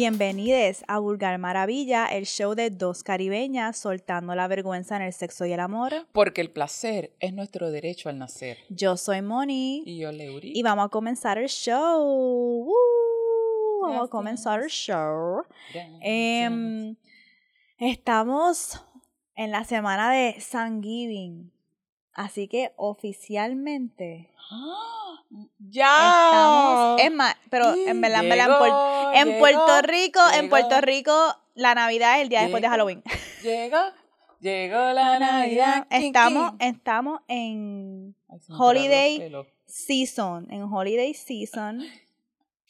Bienvenidos 0.00 0.82
a 0.88 0.98
Vulgar 0.98 1.36
Maravilla, 1.36 2.06
el 2.06 2.24
show 2.24 2.54
de 2.54 2.70
dos 2.70 3.02
caribeñas 3.02 3.76
soltando 3.76 4.34
la 4.34 4.48
vergüenza 4.48 4.96
en 4.96 5.02
el 5.02 5.12
sexo 5.12 5.44
y 5.44 5.52
el 5.52 5.60
amor. 5.60 5.92
Porque 6.12 6.40
el 6.40 6.50
placer 6.50 7.12
es 7.20 7.34
nuestro 7.34 7.70
derecho 7.70 8.08
al 8.08 8.18
nacer. 8.18 8.56
Yo 8.70 8.96
soy 8.96 9.20
Moni 9.20 9.82
Y 9.84 9.98
yo, 9.98 10.10
Leuri. 10.10 10.52
y 10.54 10.62
vamos 10.62 10.86
a 10.86 10.88
comenzar 10.88 11.36
el 11.36 11.50
show. 11.50 12.02
¡Woo! 12.64 13.82
Vamos 13.82 14.06
a 14.06 14.10
comenzar 14.10 14.62
el 14.62 14.70
show. 14.70 15.42
Em, 16.00 16.96
estamos 17.76 18.82
en 19.36 19.50
la 19.50 19.64
semana 19.64 20.10
de 20.14 20.34
Thanksgiving. 20.50 21.52
Así 22.20 22.48
que 22.48 22.72
oficialmente 22.76 24.28
¡Ah! 24.50 25.24
estamos. 25.30 25.48
¡Ya! 25.70 26.96
Es 27.06 27.12
más, 27.14 27.34
pero 27.48 27.72
en 27.74 27.98
verdad, 28.02 28.22
en, 28.24 28.28
verdad, 28.28 28.46
en, 28.46 28.52
Puer- 28.52 29.10
en 29.14 29.26
Llegó, 29.28 29.38
Puerto 29.38 29.82
Rico, 29.82 30.20
en 30.34 30.40
llegó, 30.42 30.50
Puerto 30.50 30.80
Rico, 30.82 31.34
la 31.54 31.74
Navidad 31.74 32.16
es 32.16 32.22
el 32.24 32.28
día 32.28 32.42
después 32.42 32.60
de 32.60 32.66
Llegó. 32.68 32.72
Halloween. 32.72 33.02
Llegó, 33.42 33.78
llegó 34.40 34.92
la 34.92 35.18
Navidad. 35.18 35.86
Estamos, 35.88 36.52
estamos 36.58 37.22
en 37.28 38.14
los 38.28 38.50
holiday 38.60 39.32
season, 39.64 40.46
en 40.50 40.64
holiday 40.64 41.14
season. 41.14 41.82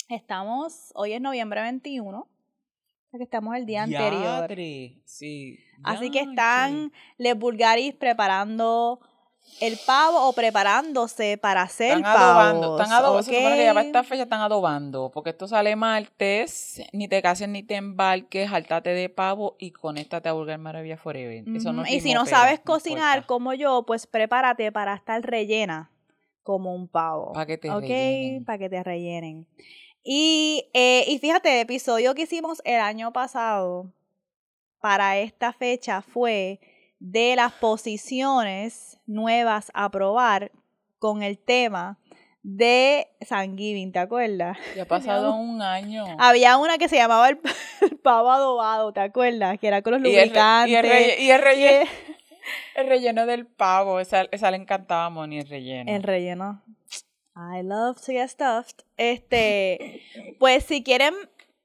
Estamos, 0.08 0.92
hoy 0.94 1.14
es 1.14 1.20
noviembre 1.20 1.60
21, 1.62 2.18
o 2.18 2.28
sea 3.10 3.18
que 3.18 3.24
estamos 3.24 3.56
el 3.56 3.66
día 3.66 3.82
anterior. 3.82 4.48
Sí. 5.06 5.58
Así 5.82 6.12
que 6.12 6.20
están 6.20 6.92
les 7.16 7.36
Bulgaris 7.36 7.94
preparando 7.94 9.00
el 9.60 9.78
pavo 9.86 10.26
o 10.28 10.32
preparándose 10.32 11.36
para 11.36 11.62
hacer 11.62 11.98
Están 11.98 12.06
adobando, 12.06 12.60
pavos. 12.62 12.80
están 12.80 12.98
adobando. 12.98 13.22
Se 13.22 13.34
supone 13.34 13.56
que 13.56 13.64
ya 13.64 13.74
para 13.74 13.86
esta 13.86 14.04
fecha 14.04 14.22
están 14.22 14.40
adobando, 14.40 15.10
porque 15.12 15.30
esto 15.30 15.46
sale 15.46 15.76
martes, 15.76 16.80
ni 16.92 17.08
te 17.08 17.20
cases 17.20 17.48
ni 17.48 17.62
te 17.62 17.76
embarques, 17.76 18.48
saltate 18.50 18.90
de 18.90 19.08
pavo 19.10 19.56
y 19.58 19.70
conéctate 19.72 20.28
a 20.28 20.32
Vulgar 20.32 20.58
Maravilla 20.58 20.96
Forever. 20.96 21.44
Eso 21.54 21.72
no 21.72 21.82
Ujú, 21.82 21.92
y 21.92 22.00
si 22.00 22.14
no 22.14 22.24
sabes 22.26 22.60
cocinar 22.60 23.16
importa. 23.18 23.26
como 23.26 23.52
yo, 23.52 23.84
pues 23.86 24.06
prepárate 24.06 24.72
para 24.72 24.94
estar 24.94 25.20
rellena 25.22 25.90
como 26.42 26.74
un 26.74 26.88
pavo. 26.88 27.32
Pa' 27.32 27.44
que 27.44 27.58
te 27.58 27.70
¿Ok? 27.70 27.80
rellenen. 27.82 28.44
Para 28.44 28.58
que 28.58 28.70
te 28.70 28.82
rellenen. 28.82 29.46
Y, 30.02 30.70
eh, 30.72 31.04
y 31.06 31.18
fíjate, 31.18 31.52
el 31.52 31.60
episodio 31.60 32.14
que 32.14 32.22
hicimos 32.22 32.62
el 32.64 32.80
año 32.80 33.12
pasado 33.12 33.92
para 34.80 35.18
esta 35.18 35.52
fecha 35.52 36.00
fue 36.00 36.58
de 37.00 37.34
las 37.36 37.52
posiciones 37.54 38.98
nuevas 39.06 39.70
a 39.74 39.90
probar 39.90 40.52
con 40.98 41.22
el 41.22 41.38
tema 41.38 41.98
de 42.42 43.08
Thanksgiving, 43.28 43.92
¿te 43.92 43.98
acuerdas? 43.98 44.56
Ya 44.76 44.82
ha 44.82 44.86
pasado 44.86 45.34
un 45.34 45.60
año. 45.60 46.04
Había 46.18 46.56
una 46.56 46.78
que 46.78 46.88
se 46.88 46.96
llamaba 46.96 47.28
el, 47.28 47.38
el 47.82 47.96
pavo 47.98 48.30
adobado, 48.30 48.92
¿te 48.92 49.00
acuerdas? 49.00 49.58
Que 49.58 49.68
era 49.68 49.82
con 49.82 49.94
los 49.94 50.02
lubricantes. 50.02 50.70
y 50.72 50.76
el 50.76 50.84
relle- 50.86 51.18
y 51.18 51.30
el 51.30 51.42
relleno, 51.42 51.90
y 52.76 52.80
el 52.80 52.86
relleno 52.86 53.26
del 53.26 53.46
pavo, 53.46 54.00
esa, 54.00 54.22
esa 54.30 54.50
le 54.50 54.56
encantaba 54.58 55.06
a 55.06 55.10
Moni, 55.10 55.38
el 55.40 55.48
relleno. 55.48 55.90
El 55.92 56.02
relleno. 56.02 56.62
I 57.36 57.62
love 57.62 57.96
to 58.04 58.12
get 58.12 58.28
stuffed. 58.28 58.84
Este, 58.96 60.02
pues 60.38 60.64
si 60.64 60.82
quieren 60.82 61.14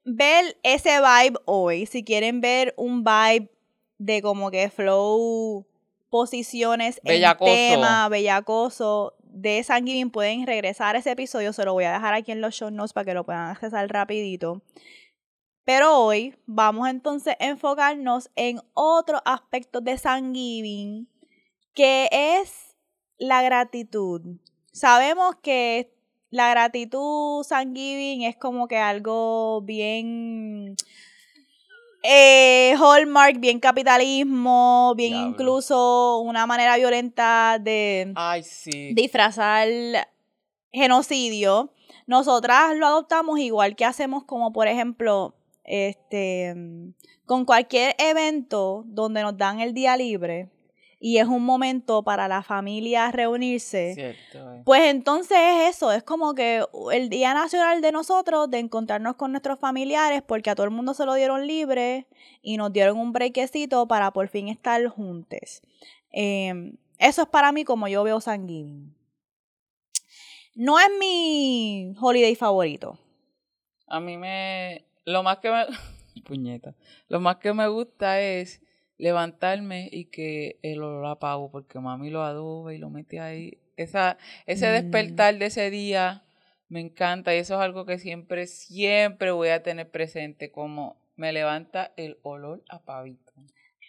ver 0.04 0.56
ese 0.62 0.98
vibe 1.00 1.38
hoy, 1.46 1.86
si 1.86 2.04
quieren 2.04 2.40
ver 2.40 2.74
un 2.76 3.02
vibe 3.02 3.50
de 3.98 4.22
como 4.22 4.50
que 4.50 4.70
flow, 4.70 5.66
posiciones, 6.08 7.00
Bellacoso. 7.02 7.50
en 7.50 7.74
tema, 7.74 8.08
bellacoso 8.08 9.14
de 9.22 9.62
Thanksgiving, 9.66 10.10
pueden 10.10 10.46
regresar 10.46 10.96
a 10.96 10.98
ese 10.98 11.10
episodio. 11.10 11.52
Se 11.52 11.64
lo 11.64 11.72
voy 11.74 11.84
a 11.84 11.92
dejar 11.92 12.14
aquí 12.14 12.32
en 12.32 12.40
los 12.40 12.54
show 12.54 12.70
notes 12.70 12.92
para 12.92 13.04
que 13.04 13.14
lo 13.14 13.24
puedan 13.24 13.50
accesar 13.50 13.88
rapidito. 13.88 14.62
Pero 15.64 15.98
hoy 15.98 16.36
vamos 16.46 16.88
entonces 16.88 17.34
a 17.40 17.46
enfocarnos 17.46 18.30
en 18.36 18.60
otro 18.72 19.20
aspecto 19.24 19.80
de 19.80 19.98
Thanksgiving, 19.98 21.08
que 21.74 22.08
es 22.12 22.76
la 23.18 23.42
gratitud. 23.42 24.38
Sabemos 24.72 25.34
que 25.42 25.92
la 26.30 26.50
gratitud 26.50 27.44
Thanksgiving 27.48 28.22
es 28.22 28.36
como 28.36 28.68
que 28.68 28.76
algo 28.76 29.60
bien 29.62 30.76
eh, 32.08 32.74
hallmark, 32.78 33.38
bien 33.40 33.58
capitalismo, 33.60 34.94
bien 34.96 35.12
Diablo. 35.12 35.30
incluso 35.30 36.18
una 36.20 36.46
manera 36.46 36.76
violenta 36.76 37.58
de 37.60 38.12
Ay, 38.14 38.42
sí. 38.42 38.92
disfrazar 38.94 39.68
genocidio. 40.72 41.72
Nosotras 42.06 42.76
lo 42.76 42.86
adoptamos 42.86 43.38
igual 43.38 43.74
que 43.76 43.84
hacemos 43.84 44.24
como 44.24 44.52
por 44.52 44.68
ejemplo 44.68 45.34
este 45.64 46.54
con 47.24 47.44
cualquier 47.44 47.96
evento 47.98 48.84
donde 48.86 49.22
nos 49.22 49.36
dan 49.36 49.58
el 49.60 49.74
día 49.74 49.96
libre 49.96 50.48
y 50.98 51.18
es 51.18 51.26
un 51.26 51.44
momento 51.44 52.02
para 52.02 52.28
la 52.28 52.42
familia 52.42 53.10
reunirse. 53.10 53.94
Cierto, 53.94 54.54
eh. 54.54 54.62
Pues 54.64 54.82
entonces 54.84 55.36
es 55.38 55.76
eso, 55.76 55.92
es 55.92 56.02
como 56.02 56.34
que 56.34 56.64
el 56.92 57.08
día 57.08 57.34
nacional 57.34 57.80
de 57.80 57.92
nosotros, 57.92 58.50
de 58.50 58.58
encontrarnos 58.58 59.16
con 59.16 59.32
nuestros 59.32 59.58
familiares, 59.58 60.22
porque 60.22 60.50
a 60.50 60.54
todo 60.54 60.64
el 60.64 60.72
mundo 60.72 60.94
se 60.94 61.04
lo 61.04 61.14
dieron 61.14 61.46
libre 61.46 62.06
y 62.42 62.56
nos 62.56 62.72
dieron 62.72 62.98
un 62.98 63.12
brequecito 63.12 63.86
para 63.86 64.12
por 64.12 64.28
fin 64.28 64.48
estar 64.48 64.84
juntos. 64.88 65.62
Eh, 66.12 66.72
eso 66.98 67.22
es 67.22 67.28
para 67.28 67.52
mí 67.52 67.64
como 67.64 67.88
yo 67.88 68.02
veo 68.02 68.20
Thanksgiving. 68.20 68.94
No 70.54 70.78
es 70.80 70.88
mi 70.98 71.94
holiday 72.00 72.34
favorito. 72.34 72.98
A 73.88 74.00
mí 74.00 74.16
me. 74.16 74.86
Lo 75.04 75.22
más 75.22 75.38
que 75.38 75.50
me. 75.50 75.66
Puñeta. 76.24 76.74
Lo 77.08 77.20
más 77.20 77.36
que 77.36 77.52
me 77.52 77.68
gusta 77.68 78.20
es 78.20 78.62
levantarme 78.98 79.88
y 79.92 80.06
que 80.06 80.58
el 80.62 80.82
olor 80.82 81.06
a 81.06 81.18
pavo, 81.18 81.50
porque 81.50 81.78
mami 81.80 82.10
lo 82.10 82.22
adoba 82.22 82.74
y 82.74 82.78
lo 82.78 82.90
mete 82.90 83.20
ahí. 83.20 83.58
Esa, 83.76 84.16
ese 84.46 84.68
Mm. 84.68 84.72
despertar 84.72 85.38
de 85.38 85.46
ese 85.46 85.70
día 85.70 86.22
me 86.68 86.80
encanta 86.80 87.34
y 87.34 87.38
eso 87.38 87.54
es 87.54 87.60
algo 87.60 87.84
que 87.86 87.98
siempre, 87.98 88.46
siempre 88.46 89.30
voy 89.30 89.48
a 89.50 89.62
tener 89.62 89.90
presente, 89.90 90.50
como 90.50 90.96
me 91.16 91.32
levanta 91.32 91.92
el 91.96 92.18
olor 92.22 92.62
a 92.68 92.80
pavito. 92.80 93.32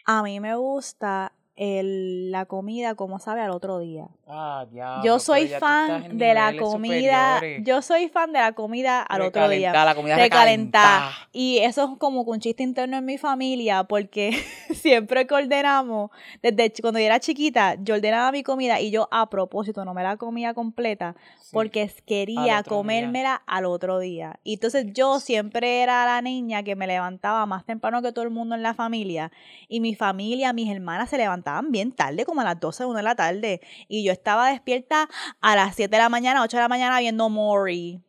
A 0.06 0.24
mí 0.24 0.40
me 0.40 0.56
gusta 0.56 1.34
el- 1.56 2.32
la 2.32 2.46
comida 2.46 2.96
como 2.96 3.20
sabe 3.20 3.42
al 3.42 3.52
otro 3.52 3.80
día. 3.80 4.08
Ah, 4.30 4.66
diablo, 4.70 5.04
Yo 5.06 5.20
soy 5.20 5.48
fan 5.48 6.18
de 6.18 6.34
la 6.34 6.56
comida. 6.58 7.36
superiores. 7.36 7.64
Yo 7.66 7.82
soy 7.82 8.10
fan 8.10 8.34
de 8.34 8.40
la 8.40 8.52
comida 8.52 9.02
al 9.02 9.22
otro 9.22 9.48
día. 9.48 9.72
La 9.72 9.96
comida 9.96 10.18
recalentada. 10.18 11.12
Y 11.32 11.60
eso 11.60 11.84
es 11.94 11.98
como 11.98 12.22
un 12.24 12.40
chiste 12.42 12.62
interno 12.64 12.98
en 12.98 13.06
mi 13.06 13.18
familia, 13.18 13.86
porque 13.86 14.32
siempre 14.74 15.26
que 15.28 15.34
ordenamos, 15.34 16.12
desde 16.42 16.74
cuando 16.82 17.00
yo 17.00 17.06
era 17.06 17.20
chiquita, 17.22 17.76
yo 17.82 17.96
ordenaba 17.96 18.32
mi 18.34 18.44
comida 18.44 18.82
y 18.82 18.92
yo 18.92 19.08
a 19.12 19.30
propósito 19.30 19.86
no 19.86 19.94
me 19.94 20.04
la 20.04 20.18
comía 20.18 20.54
completa, 20.54 21.16
Sí. 21.40 21.52
porque 21.54 21.90
quería 22.06 22.56
Al 22.56 22.60
otro 22.62 22.76
día. 22.76 22.78
comérmela 22.78 23.42
al 23.48 23.64
otro 23.64 24.00
día. 24.00 24.38
Y 24.44 24.56
entonces 24.56 24.88
yo 24.92 25.22
siempre 25.22 25.82
era 25.82 26.04
la 26.06 26.22
niña 26.22 26.64
que 26.64 26.76
me 26.76 26.88
levantaba 26.88 27.46
más 27.46 27.64
temprano 27.66 28.02
que 28.02 28.12
todo 28.12 28.26
el 28.26 28.32
mundo 28.32 28.56
en 28.56 28.64
la 28.64 28.74
familia. 28.74 29.32
Y 29.70 29.80
mi 29.80 29.96
familia, 29.96 30.52
mis 30.52 30.70
hermanas 30.70 31.10
se 31.10 31.18
levantaban 31.18 31.72
bien 31.72 31.94
tarde, 31.94 32.26
como 32.26 32.42
a 32.42 32.44
las 32.44 32.60
12 32.60 32.84
o 32.84 32.90
1 32.90 32.98
de 32.98 33.04
la 33.04 33.16
tarde. 33.16 33.62
Y 33.88 34.04
yo 34.04 34.12
estaba 34.18 34.50
despierta 34.50 35.10
a 35.42 35.56
las 35.56 35.76
7 35.76 35.90
de 35.90 36.02
la 36.02 36.10
mañana, 36.10 36.44
8 36.44 36.58
de 36.58 36.64
la 36.64 36.70
mañana 36.70 37.00
viendo 37.00 37.30
Maury. 37.30 38.02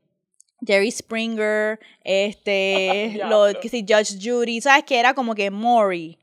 Jerry 0.67 0.91
Springer, 0.91 1.79
este, 2.03 3.13
lo, 3.29 3.47
Diablo. 3.47 3.61
que 3.61 3.69
sí, 3.69 3.85
Judge 3.89 4.19
Judy, 4.21 4.61
¿sabes 4.61 4.85
qué? 4.85 4.99
Era 4.99 5.15
como 5.15 5.35
que 5.35 5.51
Maury, 5.51 6.19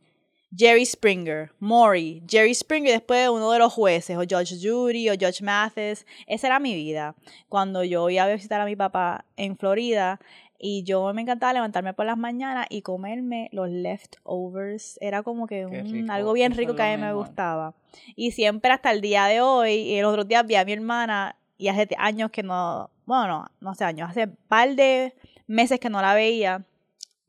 Jerry 0.58 0.86
Springer, 0.86 1.52
Maury, 1.60 2.24
Jerry 2.28 2.54
Springer 2.54 2.90
y 2.90 2.94
después 2.94 3.30
uno 3.30 3.52
de 3.52 3.60
los 3.60 3.74
jueces, 3.74 4.18
o 4.18 4.22
Judge 4.22 4.58
Judy 4.62 5.10
o 5.10 5.14
Judge 5.14 5.42
Mathis. 5.42 6.06
Esa 6.28 6.48
era 6.48 6.60
mi 6.60 6.76
vida. 6.76 7.16
Cuando 7.50 7.84
yo 7.84 8.10
iba 8.10 8.24
a 8.24 8.28
visitar 8.28 8.62
a 8.62 8.66
mi 8.66 8.76
papá 8.76 9.26
en 9.36 9.58
Florida 9.58 10.20
y 10.58 10.84
yo 10.84 11.14
me 11.14 11.22
encantaba 11.22 11.54
levantarme 11.54 11.94
por 11.94 12.06
las 12.06 12.18
mañanas 12.18 12.68
y 12.70 12.82
comerme 12.82 13.50
los 13.52 13.70
leftovers. 13.70 14.98
Era 15.02 15.24
como 15.24 15.48
que 15.48 15.66
un- 15.66 15.72
rico, 15.92 16.12
algo 16.14 16.34
bien 16.34 16.54
rico 16.56 16.76
que 16.76 16.82
a 16.84 16.96
mí 16.98 17.02
me 17.02 17.14
gustaba. 17.14 17.74
Y 18.16 18.32
siempre 18.32 18.72
hasta 18.72 18.92
el 18.92 19.02
día 19.02 19.26
de 19.26 19.42
hoy, 19.42 19.72
y 19.74 20.02
los 20.02 20.12
otros 20.12 20.28
días 20.28 20.46
vi 20.46 20.56
a 20.56 20.66
mi 20.66 20.74
hermana 20.74 21.36
y 21.58 21.68
hace 21.70 21.88
años 21.98 22.32
que 22.32 22.44
no, 22.44 22.90
bueno, 23.06 23.28
no, 23.28 23.46
no 23.62 23.70
hace 23.72 23.84
años, 23.86 24.10
hace 24.10 24.28
par 24.28 24.76
de 24.76 25.14
meses 25.48 25.80
que 25.80 25.90
no 25.90 26.02
la 26.02 26.14
veía, 26.14 26.64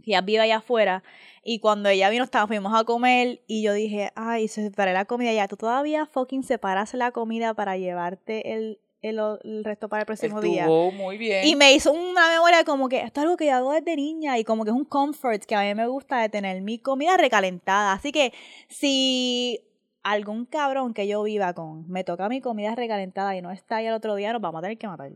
que 0.02 0.12
ella 0.12 0.20
vive 0.20 0.40
allá 0.40 0.56
afuera, 0.58 1.02
y 1.44 1.61
cuando 1.61 1.88
ella 1.88 2.11
vino 2.11 2.25
estábamos, 2.25 2.49
fuimos 2.49 2.75
a 2.75 2.82
comer 2.84 3.40
y 3.46 3.62
yo 3.62 3.73
dije, 3.73 4.11
ay, 4.17 4.49
se 4.49 4.62
separé 4.64 4.93
la 4.93 5.05
comida 5.05 5.32
ya, 5.32 5.46
tú 5.46 5.56
todavía 5.56 6.06
fucking 6.06 6.43
separas 6.43 6.93
la 6.94 7.12
comida 7.12 7.55
para 7.55 7.76
llevarte 7.76 8.52
el, 8.55 8.81
el, 9.06 9.20
el 9.44 9.64
resto 9.64 9.88
para 9.88 10.02
el 10.02 10.06
próximo 10.06 10.40
día. 10.40 10.62
Estuvo 10.62 10.90
muy 10.92 11.18
bien. 11.18 11.46
Y 11.46 11.56
me 11.56 11.72
hizo 11.74 11.92
una 11.92 12.28
memoria 12.28 12.64
como 12.64 12.88
que 12.88 13.00
esto 13.00 13.20
es 13.20 13.24
algo 13.24 13.36
que 13.36 13.46
yo 13.46 13.54
hago 13.54 13.72
desde 13.72 13.96
niña 13.96 14.38
y 14.38 14.44
como 14.44 14.64
que 14.64 14.70
es 14.70 14.76
un 14.76 14.84
comfort 14.84 15.44
que 15.44 15.54
a 15.54 15.62
mí 15.62 15.74
me 15.74 15.86
gusta 15.86 16.20
de 16.20 16.28
tener 16.28 16.60
mi 16.62 16.78
comida 16.78 17.16
recalentada. 17.16 17.92
Así 17.92 18.12
que 18.12 18.32
si 18.68 19.60
algún 20.02 20.46
cabrón 20.46 20.94
que 20.94 21.06
yo 21.08 21.22
viva 21.24 21.52
con 21.52 21.88
me 21.88 22.04
toca 22.04 22.28
mi 22.28 22.40
comida 22.40 22.74
recalentada 22.74 23.36
y 23.36 23.42
no 23.42 23.50
está 23.50 23.76
ahí 23.76 23.86
el 23.86 23.94
otro 23.94 24.14
día, 24.14 24.32
nos 24.32 24.40
vamos 24.40 24.60
a 24.60 24.62
tener 24.62 24.78
que 24.78 24.86
matar. 24.86 25.10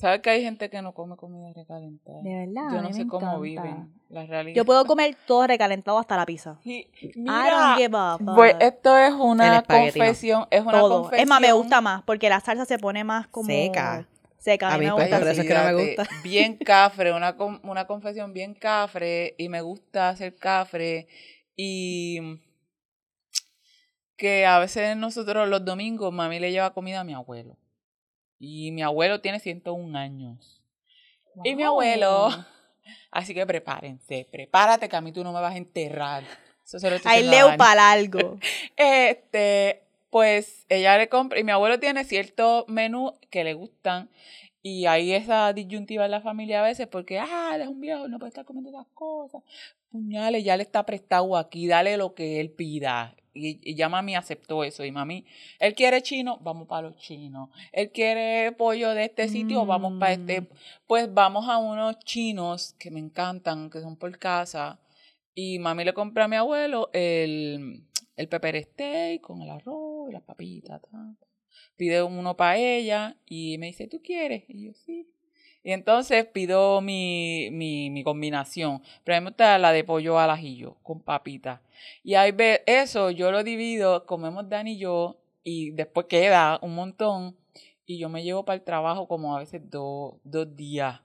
¿Sabes 0.00 0.20
que 0.22 0.30
hay 0.30 0.42
gente 0.42 0.70
que 0.70 0.80
no 0.80 0.94
come 0.94 1.14
comida 1.16 1.52
recalentada? 1.54 2.22
De 2.22 2.34
verdad. 2.46 2.74
Yo 2.74 2.80
no 2.80 2.92
sé 2.94 3.06
cómo 3.06 3.26
encanta. 3.26 3.40
viven. 3.42 3.92
La 4.08 4.24
realidad. 4.24 4.56
Yo 4.56 4.64
puedo 4.64 4.86
comer 4.86 5.14
todo 5.26 5.46
recalentado 5.46 5.98
hasta 5.98 6.16
la 6.16 6.24
pizza. 6.24 6.58
Y- 6.64 6.88
I 7.02 7.12
Mira, 7.16 7.50
don't 7.50 7.78
give 7.78 7.96
a 7.98 8.16
fuck. 8.18 8.34
pues 8.34 8.56
esto 8.60 8.96
es 8.96 9.12
una 9.12 9.62
confesión. 9.62 10.46
Es 10.50 10.62
una 10.62 10.72
todo. 10.80 11.02
confesión. 11.02 11.20
Es 11.22 11.28
más, 11.28 11.40
me 11.42 11.52
gusta 11.52 11.82
más 11.82 12.02
porque 12.04 12.30
la 12.30 12.40
salsa 12.40 12.64
se 12.64 12.78
pone 12.78 13.04
más 13.04 13.26
como 13.28 13.48
Seca. 13.48 14.08
Seca. 14.38 14.72
A 14.72 14.78
mí 14.78 14.86
me 14.86 14.92
pues, 14.92 15.04
gusta 15.04 15.18
por 15.18 15.28
así. 15.28 15.32
eso 15.32 15.42
es 15.42 15.48
que 15.48 15.54
no 15.54 15.64
me 15.78 15.84
Fíjate, 15.84 16.02
gusta. 16.02 16.14
Bien 16.24 16.56
cafre, 16.56 17.12
una, 17.12 17.36
una 17.62 17.86
confesión 17.86 18.32
bien 18.32 18.54
cafre 18.54 19.34
y 19.36 19.50
me 19.50 19.60
gusta 19.60 20.08
hacer 20.08 20.34
cafre 20.34 21.08
y 21.56 22.40
que 24.16 24.46
a 24.46 24.58
veces 24.58 24.96
nosotros 24.96 25.46
los 25.46 25.62
domingos 25.62 26.10
mami 26.12 26.38
le 26.38 26.52
lleva 26.52 26.72
comida 26.72 27.00
a 27.00 27.04
mi 27.04 27.12
abuelo 27.12 27.56
y 28.40 28.72
mi 28.72 28.82
abuelo 28.82 29.20
tiene 29.20 29.38
101 29.38 29.96
años 29.96 30.60
y 31.44 31.54
mi 31.54 31.62
abuelo, 31.62 32.28
así 33.10 33.34
que 33.34 33.46
prepárense, 33.46 34.26
prepárate 34.30 34.88
que 34.88 34.96
a 34.96 35.00
mí 35.00 35.12
tú 35.12 35.22
no 35.22 35.32
me 35.32 35.40
vas 35.40 35.54
a 35.54 35.58
enterrar. 35.58 36.24
Eso 36.64 36.78
se 36.78 36.90
lo 36.90 36.96
estoy 36.96 37.10
Hay 37.10 37.22
diciendo 37.22 37.46
a 37.46 37.48
leo 37.50 37.56
para 37.56 37.90
algo. 37.92 38.38
Este, 38.76 39.82
pues 40.10 40.66
ella 40.68 40.98
le 40.98 41.08
compra, 41.08 41.38
y 41.38 41.44
mi 41.44 41.52
abuelo 41.52 41.78
tiene 41.78 42.04
ciertos 42.04 42.64
menús 42.68 43.12
que 43.30 43.44
le 43.44 43.54
gustan, 43.54 44.10
y 44.62 44.86
hay 44.86 45.12
esa 45.12 45.52
disyuntiva 45.52 46.04
en 46.04 46.10
la 46.10 46.20
familia 46.20 46.60
a 46.60 46.64
veces, 46.64 46.86
porque, 46.86 47.18
ah, 47.18 47.52
él 47.54 47.62
es 47.62 47.68
un 47.68 47.80
viejo, 47.80 48.08
no 48.08 48.18
puede 48.18 48.28
estar 48.28 48.44
comiendo 48.44 48.70
esas 48.70 48.86
cosas. 48.92 49.42
Puñales, 49.90 50.44
ya 50.44 50.56
le 50.56 50.62
está 50.62 50.84
prestado 50.84 51.36
aquí, 51.36 51.66
dale 51.66 51.96
lo 51.96 52.14
que 52.14 52.40
él 52.40 52.50
pida. 52.50 53.16
Y, 53.32 53.60
y 53.62 53.74
ya 53.74 53.88
mami 53.88 54.16
aceptó 54.16 54.64
eso. 54.64 54.84
Y 54.84 54.92
mami, 54.92 55.24
él 55.58 55.74
quiere 55.74 56.02
chino, 56.02 56.38
vamos 56.42 56.66
para 56.66 56.88
los 56.88 56.96
chinos. 56.98 57.50
Él 57.72 57.90
quiere 57.90 58.52
pollo 58.52 58.90
de 58.90 59.04
este 59.04 59.28
sitio, 59.28 59.64
vamos 59.66 59.98
para 59.98 60.12
este. 60.12 60.42
Mm. 60.42 60.48
Pues 60.86 61.12
vamos 61.12 61.48
a 61.48 61.58
unos 61.58 61.98
chinos 62.00 62.74
que 62.78 62.90
me 62.90 63.00
encantan, 63.00 63.70
que 63.70 63.80
son 63.80 63.96
por 63.96 64.18
casa. 64.18 64.80
Y 65.34 65.58
mami 65.58 65.84
le 65.84 65.94
compra 65.94 66.24
a 66.24 66.28
mi 66.28 66.36
abuelo 66.36 66.90
el, 66.92 67.84
el 68.16 68.28
pepper 68.28 68.62
steak 68.62 69.20
con 69.20 69.42
el 69.42 69.50
arroz 69.50 70.10
y 70.10 70.12
las 70.12 70.22
papitas. 70.22 70.80
ta, 70.82 70.88
ta. 70.88 71.26
Pide 71.76 72.02
uno 72.02 72.36
para 72.36 72.58
ella 72.58 73.16
y 73.26 73.56
me 73.58 73.66
dice, 73.66 73.88
¿tú 73.88 74.02
quieres? 74.02 74.44
Y 74.48 74.66
yo, 74.66 74.74
sí. 74.74 75.08
Y 75.62 75.72
entonces 75.72 76.24
pido 76.26 76.80
mi, 76.80 77.48
mi, 77.52 77.90
mi 77.90 78.02
combinación. 78.02 78.82
Pero 79.04 79.16
a 79.16 79.20
mí 79.20 79.24
me 79.24 79.30
gusta 79.30 79.58
la 79.58 79.72
de 79.72 79.84
pollo 79.84 80.18
al 80.18 80.30
ajillo 80.30 80.76
con 80.82 81.00
papitas. 81.00 81.60
Y 82.02 82.14
ahí 82.14 82.32
ve, 82.32 82.62
eso 82.66 83.10
yo 83.10 83.30
lo 83.30 83.44
divido, 83.44 84.06
comemos 84.06 84.48
Dani 84.48 84.72
y 84.72 84.78
yo, 84.78 85.18
y 85.44 85.70
después 85.72 86.06
queda 86.06 86.58
un 86.62 86.74
montón. 86.74 87.36
Y 87.84 87.98
yo 87.98 88.08
me 88.08 88.22
llevo 88.22 88.44
para 88.44 88.54
el 88.56 88.62
trabajo 88.62 89.06
como 89.08 89.36
a 89.36 89.40
veces 89.40 89.60
dos, 89.68 90.14
dos 90.24 90.56
días 90.56 91.00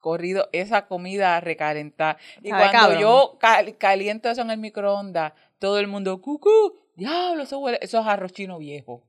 corrido 0.00 0.48
esa 0.52 0.86
comida 0.86 1.40
recalentada. 1.40 2.16
Y 2.42 2.50
Sabe 2.50 2.62
cuando 2.70 2.78
cabrón. 2.80 3.00
yo 3.00 3.36
cal- 3.40 3.76
caliento 3.76 4.30
eso 4.30 4.42
en 4.42 4.50
el 4.52 4.58
microondas, 4.58 5.32
todo 5.58 5.80
el 5.80 5.88
mundo, 5.88 6.20
cucú, 6.22 6.76
diablo, 6.94 7.42
eso 7.42 7.58
huele, 7.58 7.78
eso 7.82 7.98
es 8.00 8.06
arroz 8.06 8.32
chino 8.32 8.56
viejo. 8.58 9.02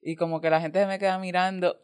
Y 0.00 0.16
como 0.16 0.40
que 0.40 0.48
la 0.48 0.60
gente 0.62 0.78
se 0.80 0.86
me 0.86 0.98
queda 0.98 1.18
mirando, 1.18 1.76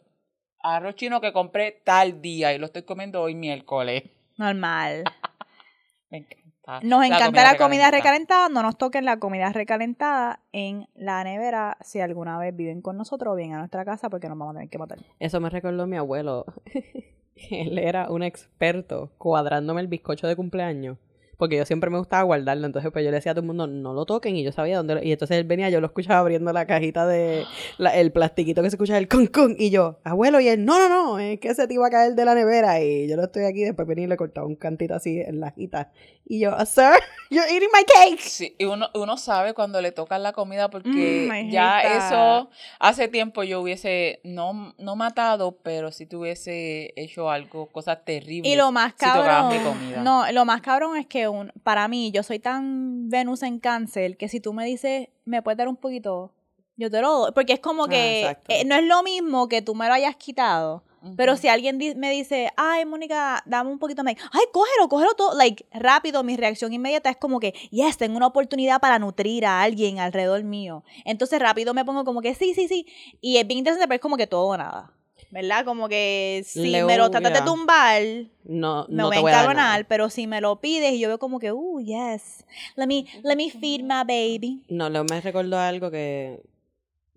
arroz 0.73 0.95
chino 0.95 1.21
que 1.21 1.31
compré 1.33 1.81
tal 1.83 2.21
día 2.21 2.53
y 2.53 2.57
lo 2.57 2.65
estoy 2.67 2.83
comiendo 2.83 3.21
hoy 3.21 3.35
miércoles. 3.35 4.03
Normal. 4.37 5.03
Me 6.09 6.19
encanta. 6.19 6.79
Nos 6.81 6.99
La 7.01 7.05
encanta 7.07 7.43
la 7.43 7.57
comida 7.57 7.91
recalentada. 7.91 7.91
recalentada. 7.91 8.49
No 8.49 8.63
nos 8.63 8.77
toquen 8.77 9.05
la 9.05 9.17
comida 9.19 9.51
recalentada 9.51 10.39
en 10.51 10.87
la 10.95 11.23
nevera 11.23 11.77
si 11.81 11.99
alguna 11.99 12.39
vez 12.39 12.55
viven 12.55 12.81
con 12.81 12.97
nosotros 12.97 13.33
o 13.33 13.35
vienen 13.35 13.55
a 13.55 13.59
nuestra 13.59 13.85
casa 13.85 14.09
porque 14.09 14.27
nos 14.27 14.37
vamos 14.37 14.55
a 14.55 14.57
tener 14.57 14.69
que 14.69 14.77
matar. 14.79 14.97
Eso 15.19 15.39
me 15.39 15.49
recordó 15.49 15.85
mi 15.85 15.97
abuelo. 15.97 16.45
Él 17.51 17.77
era 17.77 18.09
un 18.09 18.23
experto 18.23 19.11
cuadrándome 19.17 19.81
el 19.81 19.87
bizcocho 19.87 20.25
de 20.27 20.35
cumpleaños. 20.35 20.97
Porque 21.37 21.57
yo 21.57 21.65
siempre 21.65 21.89
me 21.89 21.97
gustaba 21.97 22.23
guardarlo. 22.23 22.65
Entonces, 22.65 22.91
pues 22.91 23.03
yo 23.03 23.11
le 23.11 23.17
decía 23.17 23.31
a 23.31 23.35
todo 23.35 23.41
el 23.41 23.47
mundo, 23.47 23.67
no 23.67 23.93
lo 23.93 24.05
toquen. 24.05 24.35
Y 24.35 24.43
yo 24.43 24.51
sabía 24.51 24.77
dónde. 24.77 24.95
lo- 24.95 25.03
Y 25.03 25.11
entonces 25.11 25.37
él 25.37 25.43
venía, 25.43 25.69
yo 25.69 25.81
lo 25.81 25.87
escuchaba 25.87 26.19
abriendo 26.19 26.51
la 26.53 26.65
cajita 26.65 27.05
de. 27.07 27.43
la- 27.77 27.95
el 27.95 28.11
plastiquito 28.11 28.61
que 28.61 28.69
se 28.69 28.75
escucha, 28.75 28.97
el 28.97 29.07
con 29.07 29.27
con. 29.27 29.55
Y 29.57 29.69
yo, 29.69 29.99
abuelo, 30.03 30.39
y 30.39 30.47
él, 30.47 30.63
no, 30.65 30.79
no, 30.79 30.89
no, 30.89 31.19
es 31.19 31.39
que 31.39 31.53
se 31.55 31.67
te 31.67 31.73
iba 31.73 31.87
a 31.87 31.89
caer 31.89 32.15
de 32.15 32.25
la 32.25 32.35
nevera. 32.35 32.81
Y 32.81 33.07
yo 33.07 33.15
lo 33.15 33.23
estoy 33.23 33.43
aquí. 33.45 33.63
Después 33.63 33.87
venía 33.87 34.05
y 34.05 34.07
le 34.07 34.17
cortaba 34.17 34.45
un 34.47 34.55
cantito 34.55 34.95
así 34.95 35.19
en 35.19 35.39
la 35.39 35.51
jita. 35.51 35.91
Y 36.27 36.39
yo, 36.39 36.57
sir, 36.65 36.93
you're 37.29 37.47
eating 37.51 37.69
my 37.71 37.83
cake. 37.85 38.19
Sí, 38.21 38.55
y 38.57 38.65
uno, 38.65 38.89
uno 38.95 39.15
sabe 39.17 39.53
cuando 39.53 39.79
le 39.79 39.91
tocan 39.91 40.23
la 40.23 40.31
comida 40.33 40.69
porque 40.71 41.29
Mm, 41.29 41.51
ya 41.51 41.81
eso, 41.81 42.49
hace 42.79 43.07
tiempo 43.07 43.43
yo 43.43 43.61
hubiese, 43.61 44.21
no, 44.23 44.73
no 44.79 44.95
matado, 44.95 45.59
pero 45.61 45.91
si 45.91 46.07
tuviese 46.07 46.93
hecho 46.95 47.29
algo, 47.29 47.67
cosas 47.67 48.03
terribles. 48.05 48.51
Y 48.51 48.55
lo 48.55 48.71
más 48.71 48.93
si 48.97 49.05
tocabas 49.05 49.27
cabrón, 49.53 49.57
mi 49.57 49.63
comida. 49.63 50.01
no, 50.01 50.31
lo 50.31 50.45
más 50.45 50.61
cabrón 50.61 50.97
es 50.97 51.05
que 51.05 51.24
un, 51.27 51.51
para 51.63 51.87
mí, 51.87 52.11
yo 52.11 52.23
soy 52.23 52.39
tan 52.39 53.09
Venus 53.09 53.43
en 53.43 53.59
cáncer 53.59 54.17
que 54.17 54.29
si 54.29 54.39
tú 54.39 54.53
me 54.53 54.65
dices, 54.65 55.09
me 55.25 55.41
puedes 55.41 55.57
dar 55.57 55.67
un 55.67 55.75
poquito, 55.77 56.31
yo 56.77 56.89
te 56.91 57.01
lo 57.01 57.11
doy. 57.19 57.31
Porque 57.33 57.53
es 57.53 57.59
como 57.59 57.85
Ah, 57.85 57.89
que 57.89 58.21
eh, 58.47 58.65
no 58.65 58.75
es 58.75 58.83
lo 58.83 59.01
mismo 59.03 59.47
que 59.47 59.61
tú 59.61 59.75
me 59.75 59.87
lo 59.87 59.93
hayas 59.93 60.15
quitado. 60.15 60.83
Pero 61.17 61.37
si 61.37 61.47
alguien 61.47 61.77
di- 61.77 61.93
me 61.93 62.09
dice, 62.09 62.49
ay, 62.57 62.83
Mónica, 62.83 63.43
dame 63.45 63.69
un 63.69 63.77
poquito 63.77 64.03
más, 64.03 64.15
ay, 64.31 64.41
cógelo, 64.51 64.89
cógelo 64.89 65.13
todo, 65.13 65.37
like, 65.37 65.63
rápido, 65.71 66.23
mi 66.23 66.35
reacción 66.35 66.73
inmediata 66.73 67.11
es 67.11 67.17
como 67.17 67.39
que, 67.39 67.53
yes, 67.69 67.97
tengo 67.97 68.17
una 68.17 68.25
oportunidad 68.25 68.81
para 68.81 68.97
nutrir 68.97 69.45
a 69.45 69.61
alguien 69.61 69.99
alrededor 69.99 70.43
mío. 70.43 70.83
Entonces 71.05 71.39
rápido 71.39 71.75
me 71.75 71.85
pongo 71.85 72.05
como 72.05 72.21
que, 72.23 72.33
sí, 72.33 72.55
sí, 72.55 72.67
sí. 72.67 72.87
Y 73.21 73.37
es 73.37 73.45
bien 73.45 73.59
interesante, 73.59 73.87
pero 73.87 73.97
es 73.97 74.01
como 74.01 74.17
que 74.17 74.25
todo 74.25 74.47
o 74.47 74.57
nada. 74.57 74.93
¿Verdad? 75.31 75.65
Como 75.65 75.89
que 75.89 76.43
si 76.45 76.61
me 76.83 76.97
lo 76.97 77.09
tratas 77.09 77.33
de 77.33 77.39
hubiera- 77.39 77.45
tumbar, 77.45 78.01
No, 78.45 78.85
me 78.89 78.95
no 78.95 79.05
voy 79.07 79.15
te 79.15 79.19
a 79.19 79.21
voy 79.21 79.31
a 79.31 79.35
dar 79.35 79.43
nada. 79.45 79.51
encabronar, 79.53 79.87
pero 79.87 80.09
si 80.09 80.27
me 80.27 80.39
lo 80.41 80.61
pides 80.61 80.93
y 80.93 80.99
yo 80.99 81.07
veo 81.09 81.19
como 81.19 81.39
que, 81.39 81.51
uh, 81.51 81.79
yes, 81.81 82.45
let 82.75 82.87
me, 82.87 83.05
let 83.23 83.35
me 83.35 83.49
feed 83.49 83.81
my 83.81 84.03
baby. 84.07 84.63
No, 84.69 84.89
lo 84.89 85.03
me 85.03 85.19
recordó 85.21 85.57
algo 85.59 85.91
que 85.91 86.41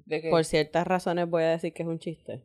¿De 0.06 0.20
qué? 0.22 0.30
por 0.30 0.44
ciertas 0.44 0.86
razones 0.86 1.28
voy 1.28 1.42
a 1.44 1.48
decir 1.50 1.72
que 1.72 1.82
es 1.82 1.88
un 1.88 1.98
chiste. 1.98 2.40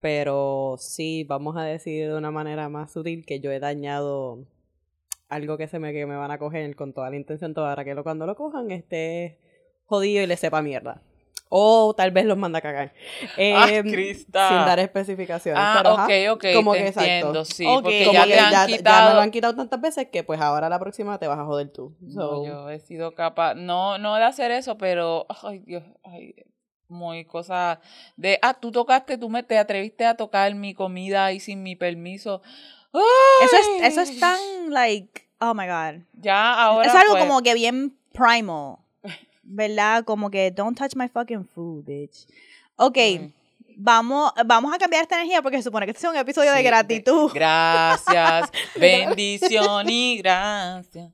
Pero 0.00 0.76
sí, 0.78 1.24
vamos 1.24 1.56
a 1.56 1.62
decir 1.62 2.08
de 2.08 2.14
una 2.16 2.30
manera 2.30 2.68
más 2.68 2.92
sutil 2.92 3.24
que 3.26 3.40
yo 3.40 3.50
he 3.52 3.60
dañado 3.60 4.44
algo 5.28 5.56
que 5.58 5.68
se 5.68 5.78
me, 5.78 5.92
que 5.92 6.06
me 6.06 6.16
van 6.16 6.30
a 6.30 6.38
coger 6.38 6.74
con 6.74 6.92
toda 6.92 7.10
la 7.10 7.16
intención 7.16 7.54
para 7.54 7.84
que 7.84 7.94
lo, 7.94 8.02
cuando 8.02 8.26
lo 8.26 8.34
cojan 8.34 8.70
esté 8.70 9.38
jodido 9.84 10.22
y 10.22 10.26
le 10.26 10.36
sepa 10.36 10.62
mierda. 10.62 11.02
O 11.52 11.92
tal 11.96 12.12
vez 12.12 12.24
los 12.24 12.38
manda 12.38 12.60
a 12.60 12.62
cagar. 12.62 12.92
Ah, 13.36 13.66
Em, 13.68 13.90
sin 13.90 14.24
dar 14.32 14.78
especificaciones. 14.78 15.60
Ah, 15.62 16.06
pero, 16.08 16.30
ok, 16.32 16.36
ok, 16.36 16.54
como 16.54 16.72
te 16.72 16.78
que 16.78 16.86
exacto. 16.86 17.10
entiendo, 17.10 17.44
sí, 17.44 17.66
Ok. 17.66 17.82
porque 17.82 18.04
como 18.06 18.12
ya 18.14 18.24
que 18.24 18.32
te 18.32 18.38
han 18.38 18.52
ya, 18.52 18.66
ya 18.66 19.08
me 19.08 19.14
lo 19.14 19.20
han 19.20 19.30
quitado 19.30 19.54
tantas 19.56 19.80
veces 19.80 20.08
que 20.12 20.22
pues 20.22 20.40
ahora 20.40 20.68
la 20.68 20.78
próxima 20.78 21.18
te 21.18 21.26
vas 21.26 21.38
a 21.38 21.44
joder 21.44 21.68
tú. 21.72 21.94
No, 22.00 22.44
yo 22.46 22.70
he 22.70 22.78
sido 22.78 23.14
capaz, 23.14 23.54
no, 23.54 23.98
no 23.98 24.14
de 24.14 24.24
hacer 24.24 24.50
eso, 24.52 24.78
pero, 24.78 25.26
ay 25.42 25.58
Dios, 25.58 25.82
ay, 26.04 26.34
muy 26.88 27.24
cosa 27.24 27.80
de, 28.16 28.38
ah, 28.42 28.54
tú 28.54 28.70
tocaste, 28.70 29.18
tú 29.18 29.28
me 29.28 29.42
te 29.42 29.58
atreviste 29.58 30.06
a 30.06 30.16
tocar 30.16 30.54
mi 30.54 30.74
comida 30.74 31.32
y 31.32 31.40
sin 31.40 31.62
mi 31.62 31.74
permiso. 31.76 32.42
Eso 33.42 33.56
es, 33.56 33.92
eso 33.92 34.00
es 34.02 34.18
tan, 34.20 34.38
like, 34.70 35.28
oh 35.40 35.54
my 35.54 35.66
God. 35.66 36.02
Ya 36.14 36.54
ahora. 36.54 36.86
es 36.86 36.94
algo 36.94 37.12
pues, 37.12 37.24
como 37.24 37.42
que 37.42 37.54
bien 37.54 37.96
primal, 38.12 38.76
¿verdad? 39.42 40.04
Como 40.04 40.30
que 40.30 40.50
don't 40.50 40.76
touch 40.76 40.94
my 40.94 41.08
fucking 41.08 41.44
food, 41.46 41.84
bitch. 41.84 42.26
Ok, 42.76 42.98
vamos, 43.76 44.32
vamos 44.46 44.74
a 44.74 44.78
cambiar 44.78 45.02
esta 45.02 45.16
energía 45.16 45.42
porque 45.42 45.58
se 45.58 45.64
supone 45.64 45.86
que 45.86 45.92
este 45.92 46.06
es 46.06 46.12
un 46.12 46.18
episodio 46.18 46.52
de 46.52 46.62
gratitud. 46.62 47.30
Gracias, 47.34 48.50
bendición 48.76 49.88
y 49.88 50.18
gracias. 50.18 51.12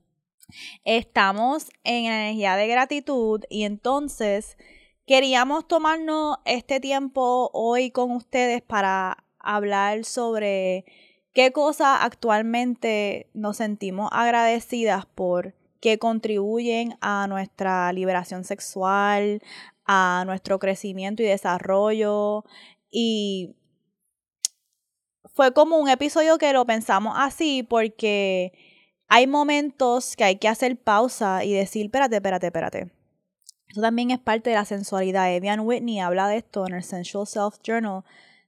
Estamos 0.83 1.69
en 1.83 2.05
energía 2.05 2.55
de 2.55 2.67
gratitud 2.67 3.43
y 3.49 3.63
entonces 3.63 4.57
queríamos 5.05 5.67
tomarnos 5.67 6.37
este 6.45 6.79
tiempo 6.79 7.49
hoy 7.53 7.91
con 7.91 8.11
ustedes 8.11 8.61
para 8.61 9.23
hablar 9.39 10.05
sobre 10.05 10.85
qué 11.33 11.51
cosas 11.51 11.99
actualmente 12.01 13.29
nos 13.33 13.57
sentimos 13.57 14.09
agradecidas 14.11 15.05
por 15.05 15.53
que 15.79 15.99
contribuyen 15.99 16.97
a 17.01 17.27
nuestra 17.27 17.91
liberación 17.93 18.43
sexual, 18.43 19.41
a 19.85 20.23
nuestro 20.25 20.59
crecimiento 20.59 21.23
y 21.23 21.27
desarrollo 21.27 22.43
y 22.89 23.55
fue 25.37 25.53
como 25.53 25.77
un 25.77 25.87
episodio 25.87 26.39
que 26.39 26.51
lo 26.51 26.65
pensamos 26.65 27.13
así 27.15 27.61
porque 27.61 28.53
hay 29.07 29.27
momentos 29.27 30.15
que 30.15 30.23
hay 30.23 30.37
que 30.37 30.47
hacer 30.47 30.77
pausa 30.77 31.43
y 31.45 31.53
decir, 31.53 31.85
espérate, 31.85 32.15
espérate, 32.15 32.47
espérate. 32.47 32.91
Eso 33.69 33.81
también 33.81 34.09
es 34.09 34.17
parte 34.17 34.49
de 34.49 34.55
la 34.55 34.65
sensualidad. 34.65 35.31
Evian 35.31 35.59
Whitney 35.59 35.99
habla 35.99 36.27
de 36.27 36.37
esto 36.37 36.65
en 36.65 36.73
el 36.73 36.83
Sensual 36.83 37.27
Self 37.27 37.59
Journal, 37.63 38.03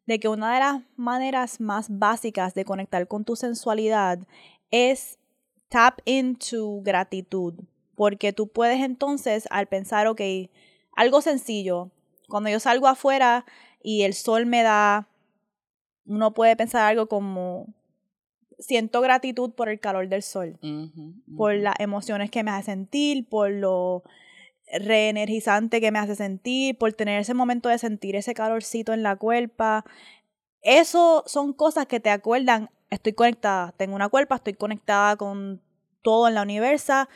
de 0.07 0.19
que 0.19 0.27
una 0.27 0.51
de 0.51 0.59
las 0.61 0.81
maneras 0.95 1.61
más 1.61 1.87
básicas 1.89 2.55
de 2.55 2.65
conectar 2.65 3.07
con 3.07 3.23
tu 3.23 3.35
sensualidad 3.35 4.17
es 4.71 5.18
tap 5.69 5.99
into 6.05 6.81
gratitud. 6.83 7.53
Porque 7.95 8.33
tú 8.33 8.47
puedes 8.47 8.81
entonces, 8.81 9.47
al 9.51 9.67
pensar, 9.67 10.07
ok, 10.07 10.21
algo 10.95 11.21
sencillo, 11.21 11.91
cuando 12.27 12.49
yo 12.49 12.59
salgo 12.59 12.87
afuera 12.87 13.45
y 13.81 14.03
el 14.03 14.13
sol 14.13 14.45
me 14.45 14.63
da 14.63 15.07
uno 16.09 16.33
puede 16.33 16.55
pensar 16.55 16.83
algo 16.85 17.07
como 17.07 17.67
siento 18.57 18.99
gratitud 19.01 19.51
por 19.51 19.69
el 19.69 19.79
calor 19.79 20.09
del 20.09 20.23
sol, 20.23 20.59
por 21.37 21.53
las 21.53 21.75
emociones 21.79 22.31
que 22.31 22.43
me 22.43 22.51
hace 22.51 22.71
sentir, 22.71 23.27
por 23.29 23.51
lo 23.51 24.03
reenergizante 24.71 25.79
que 25.79 25.91
me 25.91 25.99
hace 25.99 26.15
sentir, 26.15 26.77
por 26.77 26.93
tener 26.93 27.21
ese 27.21 27.33
momento 27.33 27.69
de 27.69 27.77
sentir 27.77 28.15
ese 28.15 28.33
calorcito 28.33 28.93
en 28.93 29.03
la 29.03 29.15
cuerpa. 29.15 29.85
Eso 30.61 31.23
son 31.25 31.53
cosas 31.53 31.85
que 31.85 31.99
te 31.99 32.09
acuerdan, 32.09 32.69
estoy 32.89 33.13
conectada, 33.13 33.73
tengo 33.77 33.95
una 33.95 34.09
cuerpa, 34.09 34.35
estoy 34.35 34.53
conectada 34.53 35.15
con 35.15 35.61
todo 36.01 36.27
en 36.27 36.35
la 36.35 36.41
universa 36.41 37.09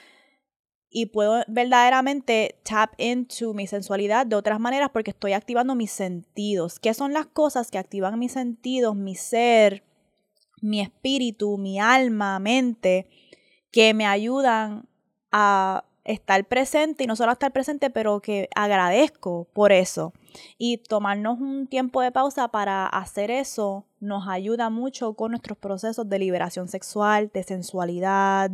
y 0.89 1.07
puedo 1.07 1.43
verdaderamente 1.47 2.59
tap 2.63 2.93
into 2.99 3.53
mi 3.53 3.65
sensualidad 3.65 4.27
de 4.27 4.35
otras 4.35 4.59
maneras 4.59 4.91
porque 4.93 5.11
estoy 5.11 5.33
activando 5.33 5.75
mis 5.75 5.91
sentidos. 5.91 6.79
¿Qué 6.79 6.93
son 6.93 7.13
las 7.13 7.25
cosas 7.25 7.71
que 7.71 7.79
activan 7.79 8.19
mis 8.19 8.33
sentidos, 8.33 8.95
mi 8.95 9.15
ser, 9.15 9.83
mi 10.61 10.81
espíritu, 10.81 11.57
mi 11.57 11.79
alma, 11.79 12.39
mente, 12.39 13.09
que 13.71 13.93
me 13.93 14.05
ayudan 14.05 14.87
a 15.31 15.83
estar 16.05 16.45
presente 16.45 17.03
y 17.03 17.07
no 17.07 17.15
solo 17.15 17.31
estar 17.31 17.51
presente, 17.51 17.89
pero 17.89 18.19
que 18.21 18.49
agradezco 18.55 19.47
por 19.53 19.71
eso. 19.71 20.13
Y 20.57 20.77
tomarnos 20.77 21.39
un 21.39 21.67
tiempo 21.67 22.01
de 22.01 22.11
pausa 22.11 22.47
para 22.47 22.87
hacer 22.87 23.31
eso 23.31 23.85
nos 23.99 24.27
ayuda 24.27 24.69
mucho 24.69 25.13
con 25.13 25.31
nuestros 25.31 25.57
procesos 25.57 26.09
de 26.09 26.19
liberación 26.19 26.67
sexual, 26.67 27.31
de 27.33 27.43
sensualidad 27.43 28.51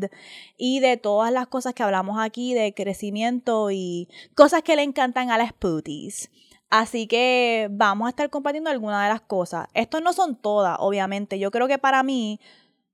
y 0.57 0.79
de 0.79 0.97
todas 0.97 1.31
las 1.31 1.47
cosas 1.47 1.73
que 1.73 1.83
hablamos 1.83 2.19
aquí 2.19 2.53
de 2.53 2.73
crecimiento 2.73 3.71
y 3.71 4.07
cosas 4.35 4.61
que 4.61 4.75
le 4.75 4.83
encantan 4.83 5.31
a 5.31 5.37
las 5.37 5.53
pooties. 5.53 6.29
Así 6.69 7.07
que 7.07 7.67
vamos 7.71 8.05
a 8.05 8.09
estar 8.09 8.29
compartiendo 8.29 8.69
algunas 8.69 9.03
de 9.03 9.09
las 9.09 9.21
cosas. 9.21 9.67
Estos 9.73 10.03
no 10.03 10.13
son 10.13 10.35
todas, 10.35 10.77
obviamente. 10.79 11.39
Yo 11.39 11.49
creo 11.49 11.67
que 11.67 11.79
para 11.79 12.03
mí, 12.03 12.39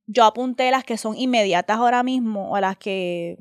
yo 0.07 0.23
apunté 0.23 0.71
las 0.71 0.85
que 0.85 0.97
son 0.97 1.17
inmediatas 1.17 1.77
ahora 1.77 2.01
mismo 2.03 2.51
o 2.51 2.59
las 2.59 2.77
que 2.77 3.37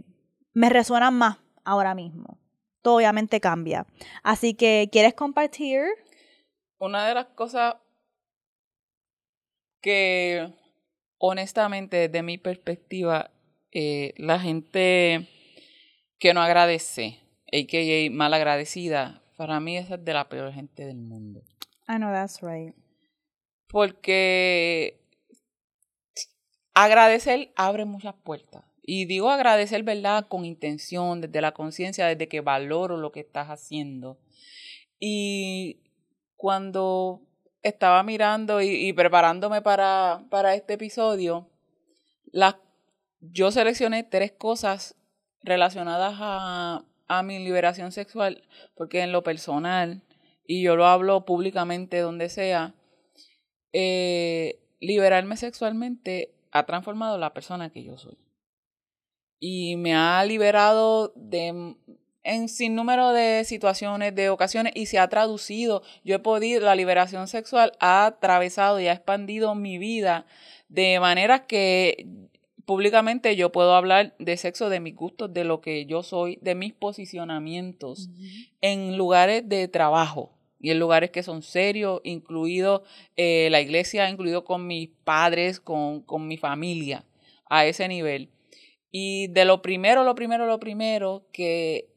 me 0.54 0.70
resuenan 0.70 1.14
más 1.14 1.38
ahora 1.64 1.94
mismo. 1.94 2.38
Todo 2.82 2.96
obviamente 2.96 3.40
cambia. 3.40 3.86
Así 4.22 4.54
que, 4.54 4.88
¿quieres 4.90 5.14
compartir? 5.14 5.82
Una 6.78 7.06
de 7.06 7.14
las 7.14 7.26
cosas 7.26 7.76
que 9.80 10.50
honestamente 11.18 12.08
desde 12.08 12.22
mi 12.22 12.38
perspectiva 12.38 13.30
eh, 13.72 14.14
la 14.16 14.38
gente 14.38 15.28
que 16.18 16.32
no 16.32 16.40
agradece, 16.40 17.20
a.k.a. 17.52 18.10
mal 18.10 18.32
agradecida, 18.32 19.22
para 19.36 19.60
mí 19.60 19.76
esa 19.76 19.96
es 19.96 20.04
de 20.04 20.12
la 20.14 20.28
peor 20.28 20.52
gente 20.52 20.86
del 20.86 20.98
mundo. 20.98 21.42
I 21.88 21.96
know 21.96 22.12
that's 22.12 22.40
right. 22.40 22.74
Porque 23.68 25.00
agradecer 26.72 27.52
abre 27.56 27.84
muchas 27.84 28.14
puertas. 28.14 28.64
Y 28.86 29.06
digo 29.06 29.30
agradecer, 29.30 29.82
¿verdad? 29.82 30.26
Con 30.28 30.44
intención, 30.44 31.22
desde 31.22 31.40
la 31.40 31.52
conciencia, 31.52 32.06
desde 32.06 32.28
que 32.28 32.42
valoro 32.42 32.98
lo 32.98 33.12
que 33.12 33.20
estás 33.20 33.48
haciendo. 33.48 34.18
Y 35.00 35.80
cuando 36.36 37.22
estaba 37.62 38.02
mirando 38.02 38.60
y, 38.60 38.92
preparándome 38.92 39.62
para, 39.62 40.26
para 40.28 40.54
este 40.54 40.74
episodio, 40.74 41.48
yo 43.20 43.50
seleccioné 43.50 44.02
tres 44.02 44.32
cosas 44.32 44.96
relacionadas 45.40 46.16
a, 46.18 46.84
a 47.08 47.22
mi 47.22 47.38
liberación 47.38 47.90
sexual, 47.90 48.42
porque 48.74 49.00
en 49.00 49.12
lo 49.12 49.22
personal, 49.22 50.02
y 50.46 50.62
yo 50.62 50.76
lo 50.76 50.84
hablo 50.86 51.24
públicamente 51.24 52.00
donde 52.00 52.28
sea, 52.28 52.74
eh, 53.72 54.60
liberarme 54.80 55.38
sexualmente 55.38 56.34
ha 56.52 56.66
transformado 56.66 57.16
la 57.16 57.32
persona 57.32 57.70
que 57.70 57.82
yo 57.82 57.96
soy. 57.96 58.18
Y 59.46 59.76
me 59.76 59.94
ha 59.94 60.24
liberado 60.24 61.12
de 61.16 61.74
en 62.22 62.48
sin 62.48 62.74
número 62.74 63.12
de 63.12 63.44
situaciones, 63.44 64.14
de 64.14 64.30
ocasiones, 64.30 64.72
y 64.74 64.86
se 64.86 64.98
ha 64.98 65.08
traducido. 65.08 65.82
Yo 66.02 66.16
he 66.16 66.18
podido, 66.18 66.62
la 66.62 66.74
liberación 66.74 67.28
sexual 67.28 67.72
ha 67.78 68.06
atravesado 68.06 68.80
y 68.80 68.86
ha 68.86 68.94
expandido 68.94 69.54
mi 69.54 69.76
vida 69.76 70.24
de 70.70 70.98
maneras 70.98 71.42
que 71.46 72.06
públicamente 72.64 73.36
yo 73.36 73.52
puedo 73.52 73.74
hablar 73.74 74.14
de 74.18 74.38
sexo, 74.38 74.70
de 74.70 74.80
mis 74.80 74.94
gustos, 74.94 75.34
de 75.34 75.44
lo 75.44 75.60
que 75.60 75.84
yo 75.84 76.02
soy, 76.02 76.38
de 76.40 76.54
mis 76.54 76.72
posicionamientos 76.72 78.08
en 78.62 78.96
lugares 78.96 79.46
de 79.46 79.68
trabajo 79.68 80.32
y 80.58 80.70
en 80.70 80.78
lugares 80.78 81.10
que 81.10 81.22
son 81.22 81.42
serios, 81.42 82.00
incluido 82.04 82.84
eh, 83.16 83.48
la 83.50 83.60
iglesia, 83.60 84.08
incluido 84.08 84.44
con 84.44 84.66
mis 84.66 84.88
padres, 85.04 85.60
con, 85.60 86.00
con 86.00 86.26
mi 86.26 86.38
familia, 86.38 87.04
a 87.50 87.66
ese 87.66 87.86
nivel. 87.86 88.30
Y 88.96 89.26
de 89.26 89.44
lo 89.44 89.60
primero, 89.60 90.04
lo 90.04 90.14
primero, 90.14 90.46
lo 90.46 90.60
primero 90.60 91.26
que 91.32 91.90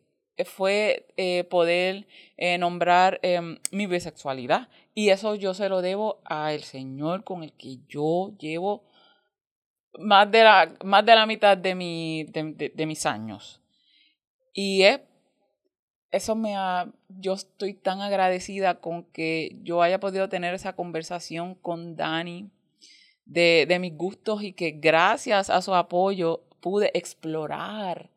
fue 0.45 1.05
eh, 1.15 1.43
poder 1.43 2.07
eh, 2.37 2.57
nombrar 2.57 3.19
eh, 3.21 3.39
mi 3.69 3.85
bisexualidad. 3.85 4.67
Y 4.95 5.09
eso 5.09 5.35
yo 5.35 5.53
se 5.53 5.69
lo 5.69 5.83
debo 5.83 6.19
al 6.25 6.63
Señor 6.63 7.23
con 7.23 7.43
el 7.43 7.53
que 7.53 7.77
yo 7.87 8.31
llevo 8.39 8.83
más 9.99 10.31
de 10.31 10.43
la, 10.43 10.73
más 10.83 11.05
de 11.05 11.13
la 11.13 11.27
mitad 11.27 11.55
de, 11.55 11.75
mi, 11.75 12.23
de, 12.29 12.71
de, 12.73 12.85
mis 12.87 13.05
años. 13.05 13.61
Y 14.51 14.81
es, 14.81 14.99
eso 16.09 16.35
me 16.35 16.55
ha, 16.55 16.91
yo 17.09 17.33
estoy 17.33 17.75
tan 17.75 18.01
agradecida 18.01 18.79
con 18.79 19.03
que 19.03 19.55
yo 19.61 19.83
haya 19.83 19.99
podido 19.99 20.29
tener 20.29 20.55
esa 20.55 20.73
conversación 20.73 21.53
con 21.53 21.95
Dani 21.95 22.49
de, 23.25 23.67
de 23.67 23.77
mis 23.77 23.95
gustos 23.95 24.41
y 24.41 24.53
que 24.53 24.71
gracias 24.71 25.51
a 25.51 25.61
su 25.61 25.75
apoyo 25.75 26.46
pude 26.67 26.91
explorar 26.93 28.09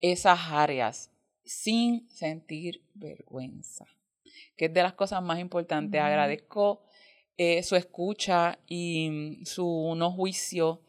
esas 0.00 0.38
áreas 0.52 1.10
sin 1.44 2.08
sentir 2.08 2.80
vergüenza, 2.94 3.86
que 4.56 4.66
es 4.66 4.72
de 4.72 4.84
las 4.84 4.92
cosas 4.92 5.20
más 5.20 5.40
importantes. 5.40 6.00
Agradezco 6.00 6.80
eh, 7.36 7.64
su 7.64 7.74
escucha 7.74 8.60
y 8.68 9.40
su 9.44 9.94
no 9.96 10.12
juicio. 10.12 10.80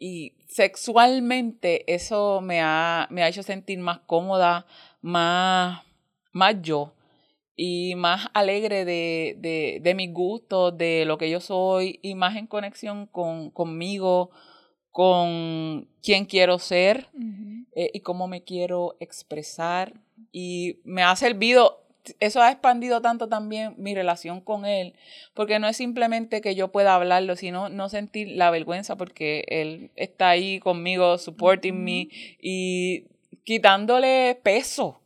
Y 0.00 0.34
sexualmente 0.48 1.84
eso 1.92 2.40
me 2.40 2.60
ha, 2.60 3.06
me 3.08 3.22
ha 3.22 3.28
hecho 3.28 3.44
sentir 3.44 3.78
más 3.78 4.00
cómoda, 4.00 4.66
más, 5.00 5.84
más 6.32 6.56
yo 6.60 6.92
y 7.54 7.94
más 7.94 8.26
alegre 8.34 8.84
de, 8.84 9.36
de, 9.38 9.78
de 9.80 9.94
mis 9.94 10.12
gustos, 10.12 10.76
de 10.76 11.04
lo 11.04 11.18
que 11.18 11.30
yo 11.30 11.38
soy 11.38 12.00
y 12.02 12.16
más 12.16 12.34
en 12.34 12.48
conexión 12.48 13.06
con, 13.06 13.50
conmigo, 13.50 14.32
con 14.92 15.88
quién 16.02 16.26
quiero 16.26 16.58
ser 16.58 17.08
eh, 17.74 17.90
y 17.92 18.00
cómo 18.00 18.28
me 18.28 18.44
quiero 18.44 18.96
expresar. 19.00 19.94
Y 20.30 20.78
me 20.84 21.02
ha 21.02 21.16
servido, 21.16 21.82
eso 22.20 22.40
ha 22.40 22.50
expandido 22.52 23.00
tanto 23.00 23.28
también 23.28 23.74
mi 23.78 23.94
relación 23.94 24.40
con 24.40 24.64
él, 24.64 24.94
porque 25.34 25.58
no 25.58 25.66
es 25.66 25.76
simplemente 25.76 26.40
que 26.40 26.54
yo 26.54 26.68
pueda 26.68 26.94
hablarlo, 26.94 27.36
sino 27.36 27.68
no 27.68 27.88
sentir 27.88 28.28
la 28.28 28.50
vergüenza 28.50 28.96
porque 28.96 29.44
él 29.48 29.90
está 29.96 30.28
ahí 30.30 30.60
conmigo, 30.60 31.18
supporting 31.18 31.82
me 31.82 32.08
y 32.40 33.06
quitándole 33.44 34.38
peso 34.42 35.01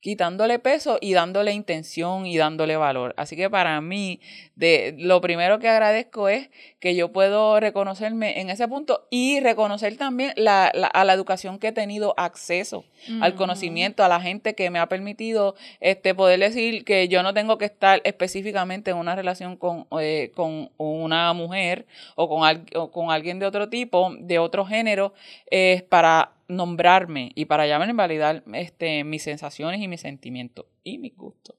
quitándole 0.00 0.58
peso 0.60 0.98
y 1.00 1.12
dándole 1.12 1.52
intención 1.52 2.24
y 2.26 2.36
dándole 2.36 2.76
valor. 2.76 3.14
Así 3.16 3.34
que 3.36 3.50
para 3.50 3.80
mí, 3.80 4.20
de, 4.54 4.94
lo 4.96 5.20
primero 5.20 5.58
que 5.58 5.68
agradezco 5.68 6.28
es 6.28 6.50
que 6.78 6.94
yo 6.94 7.10
puedo 7.12 7.58
reconocerme 7.58 8.40
en 8.40 8.48
ese 8.50 8.68
punto 8.68 9.06
y 9.10 9.40
reconocer 9.40 9.96
también 9.96 10.32
la, 10.36 10.70
la, 10.74 10.86
a 10.86 11.04
la 11.04 11.12
educación 11.14 11.58
que 11.58 11.68
he 11.68 11.72
tenido 11.72 12.14
acceso, 12.16 12.84
al 13.20 13.34
conocimiento, 13.34 14.04
a 14.04 14.08
la 14.08 14.20
gente 14.20 14.54
que 14.54 14.70
me 14.70 14.78
ha 14.78 14.86
permitido 14.88 15.54
este, 15.80 16.14
poder 16.14 16.40
decir 16.40 16.84
que 16.84 17.08
yo 17.08 17.22
no 17.22 17.32
tengo 17.34 17.58
que 17.58 17.64
estar 17.64 18.00
específicamente 18.04 18.90
en 18.90 18.96
una 18.98 19.16
relación 19.16 19.56
con, 19.56 19.86
eh, 20.00 20.30
con 20.34 20.70
una 20.76 21.32
mujer 21.32 21.86
o 22.16 22.28
con, 22.28 22.44
al- 22.44 22.66
o 22.74 22.90
con 22.90 23.10
alguien 23.10 23.38
de 23.38 23.46
otro 23.46 23.68
tipo, 23.68 24.12
de 24.18 24.38
otro 24.38 24.64
género, 24.64 25.12
eh, 25.50 25.84
para 25.88 26.32
nombrarme 26.48 27.32
y 27.34 27.44
para 27.44 27.66
llamarme 27.66 27.92
validar 27.92 28.42
este, 28.54 29.04
mis 29.04 29.22
sensaciones 29.22 29.80
y 29.80 29.88
mis 29.88 30.00
sentimientos 30.00 30.66
y 30.82 30.98
mis 30.98 31.16
gustos. 31.16 31.56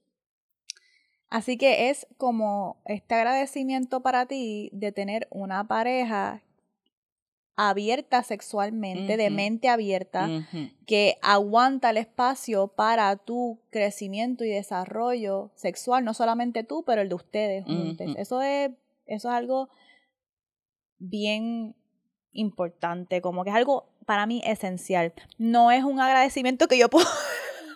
Así 1.29 1.57
que 1.57 1.89
es 1.89 2.07
como 2.17 2.81
este 2.85 3.13
agradecimiento 3.13 4.01
para 4.01 4.25
ti 4.25 4.71
de 4.73 4.91
tener 4.91 5.27
una 5.29 5.67
pareja 5.67 6.41
abierta 7.55 8.23
sexualmente, 8.23 9.17
de 9.17 9.29
mente 9.29 9.67
abierta, 9.67 10.29
que 10.87 11.17
aguanta 11.21 11.89
el 11.89 11.97
espacio 11.97 12.69
para 12.69 13.15
tu 13.17 13.59
crecimiento 13.69 14.45
y 14.45 14.49
desarrollo 14.49 15.51
sexual, 15.55 16.05
no 16.05 16.13
solamente 16.13 16.63
tú, 16.63 16.83
pero 16.85 17.01
el 17.01 17.09
de 17.09 17.15
ustedes 17.15 17.65
juntos. 17.65 18.15
Eso 18.17 18.41
es, 18.41 18.71
eso 19.05 19.27
es 19.27 19.35
algo 19.35 19.69
bien 20.99 21.75
importante, 22.31 23.21
como 23.21 23.43
que 23.43 23.49
es 23.49 23.55
algo 23.57 23.89
para 24.09 24.25
mí 24.25 24.41
esencial. 24.43 25.13
No 25.37 25.69
es 25.69 25.83
un 25.83 25.99
agradecimiento 25.99 26.67
que 26.67 26.79
yo 26.79 26.89
puedo 26.89 27.05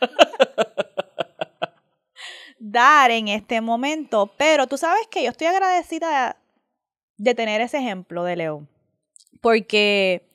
dar 2.57 3.11
en 3.11 3.27
este 3.27 3.61
momento, 3.61 4.33
pero 4.35 4.65
tú 4.65 4.79
sabes 4.79 5.05
que 5.11 5.21
yo 5.21 5.29
estoy 5.29 5.45
agradecida 5.45 6.41
de 7.17 7.35
tener 7.35 7.61
ese 7.61 7.77
ejemplo 7.77 8.23
de 8.23 8.35
Leo. 8.35 8.67
Porque 9.41 10.27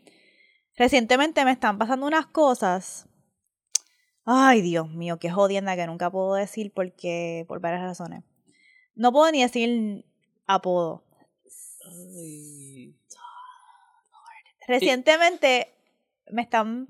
recientemente 0.76 1.44
me 1.44 1.50
están 1.50 1.78
pasando 1.78 2.06
unas 2.06 2.26
cosas. 2.26 3.08
Ay, 4.24 4.60
Dios 4.60 4.88
mío, 4.90 5.18
qué 5.18 5.30
jodienda 5.30 5.74
que 5.74 5.88
nunca 5.88 6.12
puedo 6.12 6.34
decir 6.34 6.72
porque 6.72 7.44
por 7.48 7.58
varias 7.58 7.82
razones. 7.82 8.22
No 8.94 9.10
puedo 9.10 9.32
ni 9.32 9.42
decir 9.42 10.04
apodo. 10.46 11.02
Recientemente 14.68 15.74
me 16.30 16.42
están 16.42 16.88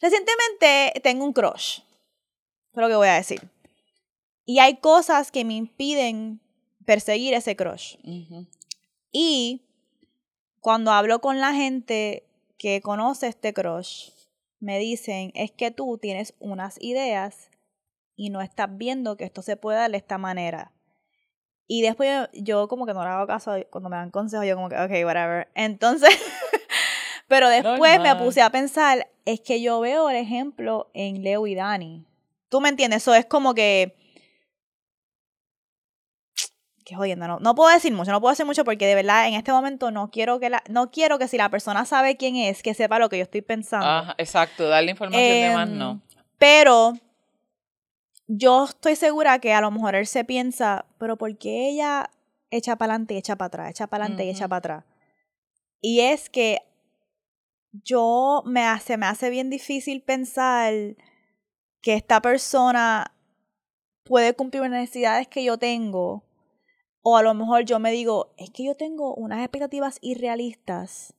Recientemente 0.00 1.00
tengo 1.02 1.24
un 1.24 1.32
crush. 1.32 1.80
Es 1.80 2.80
lo 2.80 2.88
que 2.88 2.96
voy 2.96 3.08
a 3.08 3.14
decir. 3.14 3.48
Y 4.44 4.58
hay 4.58 4.76
cosas 4.76 5.30
que 5.30 5.44
me 5.44 5.54
impiden 5.54 6.40
perseguir 6.84 7.34
ese 7.34 7.56
crush. 7.56 7.96
Y 9.10 9.62
cuando 10.60 10.92
hablo 10.92 11.20
con 11.20 11.40
la 11.40 11.54
gente 11.54 12.24
que 12.58 12.80
conoce 12.80 13.28
este 13.28 13.52
crush, 13.52 14.10
me 14.60 14.78
dicen, 14.78 15.32
es 15.34 15.50
que 15.50 15.70
tú 15.70 15.98
tienes 15.98 16.34
unas 16.38 16.80
ideas 16.80 17.50
y 18.14 18.30
no 18.30 18.40
estás 18.40 18.68
viendo 18.76 19.16
que 19.16 19.24
esto 19.24 19.42
se 19.42 19.56
puede 19.56 19.78
dar 19.78 19.90
de 19.90 19.96
esta 19.96 20.18
manera. 20.18 20.72
Y 21.66 21.82
después 21.82 22.28
yo 22.32 22.68
como 22.68 22.86
que 22.86 22.94
no 22.94 23.02
le 23.02 23.10
hago 23.10 23.26
caso 23.26 23.54
cuando 23.70 23.90
me 23.90 23.96
dan 23.96 24.10
consejos, 24.10 24.46
yo 24.46 24.54
como 24.54 24.68
que, 24.68 24.76
ok, 24.76 25.04
whatever. 25.04 25.48
Entonces, 25.54 26.10
pero 27.28 27.48
después 27.48 28.00
me 28.00 28.14
puse 28.16 28.42
a 28.42 28.50
pensar, 28.50 29.08
es 29.24 29.40
que 29.40 29.60
yo 29.60 29.80
veo 29.80 30.08
el 30.10 30.16
ejemplo 30.16 30.90
en 30.94 31.22
Leo 31.22 31.46
y 31.46 31.54
Dani. 31.54 32.04
¿Tú 32.48 32.60
me 32.60 32.68
entiendes? 32.68 33.02
Eso 33.02 33.14
es 33.14 33.26
como 33.26 33.54
que... 33.54 33.96
Qué 36.84 36.94
jodiendo, 36.94 37.26
no, 37.26 37.40
no 37.40 37.56
puedo 37.56 37.74
decir 37.74 37.92
mucho, 37.92 38.12
no 38.12 38.20
puedo 38.20 38.30
decir 38.30 38.46
mucho 38.46 38.64
porque 38.64 38.86
de 38.86 38.94
verdad 38.94 39.26
en 39.26 39.34
este 39.34 39.50
momento 39.50 39.90
no 39.90 40.08
quiero 40.12 40.38
que 40.38 40.50
la, 40.50 40.62
no 40.68 40.92
quiero 40.92 41.18
que 41.18 41.26
si 41.26 41.36
la 41.36 41.48
persona 41.48 41.84
sabe 41.84 42.16
quién 42.16 42.36
es, 42.36 42.62
que 42.62 42.74
sepa 42.74 43.00
lo 43.00 43.08
que 43.08 43.16
yo 43.18 43.24
estoy 43.24 43.42
pensando. 43.42 43.84
Ajá, 43.84 44.14
exacto, 44.18 44.68
darle 44.68 44.92
información 44.92 45.20
de 45.20 45.50
más 45.52 45.68
no. 45.68 45.90
Em, 45.90 46.00
pero 46.38 46.92
yo 48.28 48.66
estoy 48.66 48.94
segura 48.94 49.40
que 49.40 49.52
a 49.52 49.60
lo 49.60 49.72
mejor 49.72 49.96
él 49.96 50.06
se 50.06 50.24
piensa, 50.24 50.86
pero 50.98 51.16
¿por 51.16 51.36
qué 51.36 51.70
ella 51.70 52.08
echa 52.50 52.76
para 52.76 52.92
adelante 52.92 53.14
y 53.14 53.16
echa 53.16 53.34
para 53.34 53.46
atrás, 53.46 53.70
echa 53.70 53.88
para 53.88 54.04
adelante 54.04 54.24
y 54.24 54.30
echa 54.30 54.46
para 54.46 54.58
atrás? 54.58 54.84
Y 55.80 56.02
es 56.02 56.30
que 56.30 56.60
yo 57.84 58.42
me 58.46 58.64
hace, 58.64 58.96
me 58.96 59.06
hace 59.06 59.30
bien 59.30 59.50
difícil 59.50 60.02
pensar 60.02 60.72
que 61.80 61.94
esta 61.94 62.20
persona 62.20 63.12
puede 64.04 64.34
cumplir 64.34 64.62
las 64.62 64.70
necesidades 64.70 65.28
que 65.28 65.44
yo 65.44 65.58
tengo. 65.58 66.24
O 67.02 67.16
a 67.16 67.22
lo 67.22 67.34
mejor 67.34 67.64
yo 67.64 67.78
me 67.78 67.92
digo, 67.92 68.32
es 68.36 68.50
que 68.50 68.64
yo 68.64 68.74
tengo 68.74 69.14
unas 69.14 69.40
expectativas 69.40 69.98
irrealistas 70.00 71.14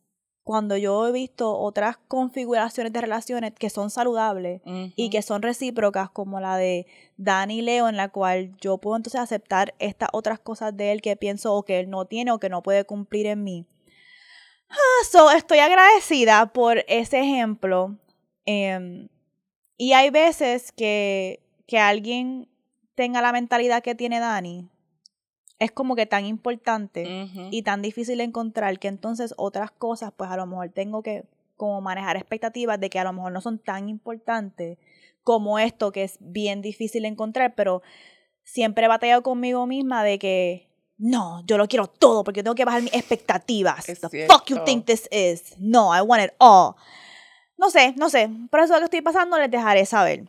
cuando 0.48 0.78
yo 0.78 1.06
he 1.06 1.12
visto 1.12 1.60
otras 1.60 1.98
configuraciones 2.08 2.94
de 2.94 3.02
relaciones 3.02 3.52
que 3.52 3.70
son 3.70 3.90
saludables 3.90 4.62
y 4.96 5.10
que 5.10 5.22
son 5.22 5.42
recíprocas, 5.42 6.10
como 6.10 6.40
la 6.40 6.56
de 6.56 6.88
Dani 7.18 7.60
y 7.60 7.62
Leo, 7.62 7.90
en 7.90 7.98
la 7.98 8.08
cual 8.08 8.56
yo 8.62 8.78
puedo 8.78 8.96
entonces 8.96 9.20
aceptar 9.20 9.76
estas 9.80 10.08
otras 10.14 10.40
cosas 10.40 10.76
de 10.78 10.94
él 10.94 11.02
que 11.02 11.18
pienso 11.18 11.54
o 11.54 11.64
que 11.64 11.82
él 11.82 11.90
no 11.90 12.06
tiene 12.06 12.32
o 12.32 12.40
que 12.40 12.48
no 12.48 12.64
puede 12.64 12.86
cumplir 12.86 13.26
en 13.26 13.44
mí. 13.44 13.66
Ah, 14.70 15.06
so, 15.10 15.32
estoy 15.32 15.60
agradecida 15.60 16.54
por 16.54 16.84
ese 16.88 17.20
ejemplo. 17.20 17.98
Em, 18.46 19.08
y 19.78 19.94
hay 19.94 20.10
veces 20.10 20.72
que, 20.72 21.42
que 21.68 21.80
alguien 21.80 22.48
tenga 22.96 23.22
la 23.22 23.32
mentalidad 23.32 23.84
que 23.84 23.96
tiene 23.96 24.20
Dani, 24.20 24.68
es 25.60 25.72
como 25.72 25.96
que 25.96 26.06
tan 26.06 26.26
importante 26.26 27.28
y 27.52 27.64
tan 27.64 27.82
difícil 27.82 28.20
de 28.20 28.26
encontrar 28.26 28.78
que 28.80 28.88
entonces 28.88 29.34
otras 29.38 29.72
cosas, 29.72 30.12
pues 30.15 30.30
a 30.30 30.38
lo 30.38 30.46
mejor 30.46 30.70
tengo 30.70 31.02
que 31.02 31.24
como 31.56 31.82
manejar 31.82 32.15
expectativas 32.15 32.80
de 32.80 32.89
que 32.89 33.00
a 33.00 33.04
lo 33.04 33.13
mejor 33.13 33.32
no 33.32 33.41
son 33.41 33.58
tan 33.58 33.89
importantes 33.89 34.78
como 35.24 35.58
esto 35.58 35.91
que 35.91 36.04
es 36.04 36.18
bien 36.20 36.62
difícil 36.62 37.02
de 37.02 37.10
encontrar, 37.10 37.56
pero 37.56 37.82
siempre 38.44 38.86
he 38.86 38.88
batallado 38.88 39.24
conmigo 39.24 39.65
misma 39.65 40.04
de 40.04 40.20
que 40.20 40.66
no, 40.98 41.44
yo 41.46 41.58
lo 41.58 41.68
quiero 41.68 41.88
todo 41.88 42.24
porque 42.24 42.42
tengo 42.42 42.56
que 42.56 42.66
bajar 42.66 42.82
mis 42.82 42.94
expectativas. 42.94 43.86
The 43.86 44.28
fuck 44.28 44.46
you 44.48 44.64
think 44.66 44.86
this 44.86 45.08
is? 45.12 45.56
No, 45.60 45.96
I 45.96 46.02
want 46.02 46.24
it 46.24 46.34
all. 46.40 46.76
No 47.58 47.70
sé, 47.70 47.94
no 47.98 48.10
sé. 48.10 48.30
Por 48.50 48.62
eso 48.62 48.74
lo 48.74 48.80
que 48.80 48.86
estoy 48.86 49.02
pasando 49.02 49.38
les 49.38 49.52
dejaré 49.52 49.86
saber. 49.86 50.28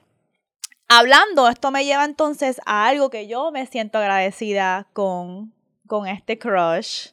Hablando, 0.89 1.49
esto 1.49 1.71
me 1.71 1.85
lleva 1.85 2.05
entonces 2.05 2.61
a 2.65 2.87
algo 2.87 3.11
que 3.11 3.27
yo 3.27 3.51
me 3.51 3.67
siento 3.67 3.99
agradecida 3.99 4.89
con, 4.93 5.55
con 5.87 6.07
este 6.07 6.39
crush. 6.39 7.09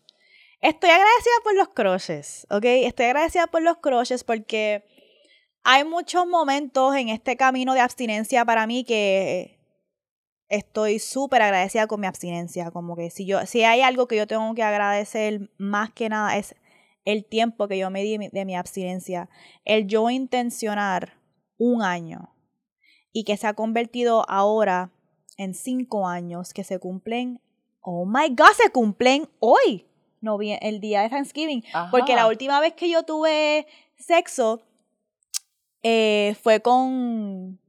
Estoy 0.62 0.90
agradecida 0.90 1.34
por 1.44 1.56
los 1.56 1.68
crushes, 1.70 2.48
¿ok? 2.50 2.64
Estoy 2.66 3.08
agradecida 3.08 3.48
por 3.48 3.62
los 3.62 3.78
crushes 3.78 4.24
porque 4.24 4.86
hay 5.64 5.84
muchos 5.84 6.26
momentos 6.26 6.96
en 6.96 7.10
este 7.10 7.36
camino 7.38 7.74
de 7.74 7.82
abstinencia 7.82 8.46
para 8.46 8.66
mí 8.66 8.84
que 8.84 9.55
estoy 10.50 11.00
súper 11.00 11.42
agradecida 11.42 11.88
con 11.88 12.02
mi 12.02 12.08
abstinencia. 12.08 12.72
Como 12.72 12.96
que 12.96 13.10
si 13.10 13.26
yo, 13.26 13.46
si 13.46 13.64
hay 13.64 13.82
algo 13.82 14.08
que 14.08 14.18
yo 14.18 14.28
tengo 14.28 14.54
que 14.56 14.64
agradecer 14.64 15.50
más 15.58 15.92
que 15.92 16.10
nada 16.10 16.38
es 16.38 16.56
el 17.04 17.26
tiempo 17.26 17.68
que 17.68 17.78
yo 17.78 17.90
me 17.90 18.04
di 18.04 18.18
de 18.18 18.46
mi 18.46 18.56
abstinencia. 18.56 19.30
El 19.64 19.88
yo 19.88 20.10
intencionar 20.10 21.20
un 21.58 21.82
año 21.82 22.36
y 23.14 23.24
que 23.24 23.38
se 23.38 23.48
ha 23.48 23.54
convertido 23.54 24.30
ahora 24.30 24.92
en 25.38 25.54
cinco 25.54 26.08
años 26.08 26.54
que 26.54 26.64
se 26.64 26.80
cumplen. 26.80 27.42
Oh 27.82 28.06
my 28.06 28.30
God, 28.30 28.54
se 28.58 28.72
cumplen 28.72 29.30
hoy. 29.40 29.86
No, 30.22 30.40
el 30.42 30.80
día 30.80 31.02
de 31.02 31.10
Thanksgiving. 31.10 31.64
Porque 31.92 32.16
la 32.16 32.28
última 32.28 32.60
vez 32.60 32.74
que 32.74 32.90
yo 32.90 33.04
tuve 33.04 33.68
sexo 33.96 34.64
eh, 35.84 36.36
fue 36.42 36.62
con 36.62 37.60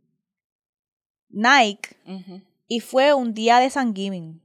Nike. 1.28 1.90
Y 2.68 2.80
fue 2.80 3.14
un 3.14 3.34
día 3.34 3.58
de 3.58 3.70
Thanksgiving. 3.70 4.40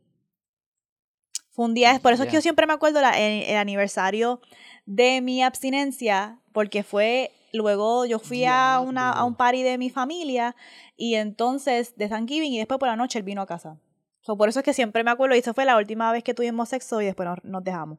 Fue 1.52 1.66
un 1.66 1.74
día, 1.74 2.00
por 2.02 2.14
eso 2.14 2.24
es 2.24 2.30
que 2.30 2.36
yo 2.36 2.42
siempre 2.42 2.66
me 2.66 2.74
acuerdo 2.74 3.00
el, 3.00 3.56
aniversario 3.56 4.42
de 4.86 5.22
mi 5.22 5.44
abstinencia, 5.44 6.40
porque 6.54 6.84
fue, 6.84 7.32
luego 7.52 8.06
yo 8.06 8.20
fui 8.20 8.46
a, 8.46 8.80
una, 8.80 9.12
a 9.12 9.26
un 9.26 9.36
party 9.36 9.62
de 9.64 9.78
mi 9.78 9.90
familia 9.90 10.56
y 10.96 11.16
entonces 11.16 11.96
de 11.98 12.08
Thanksgiving 12.08 12.54
y 12.54 12.60
después 12.60 12.80
por 12.80 12.88
la 12.88 12.96
noche 12.96 13.20
él 13.20 13.26
vino 13.26 13.42
a 13.42 13.48
casa. 13.48 13.78
So, 14.22 14.38
por 14.38 14.50
eso 14.50 14.60
es 14.60 14.66
que 14.66 14.74
siempre 14.74 15.04
me 15.04 15.12
acuerdo 15.12 15.36
y 15.36 15.40
eso 15.40 15.54
fue 15.54 15.66
la 15.66 15.78
última 15.78 16.12
vez 16.12 16.24
que 16.24 16.34
tuvimos 16.34 16.70
sexo 16.70 17.02
y 17.02 17.06
después 17.06 17.28
nos, 17.44 17.64
dejamos. 17.64 17.98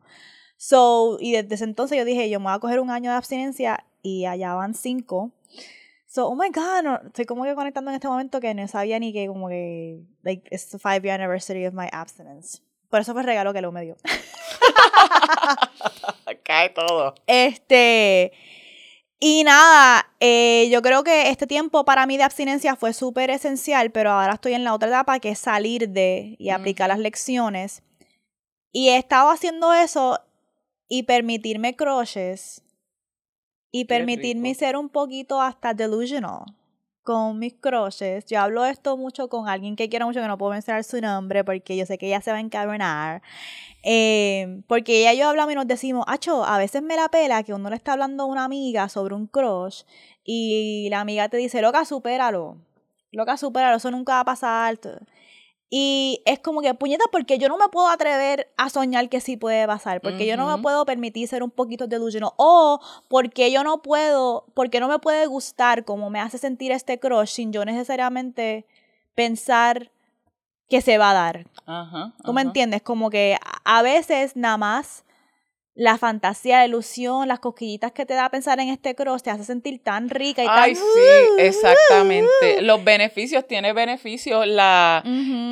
So, 0.57 1.19
y 1.21 1.33
desde 1.33 1.57
ese 1.57 1.65
entonces 1.65 1.99
yo 1.99 2.05
dije, 2.05 2.31
yo 2.31 2.39
me 2.39 2.45
voy 2.45 2.55
a 2.55 2.59
coger 2.61 2.79
un 2.79 2.91
año 2.91 3.11
de 3.11 3.17
abstinencia 3.17 3.85
y 4.03 4.27
allá 4.27 4.55
van 4.55 4.75
cinco. 4.75 5.33
So, 6.13 6.27
oh 6.27 6.35
my 6.35 6.51
god, 6.51 6.85
no, 6.85 7.01
estoy 7.07 7.25
como 7.25 7.45
que 7.45 7.55
conectando 7.55 7.91
en 7.91 7.95
este 7.95 8.07
momento 8.07 8.39
que 8.39 8.53
no 8.53 8.69
sabía 8.69 8.99
ni 8.99 9.15
que 9.15 9.27
como 9.29 9.49
que, 9.49 10.03
like, 10.23 10.47
it's 10.55 10.69
the 10.69 10.79
five 10.79 11.01
year 11.03 11.19
anniversary 11.19 11.65
of 11.65 11.73
my 11.73 11.89
abstinence. 11.91 12.61
Por 12.91 13.01
eso 13.01 13.15
fue 13.15 13.23
el 13.23 13.29
regalo 13.29 13.55
que 13.55 13.63
lo 13.63 13.73
me 13.73 13.81
dio. 13.81 13.97
Cae 16.45 16.69
todo. 16.69 17.15
Este, 17.27 18.31
y 19.21 19.43
nada, 19.45 20.07
eh, 20.21 20.69
yo 20.71 20.83
creo 20.83 21.03
que 21.03 21.31
este 21.31 21.47
tiempo 21.47 21.87
para 21.87 22.05
mí 22.05 22.19
de 22.19 22.25
abstinencia 22.25 22.77
fue 22.77 22.93
súper 22.93 23.31
esencial, 23.31 23.91
pero 23.91 24.11
ahora 24.11 24.35
estoy 24.35 24.53
en 24.53 24.65
la 24.65 24.75
otra 24.75 24.89
etapa 24.89 25.19
que 25.19 25.31
es 25.31 25.39
salir 25.39 25.89
de 25.89 26.37
y 26.39 26.51
aplicar 26.51 26.89
las 26.89 26.99
lecciones. 26.99 27.83
Y 28.71 28.91
he 28.91 28.99
estado 28.99 29.31
haciendo 29.31 29.73
eso 29.73 30.21
y 30.89 31.05
permitirme 31.05 31.75
crushes 31.75 32.63
y 33.73 33.87
permitirme 33.87 34.55
ser 34.55 34.77
un 34.77 34.89
poquito 34.89 35.41
hasta 35.41 35.75
delusional 35.75 36.45
con 37.03 37.39
mis 37.39 37.55
crushes. 37.55 38.25
Yo 38.27 38.41
hablo 38.41 38.65
esto 38.65 38.97
mucho 38.97 39.29
con 39.29 39.49
alguien 39.49 39.77
que 39.77 39.89
quiero 39.89 40.07
mucho, 40.07 40.21
que 40.21 40.29
no 40.29 40.39
puedo 40.39 40.53
mencionar 40.53 40.85
su 40.85 41.01
nombre 41.01 41.45
porque 41.45 41.77
yo 41.77 41.85
sé 41.87 41.99
que 41.99 42.07
ella 42.07 42.21
se 42.21 42.31
va 42.31 42.37
a 42.37 42.41
encabronar. 42.41 43.23
Eh, 43.83 44.63
porque 44.69 45.01
ella 45.01 45.13
y 45.13 45.19
yo 45.19 45.29
hablamos 45.29 45.53
y 45.53 45.57
nos 45.57 45.67
decimos, 45.67 46.05
Acho, 46.07 46.45
a 46.45 46.59
veces 46.59 46.83
me 46.83 46.97
la 46.97 47.09
pela 47.09 47.43
que 47.43 47.55
uno 47.55 47.71
le 47.71 47.77
está 47.77 47.93
hablando 47.95 48.23
a 48.23 48.27
una 48.27 48.45
amiga 48.45 48.89
sobre 48.89 49.15
un 49.15 49.27
crush 49.27 49.83
y 50.25 50.89
la 50.91 51.01
amiga 51.01 51.29
te 51.29 51.37
dice, 51.37 51.61
loca, 51.63 51.85
supéralo. 51.85 52.59
Loca, 53.11 53.37
supéralo, 53.37 53.77
eso 53.77 53.91
nunca 53.91 54.15
va 54.15 54.21
a 54.21 54.25
pasar. 54.25 54.79
Y 55.75 56.21
es 56.27 56.39
como 56.39 56.61
que, 56.61 56.75
puñeta, 56.75 57.07
porque 57.11 57.39
yo 57.39 57.49
no 57.49 57.57
me 57.57 57.67
puedo 57.71 57.89
atrever 57.89 58.53
a 58.59 58.69
soñar 58.69 59.09
que 59.09 59.23
sí 59.23 59.39
puede 59.39 59.67
pasar, 59.67 60.03
porque 60.03 60.27
yo 60.27 60.37
no 60.37 60.47
me 60.55 60.63
puedo 60.63 60.85
permitir 60.85 61.27
ser 61.27 61.43
un 61.43 61.51
poquito 61.51 61.87
delusional, 61.87 62.33
o 62.37 62.79
porque 63.09 63.51
yo 63.51 63.65
no 63.65 63.81
puedo, 63.81 64.45
porque 64.53 64.81
no 64.81 64.89
me 64.89 64.99
puede 64.99 65.25
gustar 65.25 65.87
como 65.87 66.11
me 66.11 66.21
hace 66.21 66.37
sentir 66.37 66.73
este 66.73 67.01
crush 67.01 67.31
sin 67.31 67.55
yo 67.55 67.65
necesariamente 67.65 68.67
pensar 69.15 69.91
que 70.69 70.83
se 70.83 70.99
va 70.99 71.13
a 71.13 71.15
dar. 71.15 71.47
Ajá, 71.65 72.13
¿Tú 72.23 72.35
me 72.35 72.43
entiendes? 72.43 72.83
Como 72.83 73.09
que 73.09 73.39
a 73.65 73.81
veces 73.81 74.37
nada 74.37 74.59
más 74.59 75.07
la 75.75 75.97
fantasía, 75.97 76.59
la 76.59 76.67
ilusión, 76.67 77.29
las 77.29 77.39
cosquillitas 77.39 77.93
que 77.93 78.05
te 78.05 78.13
da 78.13 78.29
pensar 78.29 78.61
en 78.61 78.69
este 78.69 78.95
cross 78.95 79.23
te 79.23 79.31
hace 79.31 79.45
sentir 79.45 79.83
tan 79.83 80.11
rica 80.11 80.45
y 80.45 80.47
Ay, 80.49 80.75
tan... 80.75 80.83
sí, 80.83 81.29
exactamente. 81.39 82.61
Los 82.61 82.85
beneficios, 82.85 83.47
tiene 83.47 83.73
beneficios 83.73 84.47
la 84.47 85.03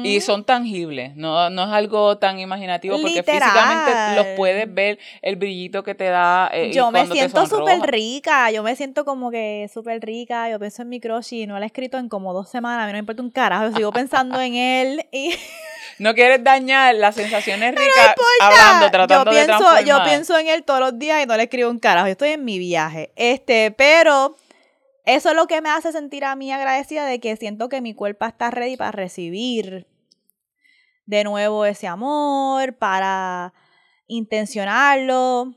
y 0.04 0.20
son 0.20 0.44
tangibles, 0.44 1.16
no, 1.16 1.48
no 1.50 1.62
es 1.64 1.70
algo 1.70 2.18
tan 2.18 2.38
imaginativo 2.38 2.96
porque 3.00 3.22
físicamente 3.22 4.16
los 4.16 4.26
puedes 4.36 4.72
ver, 4.72 4.98
el 5.22 5.36
brillito 5.36 5.82
que 5.82 5.94
te 5.94 6.04
da. 6.04 6.50
eh, 6.52 6.70
Yo 6.72 6.90
me 6.90 7.06
siento 7.06 7.46
súper 7.46 7.80
rica, 7.80 8.50
yo 8.50 8.62
me 8.62 8.76
siento 8.76 9.04
como 9.04 9.30
que 9.30 9.70
súper 9.72 10.00
rica, 10.04 10.50
yo 10.50 10.58
pienso 10.58 10.82
en 10.82 10.88
mi 10.90 11.00
crush 11.00 11.32
y 11.32 11.46
no 11.46 11.56
lo 11.58 11.62
he 11.62 11.66
escrito 11.66 11.96
en 11.98 12.08
como 12.08 12.34
dos 12.34 12.48
semanas, 12.50 12.84
a 12.84 12.86
mí 12.86 12.92
no 12.92 12.96
me 12.96 13.00
importa 13.00 13.22
un 13.22 13.30
carajo, 13.30 13.70
yo 13.70 13.76
sigo 13.76 13.92
pensando 13.92 14.40
en 14.40 14.54
él 14.54 15.06
y 15.12 15.30
No 16.00 16.14
quieres 16.14 16.42
dañar 16.42 16.94
las 16.94 17.14
sensaciones 17.14 17.74
ricas 17.76 18.14
hablando, 18.40 18.90
tratando 18.90 19.30
yo 19.30 19.36
de 19.36 19.44
pienso, 19.44 19.58
transformar. 19.58 19.84
yo 19.84 20.02
pienso 20.02 20.38
en 20.38 20.46
él 20.48 20.64
todos 20.64 20.80
los 20.80 20.98
días 20.98 21.22
y 21.22 21.26
no 21.26 21.36
le 21.36 21.42
escribo 21.42 21.68
un 21.68 21.78
carajo, 21.78 22.06
yo 22.06 22.12
estoy 22.12 22.30
en 22.30 22.44
mi 22.44 22.58
viaje, 22.58 23.12
este, 23.16 23.70
pero 23.70 24.34
eso 25.04 25.28
es 25.28 25.36
lo 25.36 25.46
que 25.46 25.60
me 25.60 25.68
hace 25.68 25.92
sentir 25.92 26.24
a 26.24 26.36
mí 26.36 26.50
agradecida 26.52 27.04
de 27.04 27.20
que 27.20 27.36
siento 27.36 27.68
que 27.68 27.82
mi 27.82 27.92
cuerpo 27.92 28.24
está 28.24 28.50
ready 28.50 28.78
para 28.78 28.92
recibir 28.92 29.86
de 31.04 31.22
nuevo 31.22 31.66
ese 31.66 31.86
amor, 31.86 32.74
para 32.78 33.52
intencionarlo. 34.06 35.52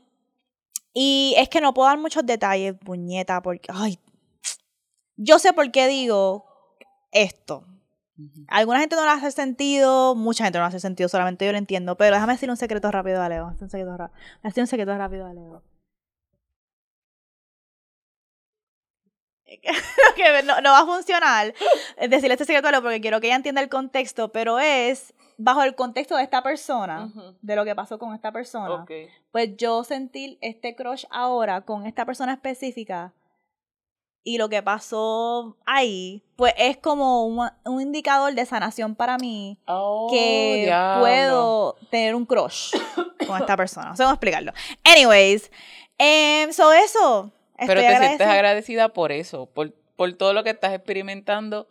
Y 0.92 1.34
es 1.38 1.48
que 1.48 1.62
no 1.62 1.72
puedo 1.72 1.88
dar 1.88 1.98
muchos 1.98 2.26
detalles, 2.26 2.74
puñeta, 2.84 3.40
porque, 3.40 3.68
ay, 3.72 3.98
yo 5.16 5.38
sé 5.38 5.54
por 5.54 5.70
qué 5.70 5.86
digo 5.86 6.44
esto. 7.12 7.64
Alguna 8.48 8.80
gente 8.80 8.96
no 8.96 9.04
le 9.04 9.10
hace 9.10 9.30
sentido, 9.30 10.14
mucha 10.14 10.44
gente 10.44 10.58
no 10.58 10.64
le 10.64 10.68
hace 10.68 10.80
sentido, 10.80 11.08
solamente 11.08 11.44
yo 11.44 11.52
lo 11.52 11.58
entiendo. 11.58 11.96
Pero 11.96 12.14
déjame 12.14 12.34
decir 12.34 12.50
un 12.50 12.56
secreto 12.56 12.90
rápido 12.90 13.22
a 13.22 13.28
Leo. 13.28 13.46
Un 13.60 13.70
secreto 13.70 14.10
decir 14.42 14.62
un 14.62 14.66
secreto 14.66 14.96
rápido 14.96 15.26
a 15.26 15.32
Leo. 15.32 15.62
que 20.16 20.42
no, 20.42 20.60
no 20.60 20.72
va 20.72 20.80
a 20.80 20.86
funcionar 20.86 21.54
decirle 22.08 22.34
este 22.34 22.44
secreto 22.44 22.68
a 22.68 22.70
Leo 22.72 22.82
porque 22.82 23.00
quiero 23.00 23.20
que 23.20 23.28
ella 23.28 23.36
entienda 23.36 23.60
el 23.60 23.68
contexto, 23.68 24.32
pero 24.32 24.58
es 24.58 25.14
bajo 25.36 25.62
el 25.62 25.74
contexto 25.74 26.16
de 26.16 26.22
esta 26.22 26.42
persona, 26.42 27.10
de 27.42 27.56
lo 27.56 27.64
que 27.64 27.74
pasó 27.74 27.98
con 27.98 28.14
esta 28.14 28.32
persona. 28.32 28.86
Pues 29.30 29.56
yo 29.56 29.84
sentir 29.84 30.38
este 30.40 30.74
crush 30.74 31.04
ahora 31.10 31.62
con 31.62 31.86
esta 31.86 32.04
persona 32.04 32.34
específica 32.34 33.12
y 34.24 34.38
lo 34.38 34.48
que 34.48 34.62
pasó 34.62 35.56
ahí, 35.66 36.22
pues 36.36 36.54
es 36.56 36.78
como 36.78 37.26
un, 37.26 37.46
un 37.66 37.80
indicador 37.82 38.34
de 38.34 38.44
sanación 38.46 38.94
para 38.94 39.18
mí 39.18 39.58
Oh, 39.66 40.08
que 40.10 40.62
diablo. 40.64 41.00
puedo 41.02 41.76
tener 41.90 42.14
un 42.14 42.24
crush 42.24 42.74
con 43.26 43.38
esta 43.40 43.56
persona. 43.56 43.90
No 43.90 43.96
sé 43.96 44.02
cómo 44.02 44.14
explicarlo. 44.14 44.52
Anyways, 44.82 45.50
em, 45.98 46.52
so 46.52 46.72
eso. 46.72 47.30
Pero 47.58 47.74
te 47.74 47.80
sientes 47.80 47.94
agradecida. 48.00 48.32
agradecida 48.32 48.88
por 48.88 49.12
eso, 49.12 49.46
por, 49.46 49.72
por 49.94 50.12
todo 50.14 50.32
lo 50.32 50.42
que 50.42 50.50
estás 50.50 50.72
experimentando, 50.72 51.68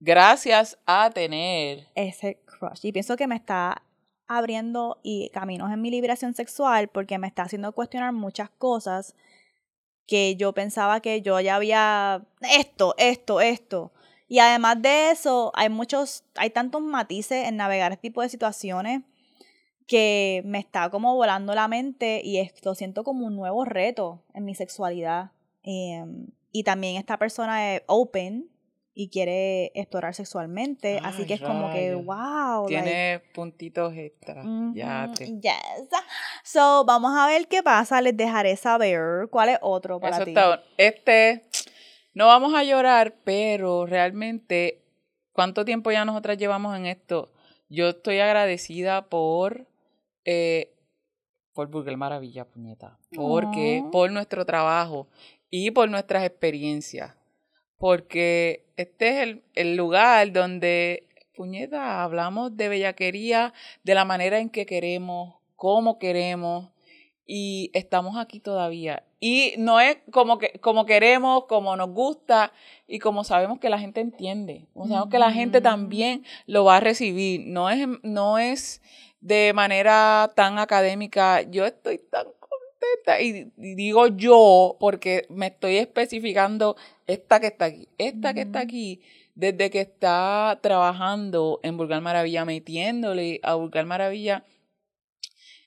gracias 0.00 0.78
a 0.86 1.08
tener. 1.10 1.86
ese 1.94 2.40
crush. 2.44 2.84
Y 2.84 2.92
pienso 2.92 3.16
que 3.16 3.26
me 3.26 3.36
está 3.36 3.82
abriendo 4.28 4.98
y 5.02 5.30
caminos 5.30 5.70
en 5.72 5.80
mi 5.80 5.90
liberación 5.90 6.34
sexual 6.34 6.88
porque 6.88 7.18
me 7.18 7.26
está 7.28 7.42
haciendo 7.44 7.72
cuestionar 7.72 8.12
muchas 8.12 8.50
cosas 8.50 9.14
que 10.06 10.36
yo 10.36 10.52
pensaba 10.52 11.00
que 11.00 11.22
yo 11.22 11.40
ya 11.40 11.56
había 11.56 12.24
esto, 12.40 12.94
esto, 12.98 13.40
esto. 13.40 13.92
Y 14.28 14.38
además 14.38 14.80
de 14.80 15.10
eso, 15.10 15.52
hay 15.54 15.68
muchos, 15.68 16.24
hay 16.36 16.50
tantos 16.50 16.82
matices 16.82 17.46
en 17.46 17.56
navegar 17.56 17.92
este 17.92 18.08
tipo 18.08 18.22
de 18.22 18.28
situaciones 18.28 19.02
que 19.86 20.42
me 20.44 20.58
está 20.58 20.90
como 20.90 21.14
volando 21.14 21.54
la 21.54 21.68
mente 21.68 22.22
y 22.24 22.38
esto 22.38 22.74
siento 22.74 23.04
como 23.04 23.26
un 23.26 23.36
nuevo 23.36 23.64
reto 23.64 24.22
en 24.32 24.44
mi 24.44 24.54
sexualidad. 24.54 25.32
Em, 25.62 26.28
y 26.50 26.64
también 26.64 26.96
esta 26.96 27.18
persona 27.18 27.74
es 27.74 27.82
open 27.86 28.48
y 28.94 29.08
quiere 29.08 29.72
explorar 29.74 30.14
sexualmente, 30.14 31.00
así 31.02 31.22
Ay, 31.22 31.26
que 31.26 31.34
es 31.34 31.40
como 31.40 31.70
que, 31.72 31.94
wow. 31.94 32.68
like, 32.68 32.82
Tiene 32.82 33.22
puntitos 33.34 33.94
extra. 33.96 34.42
Ya 34.74 35.04
Ujú, 35.06 35.14
te. 35.14 35.26
Yes. 35.40 35.88
So, 36.44 36.84
vamos 36.84 37.16
a 37.16 37.26
ver 37.26 37.48
qué 37.48 37.62
pasa. 37.62 38.00
Les 38.02 38.16
dejaré 38.16 38.56
saber 38.56 39.28
cuál 39.30 39.50
es 39.50 39.58
otro 39.62 39.98
para 39.98 40.16
Eso 40.16 40.24
ti. 40.24 40.30
está. 40.32 40.62
Este, 40.76 41.44
no 42.12 42.26
vamos 42.26 42.54
a 42.54 42.64
llorar, 42.64 43.14
pero 43.24 43.86
realmente, 43.86 44.82
¿cuánto 45.32 45.64
tiempo 45.64 45.90
ya 45.90 46.04
nosotras 46.04 46.36
llevamos 46.36 46.76
en 46.76 46.86
esto? 46.86 47.32
Yo 47.70 47.88
estoy 47.88 48.18
agradecida 48.18 49.06
por, 49.06 49.66
eh, 50.26 50.74
por 51.54 51.68
Burger 51.68 51.96
Maravilla, 51.96 52.44
puñeta. 52.44 52.98
Porque, 53.14 53.80
Aw. 53.82 53.90
por 53.90 54.10
nuestro 54.12 54.44
trabajo 54.44 55.08
y 55.48 55.70
por 55.70 55.88
nuestras 55.88 56.24
experiencias. 56.24 57.14
Porque 57.82 58.64
este 58.76 59.08
es 59.08 59.16
el, 59.24 59.42
el 59.54 59.74
lugar 59.74 60.30
donde, 60.30 61.08
puñeta, 61.34 62.04
hablamos 62.04 62.56
de 62.56 62.68
bellaquería, 62.68 63.52
de 63.82 63.96
la 63.96 64.04
manera 64.04 64.38
en 64.38 64.50
que 64.50 64.66
queremos, 64.66 65.34
cómo 65.56 65.98
queremos, 65.98 66.68
y 67.26 67.72
estamos 67.74 68.16
aquí 68.18 68.38
todavía. 68.38 69.02
Y 69.18 69.54
no 69.58 69.80
es 69.80 69.96
como 70.12 70.38
que 70.38 70.60
como 70.60 70.86
queremos, 70.86 71.46
como 71.46 71.74
nos 71.74 71.90
gusta 71.90 72.52
y 72.86 73.00
como 73.00 73.24
sabemos 73.24 73.58
que 73.58 73.68
la 73.68 73.80
gente 73.80 74.00
entiende. 74.00 74.68
Como 74.74 74.86
sabemos 74.86 75.10
que 75.10 75.18
la 75.18 75.32
gente 75.32 75.60
también 75.60 76.24
lo 76.46 76.64
va 76.64 76.76
a 76.76 76.80
recibir. 76.80 77.40
No 77.48 77.68
es, 77.68 77.88
no 78.04 78.38
es 78.38 78.80
de 79.20 79.52
manera 79.56 80.30
tan 80.36 80.60
académica. 80.60 81.42
Yo 81.42 81.66
estoy 81.66 81.98
tan 81.98 82.26
y, 83.20 83.46
digo 83.56 84.08
yo 84.08 84.76
porque 84.80 85.26
me 85.28 85.48
estoy 85.48 85.76
especificando 85.76 86.76
esta 87.06 87.40
que 87.40 87.48
está 87.48 87.66
aquí. 87.66 87.88
Esta 87.98 88.34
que 88.34 88.42
está 88.42 88.60
aquí 88.60 89.00
desde 89.34 89.70
que 89.70 89.80
está 89.80 90.58
trabajando 90.62 91.60
en 91.62 91.76
Vulgar 91.76 92.00
Maravilla, 92.02 92.44
metiéndole 92.44 93.40
a 93.42 93.54
Vulgar 93.54 93.86
Maravilla 93.86 94.44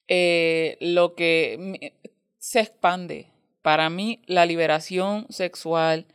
eh, 0.08 0.78
lo 0.80 1.16
que 1.16 1.58
me- 1.60 1.94
se 2.38 2.60
expande. 2.60 3.32
Para 3.62 3.90
mí, 3.90 4.22
la 4.28 4.46
liberación 4.46 5.26
sexual 5.30 6.06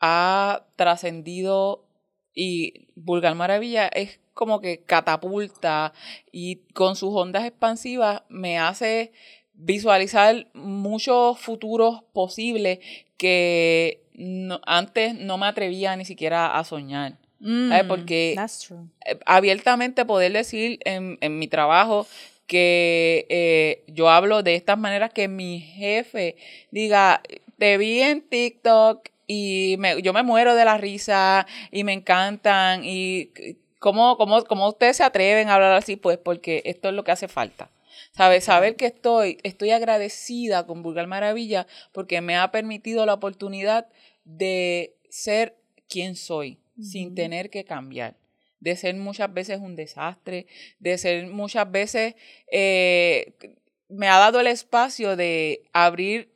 ha 0.00 0.66
trascendido 0.76 1.86
y 2.34 2.88
Vulgar 2.94 3.34
Maravilla 3.34 3.88
es 3.88 4.20
como 4.34 4.60
que 4.60 4.82
catapulta 4.82 5.94
y 6.30 6.56
con 6.74 6.96
sus 6.96 7.14
ondas 7.14 7.46
expansivas 7.46 8.22
me 8.28 8.58
hace 8.58 9.12
visualizar 9.56 10.46
muchos 10.54 11.38
futuros 11.38 12.02
posibles 12.12 12.78
que 13.16 14.02
no- 14.14 14.60
antes 14.66 15.14
no 15.14 15.38
me 15.38 15.46
atrevía 15.46 15.96
ni 15.96 16.04
siquiera 16.04 16.58
a 16.58 16.64
soñar. 16.64 17.18
¿sabes? 17.40 17.84
Mm, 17.84 17.88
Porque 17.88 18.32
That's 18.34 18.60
true. 18.66 18.84
eh, 19.04 19.18
abiertamente 19.26 20.04
poder 20.06 20.32
decir 20.32 20.78
en, 20.84 21.18
en 21.20 21.38
mi 21.38 21.48
trabajo 21.48 22.06
que 22.46 23.26
eh, 23.28 23.84
yo 23.88 24.08
hablo 24.08 24.42
de 24.42 24.54
estas 24.54 24.78
maneras 24.78 25.12
que 25.12 25.28
mi 25.28 25.60
jefe 25.60 26.36
diga, 26.70 27.20
te 27.58 27.76
vi 27.76 28.00
en 28.00 28.22
TikTok 28.22 29.08
y 29.26 29.76
me- 29.78 30.00
yo 30.00 30.12
me 30.12 30.22
muero 30.22 30.54
de 30.54 30.64
la 30.64 30.78
risa 30.78 31.46
y 31.72 31.84
me 31.84 31.92
encantan 31.92 32.82
y 32.84 33.30
cómo, 33.80 34.16
cómo, 34.16 34.42
cómo 34.44 34.68
ustedes 34.68 34.96
se 34.98 35.04
atreven 35.04 35.48
a 35.48 35.54
hablar 35.56 35.72
así, 35.72 35.96
pues 35.96 36.18
porque 36.18 36.62
esto 36.64 36.88
es 36.88 36.94
lo 36.94 37.04
que 37.04 37.10
hace 37.12 37.28
falta. 37.28 37.68
¿Sabes? 38.16 38.44
Saber 38.44 38.76
que 38.76 38.86
estoy, 38.86 39.38
estoy 39.42 39.70
agradecida 39.70 40.66
con 40.66 40.82
Vulgar 40.82 41.06
Maravilla 41.06 41.66
porque 41.92 42.20
me 42.20 42.36
ha 42.36 42.50
permitido 42.50 43.04
la 43.06 43.14
oportunidad 43.14 43.88
de 44.24 44.96
ser 45.08 45.56
quien 45.88 46.16
soy 46.16 46.58
sin 46.80 47.14
tener 47.14 47.50
que 47.50 47.64
cambiar 47.64 48.16
de 48.60 48.76
ser 48.76 48.96
muchas 48.96 49.32
veces 49.32 49.60
un 49.60 49.76
desastre, 49.76 50.46
de 50.78 50.98
ser 50.98 51.26
muchas 51.28 51.70
veces, 51.70 52.14
eh, 52.50 53.34
me 53.88 54.08
ha 54.08 54.18
dado 54.18 54.40
el 54.40 54.46
espacio 54.46 55.16
de 55.16 55.62
abrir 55.72 56.32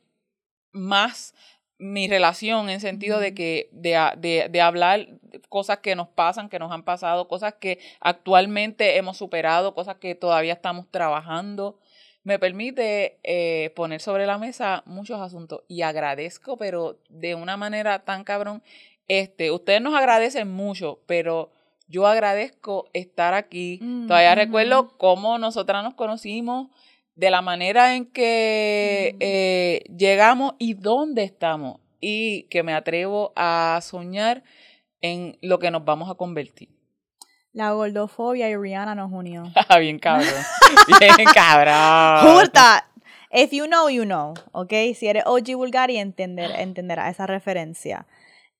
más 0.71 1.33
mi 1.81 2.07
relación 2.07 2.69
en 2.69 2.79
sentido 2.79 3.19
de 3.19 3.33
que 3.33 3.67
de, 3.71 3.99
de, 4.17 4.47
de 4.49 4.61
hablar 4.61 5.07
cosas 5.49 5.79
que 5.79 5.95
nos 5.95 6.07
pasan, 6.07 6.47
que 6.47 6.59
nos 6.59 6.71
han 6.71 6.83
pasado, 6.83 7.27
cosas 7.27 7.55
que 7.55 7.79
actualmente 7.99 8.97
hemos 8.97 9.17
superado, 9.17 9.73
cosas 9.73 9.95
que 9.97 10.13
todavía 10.15 10.53
estamos 10.53 10.85
trabajando. 10.91 11.77
Me 12.23 12.37
permite 12.37 13.17
eh, 13.23 13.71
poner 13.75 13.99
sobre 13.99 14.27
la 14.27 14.37
mesa 14.37 14.83
muchos 14.85 15.19
asuntos 15.19 15.61
y 15.67 15.81
agradezco, 15.81 16.55
pero 16.55 16.99
de 17.09 17.33
una 17.33 17.57
manera 17.57 17.99
tan 17.99 18.23
cabrón. 18.23 18.61
Este, 19.07 19.49
ustedes 19.49 19.81
nos 19.81 19.95
agradecen 19.95 20.49
mucho, 20.51 20.99
pero 21.07 21.49
yo 21.87 22.05
agradezco 22.05 22.89
estar 22.93 23.33
aquí. 23.33 23.79
Mm, 23.81 24.07
Todavía 24.07 24.33
ujú. 24.33 24.39
recuerdo 24.39 24.97
cómo 24.97 25.39
nosotras 25.39 25.83
nos 25.83 25.95
conocimos, 25.95 26.67
de 27.15 27.29
la 27.29 27.41
manera 27.41 27.95
en 27.95 28.05
que 28.05 29.11
Mm. 29.13 29.17
eh, 29.19 29.83
llegamos 29.95 30.53
y 30.59 30.73
dónde 30.73 31.23
estamos. 31.23 31.79
Y 31.99 32.43
que 32.49 32.63
me 32.63 32.73
atrevo 32.73 33.31
a 33.35 33.79
soñar 33.83 34.43
en 35.01 35.37
lo 35.41 35.59
que 35.59 35.69
nos 35.71 35.85
vamos 35.85 36.09
a 36.09 36.15
convertir. 36.15 36.69
La 37.53 37.71
gordofobia 37.73 38.49
y 38.49 38.55
Rihanna 38.55 38.95
nos 38.95 39.11
unió. 39.11 39.43
Bien 39.79 39.99
cabrón. 39.99 40.29
Bien 40.99 41.27
cabrón. 41.33 42.33
Justa. 42.39 42.87
if 43.33 43.51
you 43.51 43.65
know, 43.65 43.89
you 43.89 44.03
know, 44.03 44.33
¿ok? 44.51 44.73
Si 44.95 45.07
eres 45.07 45.23
OG 45.25 45.55
Bulgari, 45.55 45.97
entender, 45.97 46.51
entenderás 46.57 47.11
esa 47.11 47.27
referencia. 47.27 48.07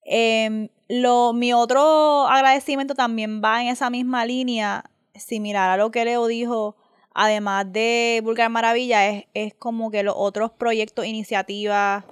Em, 0.06 0.70
lo, 0.88 1.34
mi 1.34 1.54
otro 1.54 2.28
agradecimiento 2.28 2.94
también 2.96 3.42
va 3.44 3.62
en 3.62 3.68
esa 3.70 3.90
misma 3.90 4.26
línea, 4.26 4.84
similar 5.16 5.70
a 5.70 5.78
lo 5.78 5.92
que 5.92 6.06
Leo 6.06 6.26
dijo, 6.28 6.76
además 7.14 7.72
de 7.72 8.22
Vulgar 8.24 8.50
Maravilla, 8.50 9.08
es, 9.10 9.26
es 9.34 9.54
como 9.54 9.92
que 9.92 10.04
los 10.04 10.16
otros 10.18 10.52
proyectos, 10.52 11.06
iniciativas, 11.06 12.06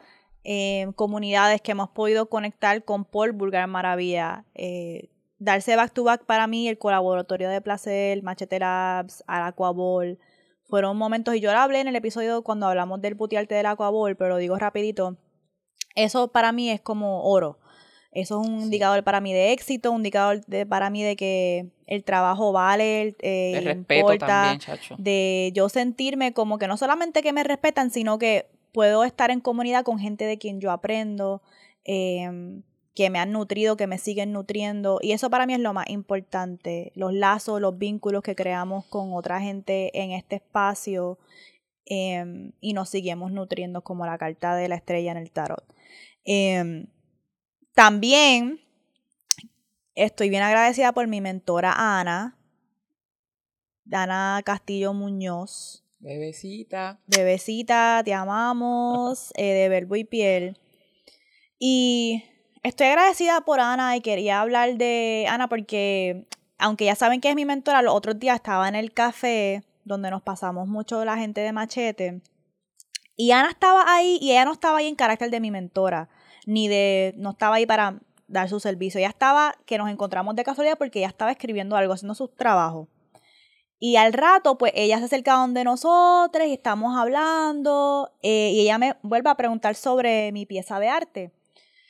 em, 0.43 0.93
comunidades 0.93 1.61
que 1.61 1.71
hemos 1.71 1.89
podido 1.89 2.29
conectar 2.29 2.83
con 2.83 3.05
Paul 3.05 3.31
Vulgar 3.33 3.67
Maravilla. 3.67 4.45
Eh, 4.55 5.09
darse 5.39 5.75
back 5.75 5.93
to 5.93 6.03
back 6.03 6.25
para 6.25 6.47
mí, 6.47 6.67
el 6.67 6.77
colaboratorio 6.77 7.49
de 7.49 7.61
placer, 7.61 8.21
Machete 8.23 8.59
Labs, 8.59 9.23
Aquaball, 9.27 10.19
fueron 10.65 10.97
momentos, 10.97 11.35
y 11.35 11.39
yo 11.39 11.51
lo 11.51 11.59
hablé 11.59 11.79
en 11.81 11.87
el 11.87 11.95
episodio 11.95 12.43
cuando 12.43 12.67
hablamos 12.67 13.01
del 13.01 13.17
putearte 13.17 13.55
del 13.55 13.65
Aquaball, 13.65 14.15
pero 14.15 14.29
lo 14.31 14.37
digo 14.37 14.57
rapidito, 14.57 15.17
eso 15.95 16.27
para 16.29 16.51
mí 16.51 16.69
es 16.69 16.81
como 16.81 17.23
oro. 17.23 17.59
Eso 18.11 18.41
es 18.41 18.47
un 18.47 18.61
indicador 18.61 19.03
para 19.03 19.21
mí 19.21 19.33
de 19.33 19.51
éxito, 19.51 19.91
un 19.91 19.97
indicador 19.97 20.43
de, 20.45 20.65
para 20.65 20.89
mí 20.89 21.03
de 21.03 21.15
que 21.15 21.67
el 21.85 22.03
trabajo 22.03 22.51
vale, 22.51 23.15
eh, 23.21 23.51
de 23.53 23.61
respeto 23.61 24.17
también, 24.17 24.59
chacho. 24.59 24.95
de 24.97 25.51
yo 25.53 25.69
sentirme 25.69 26.33
como 26.33 26.57
que 26.57 26.67
no 26.67 26.75
solamente 26.75 27.21
que 27.21 27.33
me 27.33 27.43
respetan, 27.43 27.91
sino 27.91 28.17
que 28.17 28.47
puedo 28.71 29.03
estar 29.03 29.29
en 29.29 29.41
comunidad 29.41 29.83
con 29.83 29.99
gente 29.99 30.25
de 30.25 30.37
quien 30.37 30.59
yo 30.59 30.71
aprendo, 30.71 31.43
eh, 31.85 32.61
que 32.99 33.09
me 33.09 33.19
han 33.19 33.31
nutrido, 33.31 33.77
que 33.77 33.87
me 33.87 33.97
siguen 33.97 34.33
nutriendo. 34.33 34.99
Y 35.01 35.13
eso 35.13 35.29
para 35.29 35.45
mí 35.45 35.53
es 35.53 35.61
lo 35.61 35.73
más 35.73 35.89
importante, 35.89 36.91
los 36.95 37.13
lazos, 37.13 37.61
los 37.61 37.77
vínculos 37.77 38.23
que 38.23 38.35
creamos 38.35 38.85
con 38.87 39.13
otra 39.13 39.39
gente 39.39 39.97
en 39.97 40.11
este 40.11 40.35
espacio 40.35 41.17
em, 41.85 42.51
y 42.59 42.73
nos 42.73 42.89
seguimos 42.89 43.31
nutriendo 43.31 43.83
como 43.83 44.05
la 44.05 44.17
carta 44.17 44.53
de 44.55 44.67
la 44.67 44.75
estrella 44.75 45.11
en 45.11 45.17
el 45.17 45.31
tarot. 45.31 45.63
Em, 46.25 46.87
también 47.79 48.59
estoy 49.95 50.29
bien 50.29 50.43
agradecida 50.43 50.91
por 50.91 51.07
mi 51.07 51.21
mentora 51.21 51.71
Ana, 51.77 52.37
Ana 53.89 54.41
Castillo 54.43 54.91
Muñoz. 54.91 55.85
Bebecita. 55.99 56.99
Bebecita, 57.07 58.01
te 58.03 58.13
amamos, 58.13 59.31
eh, 59.37 59.53
de 59.53 59.69
verbo 59.69 59.95
y 59.95 60.03
piel. 60.03 60.59
Y 61.57 62.25
Estoy 62.63 62.87
agradecida 62.87 63.39
por 63.45 63.61
Ana 63.61 63.95
y 63.95 64.01
quería 64.01 64.41
hablar 64.41 64.75
de 64.75 65.27
Ana 65.29 65.47
porque, 65.47 66.27
aunque 66.57 66.83
ya 66.83 66.95
saben 66.95 67.21
que 67.21 67.29
es 67.29 67.35
mi 67.35 67.45
mentora, 67.45 67.81
los 67.81 67.93
otros 67.93 68.19
días 68.19 68.35
estaba 68.35 68.67
en 68.67 68.75
el 68.75 68.91
café 68.91 69.63
donde 69.85 70.11
nos 70.11 70.21
pasamos 70.21 70.67
mucho 70.67 71.05
la 71.05 71.15
gente 71.15 71.39
de 71.39 71.53
Machete. 71.53 72.21
Y 73.15 73.31
Ana 73.31 73.49
estaba 73.49 73.85
ahí 73.87 74.17
y 74.21 74.31
ella 74.31 74.43
no 74.43 74.51
estaba 74.51 74.79
ahí 74.79 74.87
en 74.87 74.95
carácter 74.95 75.29
de 75.31 75.39
mi 75.39 75.51
mentora, 75.51 76.09
ni 76.49 76.67
de, 76.67 77.13
no 77.15 77.31
estaba 77.31 77.57
ahí 77.57 77.67
para 77.67 77.99
dar 78.27 78.49
su 78.49 78.59
servicio. 78.59 78.99
Ella 78.99 79.09
estaba, 79.09 79.55
que 79.67 79.77
nos 79.77 79.87
encontramos 79.87 80.35
de 80.35 80.43
casualidad 80.43 80.79
porque 80.79 80.97
ella 80.97 81.07
estaba 81.07 81.31
escribiendo 81.31 81.75
algo, 81.75 81.93
haciendo 81.93 82.15
su 82.15 82.27
trabajo. 82.27 82.87
Y 83.77 83.97
al 83.97 84.13
rato, 84.13 84.57
pues 84.57 84.71
ella 84.75 84.97
se 84.97 85.05
acerca 85.05 85.35
donde 85.35 85.63
nosotros 85.63 86.47
y 86.47 86.53
estamos 86.53 86.97
hablando. 86.97 88.11
Eh, 88.23 88.51
y 88.53 88.61
ella 88.61 88.79
me 88.79 88.97
vuelve 89.03 89.29
a 89.29 89.35
preguntar 89.35 89.75
sobre 89.75 90.31
mi 90.31 90.47
pieza 90.47 90.79
de 90.79 90.89
arte. 90.89 91.31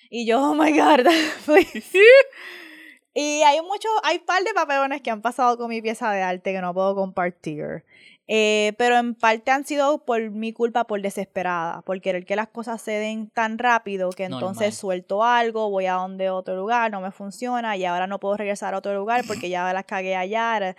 Y 0.09 0.25
yo, 0.25 0.41
oh 0.41 0.53
my 0.53 0.77
God, 0.77 1.07
y 3.13 3.41
hay 3.41 3.61
muchos, 3.61 3.91
hay 4.03 4.17
un 4.17 4.25
par 4.25 4.43
de 4.43 4.53
papelones 4.53 5.01
que 5.01 5.09
han 5.09 5.21
pasado 5.21 5.57
con 5.57 5.69
mi 5.69 5.81
pieza 5.81 6.11
de 6.11 6.21
arte 6.21 6.51
que 6.51 6.59
no 6.59 6.73
puedo 6.73 6.95
compartir. 6.95 7.85
Eh, 8.31 8.73
pero 8.77 8.95
en 8.95 9.15
parte 9.15 9.49
han 9.49 9.65
sido 9.65 10.05
por 10.05 10.29
mi 10.29 10.53
culpa, 10.53 10.83
por 10.83 11.01
desesperada, 11.01 11.81
por 11.81 11.99
querer 11.99 12.27
que 12.27 12.35
las 12.35 12.47
cosas 12.47 12.79
se 12.79 12.91
den 12.91 13.31
tan 13.31 13.57
rápido 13.57 14.11
que 14.11 14.25
entonces 14.25 14.77
suelto 14.77 15.23
algo, 15.23 15.71
voy 15.71 15.87
a 15.87 15.93
donde 15.93 16.29
otro 16.29 16.55
lugar, 16.55 16.91
no 16.91 17.01
me 17.01 17.09
funciona 17.09 17.75
y 17.75 17.85
ahora 17.85 18.05
no 18.05 18.19
puedo 18.19 18.37
regresar 18.37 18.75
a 18.75 18.77
otro 18.77 18.93
lugar 18.93 19.23
porque 19.25 19.49
ya 19.49 19.73
las 19.73 19.85
cagué 19.85 20.15
allá. 20.15 20.75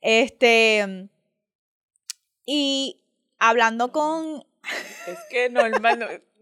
Este. 0.00 1.08
Y 2.44 3.04
hablando 3.38 3.92
con. 3.92 4.44
Es 5.06 5.18
que 5.30 5.48
normal. 5.50 6.24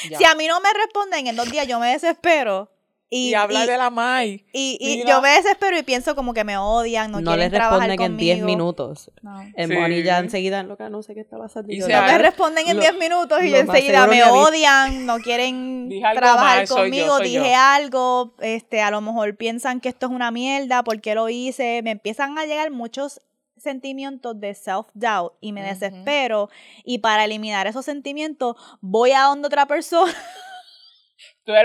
Si 0.00 0.24
a 0.24 0.34
mí 0.34 0.46
no 0.46 0.62
me 0.62 0.72
responden 0.72 1.26
en 1.26 1.36
dos 1.36 1.50
días, 1.50 1.66
yo 1.66 1.78
me 1.78 1.88
desespero. 1.92 2.73
Y, 3.16 3.34
habla 3.34 3.64
de 3.64 3.78
la 3.78 3.90
Mai. 3.90 4.44
Y, 4.52 5.04
yo 5.06 5.22
me 5.22 5.28
desespero 5.28 5.78
y 5.78 5.84
pienso 5.84 6.16
como 6.16 6.34
que 6.34 6.42
me 6.42 6.58
odian, 6.58 7.12
no, 7.12 7.22
quieren 7.22 7.48
trabajar 7.52 7.96
conmigo. 7.96 8.00
No 8.00 8.00
les 8.00 8.00
responden 8.00 8.00
en 8.00 8.16
10 8.16 8.42
minutos. 8.42 9.10
En 9.54 9.68
sí. 9.68 10.02
ya 10.02 10.18
enseguida, 10.18 10.64
loca, 10.64 10.88
no 10.90 11.00
sé 11.04 11.14
qué 11.14 11.20
está 11.20 11.38
pasando. 11.38 11.72
Y 11.72 11.78
no 11.78 11.86
me 11.86 12.18
responden 12.18 12.66
en 12.66 12.80
10 12.80 12.98
minutos 12.98 13.40
y 13.44 13.50
yo 13.50 13.58
enseguida 13.58 14.08
me 14.08 14.24
odian, 14.24 15.06
no 15.06 15.18
quieren 15.18 15.90
trabajar 16.14 16.66
conmigo, 16.66 17.20
dije 17.20 17.54
algo, 17.54 18.34
este, 18.40 18.82
a 18.82 18.90
lo 18.90 19.00
mejor 19.00 19.36
piensan 19.36 19.80
que 19.80 19.90
esto 19.90 20.06
es 20.06 20.12
una 20.12 20.32
mierda, 20.32 20.82
¿por 20.82 21.00
qué 21.00 21.14
lo 21.14 21.28
hice? 21.28 21.82
Me 21.84 21.92
empiezan 21.92 22.36
a 22.36 22.46
llegar 22.46 22.72
muchos 22.72 23.20
sentimientos 23.56 24.40
de 24.40 24.54
self-doubt 24.54 25.34
y 25.40 25.52
me 25.52 25.62
desespero 25.62 26.50
y 26.84 26.98
para 26.98 27.24
eliminar 27.24 27.68
esos 27.68 27.84
sentimientos 27.84 28.56
voy 28.80 29.12
a 29.12 29.22
donde 29.22 29.46
otra 29.46 29.66
persona. 29.66 30.12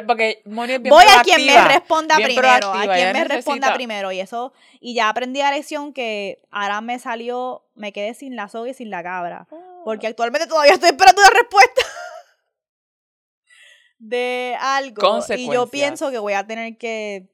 porque 0.06 0.42
voy 0.46 1.06
a 1.10 1.22
quien 1.24 1.46
me 1.46 1.68
responda 1.68 2.15
primero, 2.15 2.74
a 2.74 2.94
quien 2.94 3.13
me 3.13 3.24
responda 3.24 3.74
primero 3.74 4.12
y 4.12 4.20
eso 4.20 4.54
y 4.80 4.94
ya 4.94 5.10
aprendí 5.10 5.39
la 5.39 5.52
lección 5.52 5.94
que 5.94 6.42
ahora 6.52 6.82
me 6.82 7.00
salió, 7.00 7.65
me 7.76 7.94
quedé 7.94 8.13
sin 8.13 8.36
la 8.36 8.50
soga 8.50 8.70
y 8.70 8.74
sin 8.74 8.89
la 8.89 9.04
cabra, 9.04 9.48
porque 9.86 10.08
ah. 10.08 10.10
actualmente 10.10 10.48
todavía 10.48 10.74
estoy 10.74 10.89
esperando 10.89 11.22
una 11.22 11.39
respuesta 11.39 11.82
de 14.00 14.58
algo 14.60 15.20
y 15.36 15.52
yo 15.52 15.68
pienso 15.68 16.12
que 16.12 16.20
voy 16.20 16.34
a 16.34 16.46
tener 16.46 16.78
que 16.78 17.30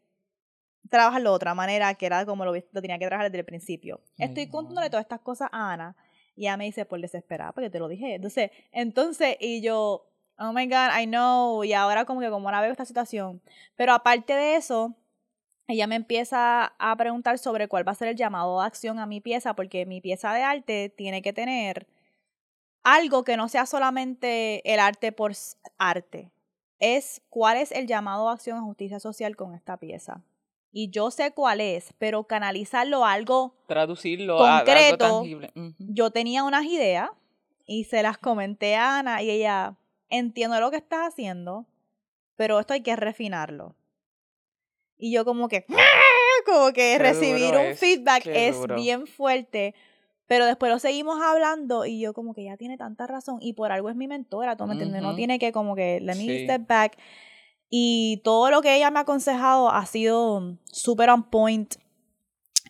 trabajarlo 0.89 1.31
de 1.31 1.35
otra 1.35 1.55
manera, 1.55 1.93
que 1.95 2.05
era 2.05 2.25
como 2.25 2.45
lo, 2.45 2.53
tenía 2.53 2.99
que 2.99 3.07
trabajar 3.07 3.31
desde 3.31 3.39
el 3.39 3.45
principio. 3.45 4.01
Estoy 4.17 4.49
contándole 4.49 4.89
todas 4.89 5.03
estas 5.03 5.21
cosas 5.21 5.49
a 5.51 5.73
Ana 5.73 5.95
y 6.35 6.43
ella 6.43 6.57
me 6.57 6.65
dice, 6.65 6.85
por 6.85 6.99
desesperada, 6.99 7.53
porque 7.53 7.69
te 7.69 7.79
lo 7.79 7.87
dije. 7.87 8.15
Entonces, 8.15 8.51
entonces, 8.71 9.37
y 9.39 9.61
yo, 9.61 10.05
oh 10.39 10.53
my 10.53 10.65
God, 10.65 10.89
I 10.99 11.05
know, 11.05 11.63
y 11.63 11.73
ahora 11.73 12.05
como 12.05 12.21
que 12.21 12.29
como 12.29 12.47
ahora 12.47 12.61
veo 12.61 12.71
esta 12.71 12.85
situación. 12.85 13.41
Pero 13.75 13.93
aparte 13.93 14.33
de 14.33 14.55
eso, 14.55 14.95
ella 15.67 15.87
me 15.87 15.95
empieza 15.95 16.73
a 16.77 16.95
preguntar 16.95 17.37
sobre 17.37 17.67
cuál 17.67 17.87
va 17.87 17.93
a 17.93 17.95
ser 17.95 18.09
el 18.09 18.15
llamado 18.15 18.59
de 18.59 18.67
acción 18.67 18.99
a 18.99 19.05
mi 19.05 19.21
pieza, 19.21 19.55
porque 19.55 19.85
mi 19.85 20.01
pieza 20.01 20.33
de 20.33 20.43
arte 20.43 20.89
tiene 20.89 21.21
que 21.21 21.33
tener 21.33 21.87
algo 22.83 23.23
que 23.23 23.37
no 23.37 23.49
sea 23.49 23.65
solamente 23.65 24.61
el 24.71 24.79
arte 24.79 25.11
por 25.11 25.33
arte. 25.77 26.31
Es 26.79 27.21
cuál 27.29 27.57
es 27.57 27.71
el 27.71 27.87
llamado 27.87 28.27
de 28.27 28.33
acción 28.33 28.57
a 28.57 28.61
justicia 28.61 28.99
social 28.99 29.35
con 29.35 29.55
esta 29.55 29.77
pieza 29.77 30.21
y 30.77 30.89
yo 30.89 31.09
sé 31.09 31.31
cuál 31.31 31.61
es, 31.61 31.93
pero 31.99 32.25
canalizarlo 32.25 33.05
a 33.05 33.13
algo 33.13 33.55
traducirlo 33.65 34.37
concreto, 34.37 35.05
a 35.05 35.07
algo 35.07 35.19
tangible. 35.19 35.53
Yo 35.79 36.11
tenía 36.11 36.43
unas 36.43 36.65
ideas 36.65 37.09
y 37.65 37.85
se 37.85 38.03
las 38.03 38.17
comenté 38.17 38.75
a 38.75 38.99
Ana 38.99 39.23
y 39.23 39.29
ella 39.29 39.77
entiendo 40.09 40.59
lo 40.59 40.71
que 40.71 40.77
estás 40.77 41.07
haciendo, 41.07 41.65
pero 42.35 42.59
esto 42.59 42.73
hay 42.73 42.81
que 42.81 42.95
refinarlo. 42.95 43.75
Y 44.97 45.11
yo 45.11 45.25
como 45.25 45.49
que 45.49 45.65
como 46.45 46.71
que 46.73 46.97
recibir 46.97 47.55
un 47.55 47.75
feedback 47.75 48.25
es 48.27 48.57
bien 48.75 49.07
fuerte, 49.07 49.75
pero 50.27 50.45
después 50.45 50.71
lo 50.71 50.79
seguimos 50.79 51.21
hablando 51.21 51.85
y 51.85 51.99
yo 51.99 52.13
como 52.13 52.33
que 52.33 52.43
ya 52.45 52.57
tiene 52.57 52.77
tanta 52.77 53.07
razón 53.07 53.37
y 53.41 53.53
por 53.53 53.71
algo 53.71 53.89
es 53.89 53.95
mi 53.95 54.07
mentora, 54.07 54.55
¿tú 54.55 54.65
me 54.65 54.73
entiendes? 54.73 55.01
No 55.01 55.15
tiene 55.15 55.39
que 55.39 55.51
como 55.51 55.75
que 55.75 55.99
let 56.01 56.15
me 56.15 56.43
step 56.45 56.67
back 56.67 56.97
y 57.69 58.21
todo 58.23 58.51
lo 58.51 58.61
que 58.61 58.75
ella 58.75 58.91
me 58.91 58.99
ha 58.99 59.01
aconsejado 59.01 59.69
ha 59.69 59.85
sido 59.85 60.57
súper 60.65 61.09
on 61.09 61.23
point. 61.29 61.75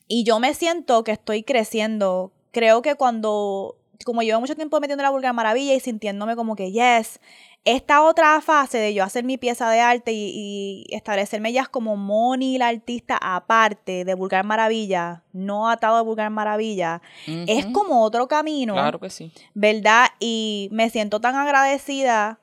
Y 0.08 0.24
yo 0.24 0.40
me 0.40 0.54
siento 0.54 1.04
que 1.04 1.12
estoy 1.12 1.44
creciendo. 1.44 2.32
Creo 2.52 2.82
que 2.82 2.96
cuando, 2.96 3.78
como 4.04 4.22
llevo 4.22 4.40
mucho 4.40 4.56
tiempo 4.56 4.80
metiendo 4.80 5.04
la 5.04 5.10
vulgar 5.10 5.34
maravilla 5.34 5.74
y 5.74 5.80
sintiéndome 5.80 6.36
como 6.36 6.56
que, 6.56 6.72
yes, 6.72 7.20
esta 7.66 8.04
otra 8.04 8.40
fase 8.42 8.78
de 8.78 8.94
yo 8.94 9.04
hacer 9.04 9.24
mi 9.24 9.38
pieza 9.38 9.70
de 9.70 9.80
arte 9.80 10.12
y, 10.14 10.86
establecerme 10.90 11.52
ya 11.52 11.66
como 11.66 11.96
Moni, 11.96 12.58
la 12.60 12.68
artista, 12.68 13.18
aparte 13.20 14.06
de 14.06 14.14
Vulgar 14.14 14.46
Maravilla, 14.46 15.24
no 15.34 15.70
atado 15.70 15.98
a 15.98 16.02
Vulgar 16.04 16.30
Maravilla, 16.30 17.02
es 17.26 17.66
como 17.68 18.04
otro 18.04 18.28
camino. 18.28 18.74
Claro 18.74 19.00
que 19.00 19.10
sí. 19.10 19.32
¿Verdad? 19.56 20.10
Y 20.20 20.70
me 20.72 20.90
siento 20.92 21.20
tan 21.20 21.36
agradecida 21.36 22.40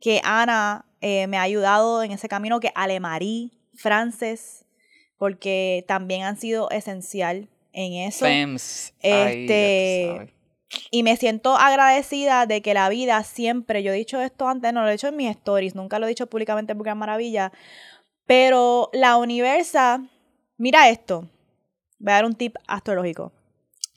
que 0.00 0.22
Ana 0.24 0.86
eh, 1.02 1.26
me 1.26 1.36
ha 1.36 1.42
ayudado 1.42 2.02
en 2.02 2.12
ese 2.12 2.28
camino, 2.28 2.58
que 2.58 2.72
Alemarí, 2.74 3.52
Frances, 3.74 4.64
porque 5.18 5.84
también 5.86 6.22
han 6.22 6.38
sido 6.38 6.70
esencial 6.70 7.50
en 7.72 7.92
eso. 7.92 8.24
este, 9.00 10.34
y 10.90 11.02
me 11.02 11.16
siento 11.16 11.56
agradecida 11.56 12.46
de 12.46 12.62
que 12.62 12.74
la 12.74 12.88
vida 12.88 13.22
siempre, 13.22 13.82
yo 13.82 13.92
he 13.92 13.96
dicho 13.96 14.20
esto 14.20 14.48
antes, 14.48 14.72
no 14.72 14.82
lo 14.82 14.88
he 14.88 14.92
dicho 14.92 15.08
en 15.08 15.16
mis 15.16 15.30
stories, 15.30 15.74
nunca 15.74 15.98
lo 15.98 16.06
he 16.06 16.10
dicho 16.10 16.26
públicamente 16.26 16.74
porque 16.74 16.90
es 16.90 16.96
maravilla, 16.96 17.52
pero 18.26 18.90
la 18.92 19.16
universa, 19.16 20.02
mira 20.56 20.88
esto, 20.88 21.28
voy 21.98 22.12
a 22.12 22.16
dar 22.16 22.24
un 22.24 22.34
tip 22.34 22.56
astrológico. 22.66 23.32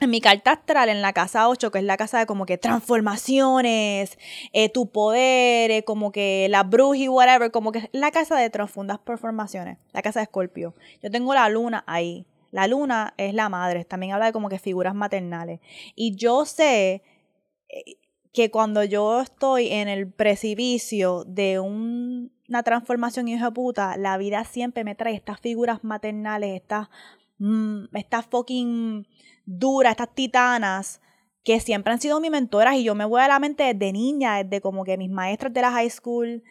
en 0.01 0.09
mi 0.11 0.21
carta 0.21 0.51
astral, 0.53 0.87
en 0.87 1.01
la 1.01 1.11
casa 1.11 1.49
8, 1.49 1.71
que 1.71 1.79
es 1.79 1.83
la 1.83 1.97
casa 1.97 2.19
de 2.19 2.25
como 2.25 2.45
que 2.45 2.57
transformaciones, 2.57 4.17
eh, 4.53 4.69
tu 4.69 4.89
poder, 4.89 5.71
eh, 5.71 5.83
como 5.83 6.13
que 6.13 6.47
la 6.49 6.63
bruja 6.63 6.99
y 6.99 7.09
whatever, 7.09 7.51
como 7.51 7.73
que 7.73 7.89
la 7.91 8.09
casa 8.11 8.37
de 8.37 8.49
transfundas 8.49 9.03
transformaciones, 9.03 9.77
la 9.91 10.01
casa 10.01 10.21
de 10.21 10.23
Escorpio. 10.23 10.73
Yo 11.03 11.11
tengo 11.11 11.33
la 11.33 11.49
luna 11.49 11.83
ahí. 11.85 12.25
La 12.51 12.67
luna 12.67 13.13
es 13.17 13.33
la 13.33 13.49
madre, 13.49 13.85
también 13.85 14.13
habla 14.13 14.27
de 14.27 14.33
como 14.33 14.49
que 14.49 14.59
figuras 14.59 14.95
maternales. 14.95 15.59
Y 15.95 16.15
yo 16.15 16.45
sé 16.45 17.03
eh, 17.69 17.97
que 18.33 18.51
cuando 18.51 18.83
yo 18.83 19.21
estoy 19.21 19.69
en 19.69 19.87
el 19.87 20.11
precipicio 20.11 21.23
de 21.25 21.59
una 21.59 22.63
transformación 22.63 23.27
hijo 23.27 23.51
puta, 23.53 23.97
la 23.97 24.17
vida 24.17 24.43
siempre 24.43 24.83
me 24.83 24.95
trae 24.95 25.15
estas 25.15 25.39
figuras 25.39 25.83
maternales, 25.83 26.61
estas, 26.61 26.89
mm, 27.37 27.85
estas 27.93 28.25
fucking 28.27 29.07
duras, 29.45 29.91
estas 29.91 30.13
titanas, 30.13 31.01
que 31.43 31.59
siempre 31.59 31.93
han 31.93 32.01
sido 32.01 32.19
mis 32.19 32.31
mentoras 32.31 32.75
y 32.75 32.83
yo 32.83 32.95
me 32.95 33.05
voy 33.05 33.21
a 33.21 33.27
la 33.27 33.39
mente 33.39 33.73
desde 33.73 33.91
niña, 33.91 34.43
desde 34.43 34.61
como 34.61 34.83
que 34.83 34.97
mis 34.97 35.09
maestras 35.09 35.53
de 35.53 35.61
la 35.61 35.71
high 35.71 35.89
school, 35.89 36.43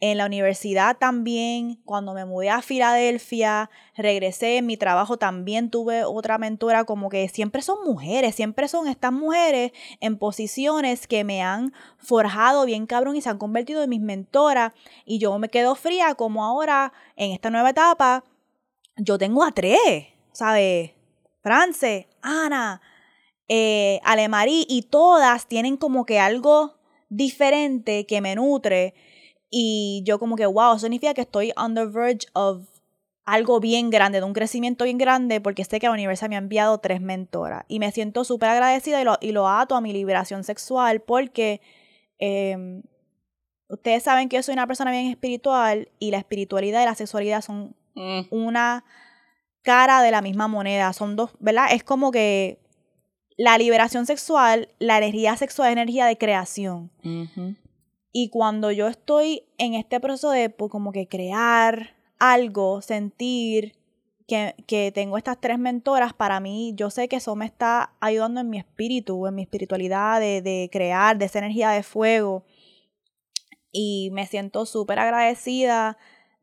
en 0.00 0.18
la 0.18 0.26
universidad 0.26 0.98
también, 0.98 1.80
cuando 1.84 2.12
me 2.12 2.26
mudé 2.26 2.50
a 2.50 2.60
Filadelfia, 2.60 3.70
regresé 3.96 4.58
en 4.58 4.66
mi 4.66 4.76
trabajo 4.76 5.16
también 5.16 5.70
tuve 5.70 6.04
otra 6.04 6.36
mentora 6.36 6.84
como 6.84 7.08
que 7.08 7.28
siempre 7.28 7.62
son 7.62 7.78
mujeres, 7.84 8.34
siempre 8.34 8.68
son 8.68 8.88
estas 8.88 9.12
mujeres 9.12 9.72
en 10.00 10.18
posiciones 10.18 11.06
que 11.06 11.24
me 11.24 11.42
han 11.42 11.72
forjado 11.96 12.66
bien 12.66 12.86
cabrón 12.86 13.16
y 13.16 13.22
se 13.22 13.30
han 13.30 13.38
convertido 13.38 13.82
en 13.82 13.90
mis 13.90 14.02
mentoras 14.02 14.74
y 15.06 15.18
yo 15.18 15.38
me 15.38 15.48
quedo 15.48 15.74
fría 15.74 16.14
como 16.14 16.44
ahora 16.44 16.92
en 17.16 17.32
esta 17.32 17.48
nueva 17.48 17.70
etapa, 17.70 18.24
yo 18.98 19.16
tengo 19.16 19.44
a 19.44 19.52
tres, 19.52 19.78
¿sabes? 20.32 20.90
France, 21.40 22.08
Ana, 22.20 22.82
eh, 23.48 24.00
y 24.68 24.82
todas 24.90 25.46
tienen 25.46 25.76
como 25.78 26.04
que 26.04 26.18
algo 26.18 26.74
diferente 27.08 28.04
que 28.04 28.20
me 28.20 28.34
nutre 28.34 28.94
y 29.50 30.02
yo 30.04 30.18
como 30.18 30.36
que, 30.36 30.46
wow, 30.46 30.72
eso 30.72 30.80
significa 30.80 31.14
que 31.14 31.22
estoy 31.22 31.52
on 31.56 31.74
the 31.74 31.86
verge 31.86 32.26
of 32.34 32.62
algo 33.24 33.58
bien 33.60 33.90
grande, 33.90 34.20
de 34.20 34.24
un 34.24 34.32
crecimiento 34.32 34.84
bien 34.84 34.98
grande, 34.98 35.40
porque 35.40 35.64
sé 35.64 35.80
que 35.80 35.86
la 35.86 35.92
universidad 35.92 36.28
me 36.28 36.36
ha 36.36 36.38
enviado 36.38 36.78
tres 36.78 37.00
mentoras. 37.00 37.64
Y 37.68 37.78
me 37.80 37.90
siento 37.90 38.24
súper 38.24 38.50
agradecida 38.50 39.00
y 39.00 39.04
lo, 39.04 39.18
y 39.20 39.32
lo 39.32 39.48
ato 39.48 39.74
a 39.74 39.80
mi 39.80 39.92
liberación 39.92 40.44
sexual 40.44 41.00
porque 41.00 41.60
em, 42.18 42.82
ustedes 43.68 44.04
saben 44.04 44.28
que 44.28 44.36
yo 44.36 44.42
soy 44.42 44.52
una 44.52 44.66
persona 44.66 44.92
bien 44.92 45.06
espiritual 45.06 45.88
y 45.98 46.12
la 46.12 46.18
espiritualidad 46.18 46.82
y 46.82 46.84
la 46.84 46.94
sexualidad 46.94 47.42
son 47.42 47.74
Mm. 47.96 48.26
una 48.30 48.84
cara 49.62 50.02
de 50.02 50.10
la 50.10 50.22
misma 50.22 50.46
moneda. 50.48 50.92
Son 50.92 51.16
dos, 51.16 51.30
¿verdad? 51.40 51.68
Es 51.72 51.82
como 51.82 52.12
que 52.12 52.60
la 53.36 53.58
liberación 53.58 54.06
sexual, 54.06 54.68
la 54.78 54.98
energía 54.98 55.36
sexual 55.36 55.68
es 55.68 55.72
energía 55.72 56.06
de 56.06 56.18
creación. 56.18 56.90
Y 58.18 58.30
cuando 58.30 58.72
yo 58.72 58.88
estoy 58.88 59.42
en 59.58 59.74
este 59.74 60.00
proceso 60.00 60.30
de 60.30 60.48
pues, 60.48 60.70
como 60.70 60.90
que 60.90 61.06
crear 61.06 61.94
algo, 62.18 62.80
sentir 62.80 63.74
que, 64.26 64.54
que 64.66 64.90
tengo 64.90 65.18
estas 65.18 65.38
tres 65.38 65.58
mentoras, 65.58 66.14
para 66.14 66.40
mí 66.40 66.72
yo 66.76 66.88
sé 66.88 67.08
que 67.08 67.16
eso 67.16 67.36
me 67.36 67.44
está 67.44 67.92
ayudando 68.00 68.40
en 68.40 68.48
mi 68.48 68.56
espíritu, 68.56 69.26
en 69.26 69.34
mi 69.34 69.42
espiritualidad 69.42 70.18
de, 70.18 70.40
de 70.40 70.70
crear, 70.72 71.18
de 71.18 71.26
esa 71.26 71.40
energía 71.40 71.68
de 71.72 71.82
fuego. 71.82 72.46
Y 73.70 74.08
me 74.12 74.26
siento 74.26 74.64
súper 74.64 74.98
agradecida 74.98 75.98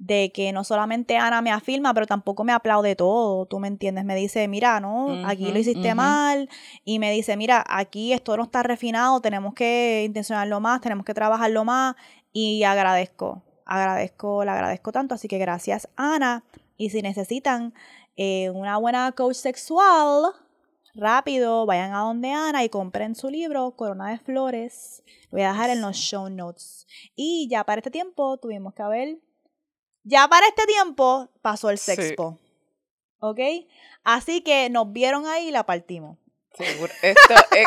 de 0.06 0.34
que 0.34 0.52
no 0.52 0.66
solamente 0.66 1.16
Ana 1.16 1.42
me 1.42 1.52
afirma, 1.52 1.94
pero 1.94 2.06
tampoco 2.06 2.44
me 2.44 2.52
aplaude 2.52 2.96
todo, 2.96 3.46
tú 3.46 3.60
me 3.60 3.70
entiendes, 3.70 4.04
me 4.04 4.16
dice, 4.16 4.50
mira, 4.50 4.82
no, 4.82 5.26
aquí 5.26 5.50
lo 5.50 5.58
hiciste 5.58 5.96
mal, 5.96 6.50
y 6.84 7.00
me 7.00 7.10
dice, 7.12 7.38
mira, 7.38 7.64
aquí 7.70 8.12
esto 8.12 8.36
no 8.36 8.44
está 8.44 8.64
refinado, 8.64 9.22
tenemos 9.22 9.54
que 9.54 10.04
intencionarlo 10.06 10.60
más, 10.60 10.82
tenemos 10.82 11.06
que 11.06 11.14
trabajarlo 11.14 11.64
más, 11.64 11.96
y 12.34 12.64
agradezco, 12.64 13.44
agradezco, 13.66 14.44
le 14.44 14.52
agradezco 14.52 14.92
tanto, 14.92 15.16
así 15.16 15.30
que 15.30 15.38
gracias 15.38 15.88
Ana, 15.96 16.44
y 16.76 16.90
si 16.90 17.02
necesitan 17.02 17.74
eh, 18.18 18.50
una 18.50 18.78
buena 18.78 19.10
coach 19.14 19.38
sexual, 19.38 20.34
rápido, 20.96 21.66
vayan 21.66 21.94
a 21.94 22.00
donde 22.00 22.32
Ana 22.32 22.62
y 22.66 22.68
compren 22.68 23.16
su 23.16 23.30
libro, 23.30 23.72
Corona 23.78 24.12
de 24.12 24.20
Flores, 24.20 25.02
lo 25.32 25.38
voy 25.38 25.44
a 25.44 25.54
dejar 25.54 25.70
en 25.70 25.80
los 25.80 25.96
show 25.96 26.30
notes, 26.30 26.88
y 27.16 27.48
ya 27.50 27.64
para 27.64 27.80
este 27.80 27.90
tiempo 27.90 28.36
tuvimos 28.36 28.74
que 28.74 28.82
haber 28.82 29.20
ya 30.04 30.28
para 30.28 30.48
este 30.48 30.66
tiempo 30.66 31.30
pasó 31.42 31.70
el 31.70 31.78
Sí. 31.78 31.96
sexpo. 31.96 32.38
¿Ok? 33.20 33.40
Así 34.04 34.42
que 34.42 34.70
nos 34.70 34.92
vieron 34.92 35.26
ahí 35.26 35.48
y 35.48 35.52
la 35.52 35.66
partimos. 35.66 36.18
Seguro. 36.56 36.94
Esto 37.02 37.34
es, 37.56 37.66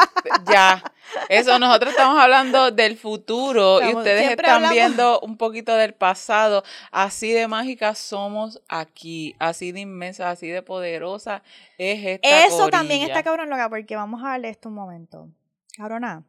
ya. 0.49 0.81
Eso, 1.29 1.59
nosotros 1.59 1.90
estamos 1.90 2.16
hablando 2.20 2.70
del 2.70 2.96
futuro 2.96 3.81
y 3.83 3.92
ustedes 3.92 4.31
están 4.31 4.57
hablamos- 4.64 4.75
viendo 4.75 5.18
un 5.20 5.37
poquito 5.37 5.75
del 5.75 5.92
pasado. 5.94 6.62
Así 6.92 7.33
de 7.33 7.49
mágicas 7.49 7.99
somos 7.99 8.62
aquí. 8.68 9.35
Así 9.40 9.72
de 9.72 9.81
inmensa, 9.81 10.31
así 10.31 10.46
de 10.49 10.62
poderosa 10.62 11.42
es 11.79 12.05
esta 12.07 12.46
Eso 12.46 12.68
también 12.68 13.03
está 13.03 13.25
cabrón 13.25 13.51
loca 13.51 13.68
porque 13.68 13.96
vamos 13.96 14.22
a 14.22 14.29
darle 14.29 14.51
esto 14.51 14.68
un 14.68 14.77
momento. 14.77 15.29
Cabrona, 15.77 16.22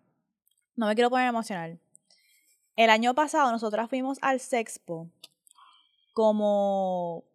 no 0.76 0.88
me 0.88 0.96
quiero 0.96 1.12
poner 1.12 1.28
emocional. 1.28 1.80
El 2.76 2.90
año 2.90 3.14
pasado 3.14 3.52
nosotras 3.52 3.88
fuimos 3.88 4.18
al 4.22 4.40
Sexpo 4.40 5.08
como 6.18 7.26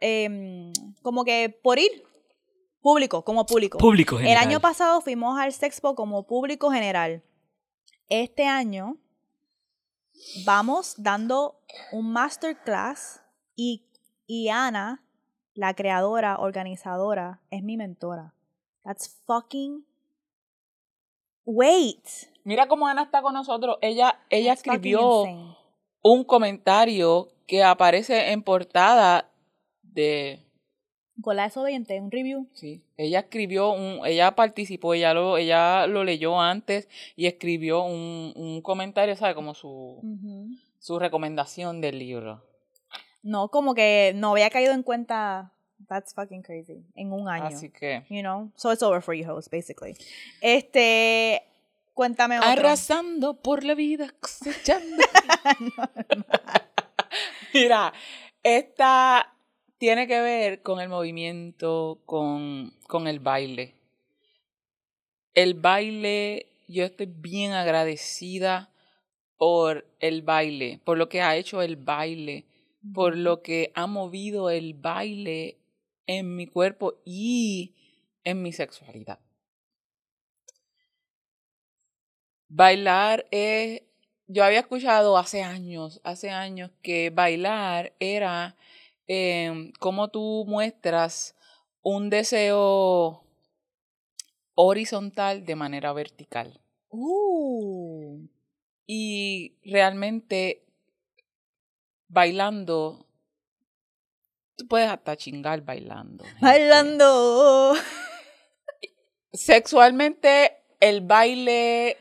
em, 0.00 0.72
como 1.02 1.24
que 1.24 1.54
por 1.62 1.78
ir 1.78 2.06
público, 2.80 3.22
como 3.22 3.44
público. 3.44 3.76
Público 3.76 4.16
El 4.16 4.22
general. 4.22 4.46
año 4.46 4.60
pasado 4.60 5.02
fuimos 5.02 5.38
al 5.38 5.52
Sexpo 5.52 5.94
como 5.94 6.26
público 6.26 6.70
general. 6.70 7.22
Este 8.08 8.46
año 8.46 8.96
vamos 10.46 10.94
dando 10.96 11.60
un 11.92 12.10
masterclass 12.10 13.20
y, 13.54 13.84
y 14.26 14.48
Ana, 14.48 15.04
la 15.52 15.74
creadora, 15.74 16.38
organizadora, 16.38 17.42
es 17.50 17.62
mi 17.62 17.76
mentora. 17.76 18.32
That's 18.84 19.20
fucking... 19.26 19.84
Wait. 21.44 22.06
Mira 22.44 22.68
cómo 22.68 22.86
Ana 22.86 23.02
está 23.02 23.20
con 23.20 23.34
nosotros. 23.34 23.76
Ella, 23.82 24.18
ella 24.30 24.52
That's 24.52 24.66
escribió 24.66 25.24
un 26.00 26.24
comentario 26.24 27.28
que 27.48 27.64
aparece 27.64 28.30
en 28.30 28.42
portada 28.42 29.28
de 29.82 30.44
Con 31.20 31.34
la 31.34 31.44
desobediente, 31.44 31.98
un 32.00 32.12
review. 32.12 32.46
Sí, 32.52 32.84
ella 32.96 33.20
escribió 33.20 33.70
un, 33.70 34.06
ella 34.06 34.36
participó, 34.36 34.94
ella 34.94 35.14
lo, 35.14 35.38
ella 35.38 35.88
lo 35.88 36.04
leyó 36.04 36.40
antes 36.40 36.88
y 37.16 37.26
escribió 37.26 37.82
un, 37.82 38.34
un 38.36 38.60
comentario, 38.62 39.16
¿sabe? 39.16 39.34
Como 39.34 39.54
su, 39.54 40.00
su 40.78 40.98
recomendación 41.00 41.80
del 41.80 41.98
libro. 41.98 42.44
No, 43.22 43.48
como 43.48 43.74
que 43.74 44.12
no 44.14 44.30
había 44.32 44.50
caído 44.50 44.72
en 44.74 44.82
cuenta. 44.82 45.52
That's 45.88 46.12
fucking 46.12 46.42
crazy. 46.42 46.84
En 46.94 47.12
un 47.12 47.28
año. 47.28 47.46
Así 47.46 47.70
que, 47.70 48.04
You 48.10 48.20
know? 48.20 48.52
So 48.56 48.72
it's 48.72 48.82
over 48.82 49.00
for 49.00 49.14
you 49.14 49.28
host, 49.28 49.50
basically. 49.50 49.94
Este. 50.40 51.42
Cuéntame 51.94 52.38
otro. 52.38 52.50
arrasando 52.50 53.34
por 53.34 53.64
la 53.64 53.74
vida, 53.74 54.14
cosechando. 54.20 55.04
Mira, 57.54 57.92
esta 58.42 59.34
tiene 59.78 60.06
que 60.06 60.20
ver 60.20 60.62
con 60.62 60.80
el 60.80 60.88
movimiento, 60.88 62.00
con, 62.04 62.72
con 62.86 63.06
el 63.06 63.20
baile. 63.20 63.74
El 65.34 65.54
baile, 65.54 66.46
yo 66.66 66.84
estoy 66.84 67.06
bien 67.06 67.52
agradecida 67.52 68.72
por 69.36 69.86
el 70.00 70.22
baile, 70.22 70.80
por 70.84 70.98
lo 70.98 71.08
que 71.08 71.22
ha 71.22 71.36
hecho 71.36 71.62
el 71.62 71.76
baile, 71.76 72.46
por 72.92 73.16
lo 73.16 73.42
que 73.42 73.70
ha 73.74 73.86
movido 73.86 74.50
el 74.50 74.74
baile 74.74 75.58
en 76.06 76.34
mi 76.34 76.46
cuerpo 76.46 76.94
y 77.04 77.74
en 78.24 78.42
mi 78.42 78.52
sexualidad. 78.52 79.20
Bailar 82.48 83.26
es, 83.30 83.82
yo 84.28 84.44
había 84.44 84.60
escuchado 84.60 85.16
hace 85.16 85.42
años, 85.42 86.00
hace 86.04 86.30
años 86.30 86.70
que 86.82 87.10
bailar 87.10 87.94
era 87.98 88.56
eh, 89.08 89.72
como 89.80 90.08
tú 90.08 90.44
muestras 90.46 91.34
un 91.82 92.10
deseo 92.10 93.24
horizontal 94.54 95.46
de 95.46 95.56
manera 95.56 95.92
vertical. 95.94 96.60
Uh. 96.90 98.28
Y 98.86 99.56
realmente 99.64 100.66
bailando, 102.08 103.06
tú 104.56 104.68
puedes 104.68 104.90
hasta 104.90 105.16
chingar 105.16 105.62
bailando. 105.62 106.24
gente. 106.24 106.40
Bailando. 106.40 107.74
Sexualmente, 109.32 110.58
el 110.80 111.00
baile 111.00 111.96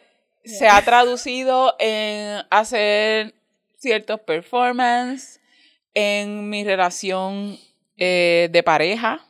se 0.47 0.67
ha 0.67 0.81
traducido 0.83 1.75
en 1.79 2.41
hacer 2.49 3.33
ciertos 3.77 4.19
performances 4.21 5.39
en 5.93 6.49
mi 6.49 6.63
relación 6.63 7.57
eh, 7.97 8.49
de 8.51 8.63
pareja. 8.63 9.25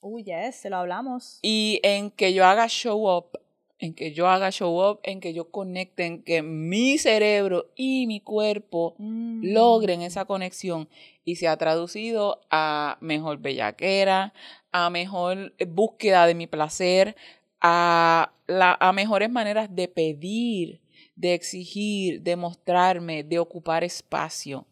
Uy, 0.00 0.24
yes, 0.24 0.56
se 0.56 0.70
lo 0.70 0.76
hablamos. 0.78 1.38
Y 1.42 1.80
en 1.82 2.10
que 2.10 2.32
yo 2.34 2.44
haga 2.44 2.66
show 2.68 3.08
up, 3.08 3.38
en 3.78 3.94
que 3.94 4.12
yo 4.12 4.28
haga 4.28 4.50
show 4.50 4.90
up, 4.90 5.00
en 5.02 5.20
que 5.20 5.32
yo 5.32 5.50
conecte, 5.50 6.04
en 6.04 6.22
que 6.22 6.42
mi 6.42 6.98
cerebro 6.98 7.66
y 7.76 8.06
mi 8.06 8.20
cuerpo 8.20 8.94
Mm. 8.98 9.52
logren 9.52 10.02
esa 10.02 10.24
conexión 10.24 10.88
y 11.24 11.36
se 11.36 11.48
ha 11.48 11.56
traducido 11.56 12.40
a 12.50 12.96
mejor 13.00 13.38
bellaquera, 13.38 14.32
a 14.72 14.90
mejor 14.90 15.52
búsqueda 15.68 16.26
de 16.26 16.34
mi 16.34 16.46
placer, 16.46 17.16
a, 17.62 18.32
la, 18.46 18.76
a 18.78 18.92
mejores 18.92 19.30
maneras 19.30 19.74
de 19.74 19.88
pedir, 19.88 20.82
de 21.14 21.34
exigir, 21.34 22.20
de 22.20 22.36
mostrarme, 22.36 23.22
de 23.22 23.38
ocupar 23.38 23.84
espacio. 23.84 24.66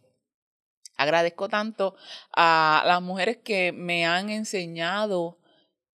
Agradezco 0.96 1.48
tanto 1.48 1.94
a 2.36 2.82
las 2.86 3.00
mujeres 3.00 3.38
que 3.38 3.72
me 3.72 4.04
han 4.04 4.28
enseñado 4.28 5.38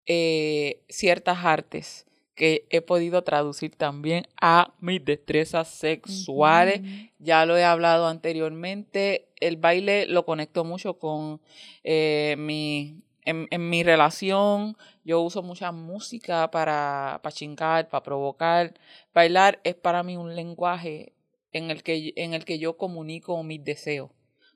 eh, 0.07 0.83
ciertas 0.89 1.45
artes 1.45 2.07
que 2.35 2.67
he 2.71 2.83
podido 2.83 3.23
traducir 3.23 3.77
también 3.77 4.27
a 4.41 4.75
mis 4.81 5.05
destrezas 5.05 5.69
sexuales. 5.69 6.83
Ya 7.19 7.47
lo 7.47 7.57
he 7.57 7.65
hablado 7.65 8.09
anteriormente. 8.09 9.29
El 9.37 9.57
baile 9.57 10.07
lo 10.07 10.27
conecto 10.27 10.63
mucho 10.65 10.99
con 10.99 11.41
eh, 11.83 12.37
mi, 12.39 13.03
en, 13.25 13.49
en 13.51 13.71
mi 13.71 13.83
relación. 13.83 14.77
Yo 15.07 15.21
uso 15.21 15.41
mucha 15.41 15.71
música 15.71 16.51
para, 16.51 17.21
para 17.23 17.33
chingar, 17.33 17.89
para 17.89 18.03
provocar. 18.03 18.75
Bailar 19.15 19.61
es 19.63 19.77
para 19.77 20.03
mí 20.03 20.17
un 20.17 20.35
lenguaje 20.35 21.13
en 21.53 21.71
el 21.71 21.85
que, 21.85 22.13
en 22.17 22.35
el 22.35 22.45
que 22.45 22.59
yo 22.59 22.77
comunico 22.77 23.41
mis 23.45 23.63
deseos. 23.65 24.11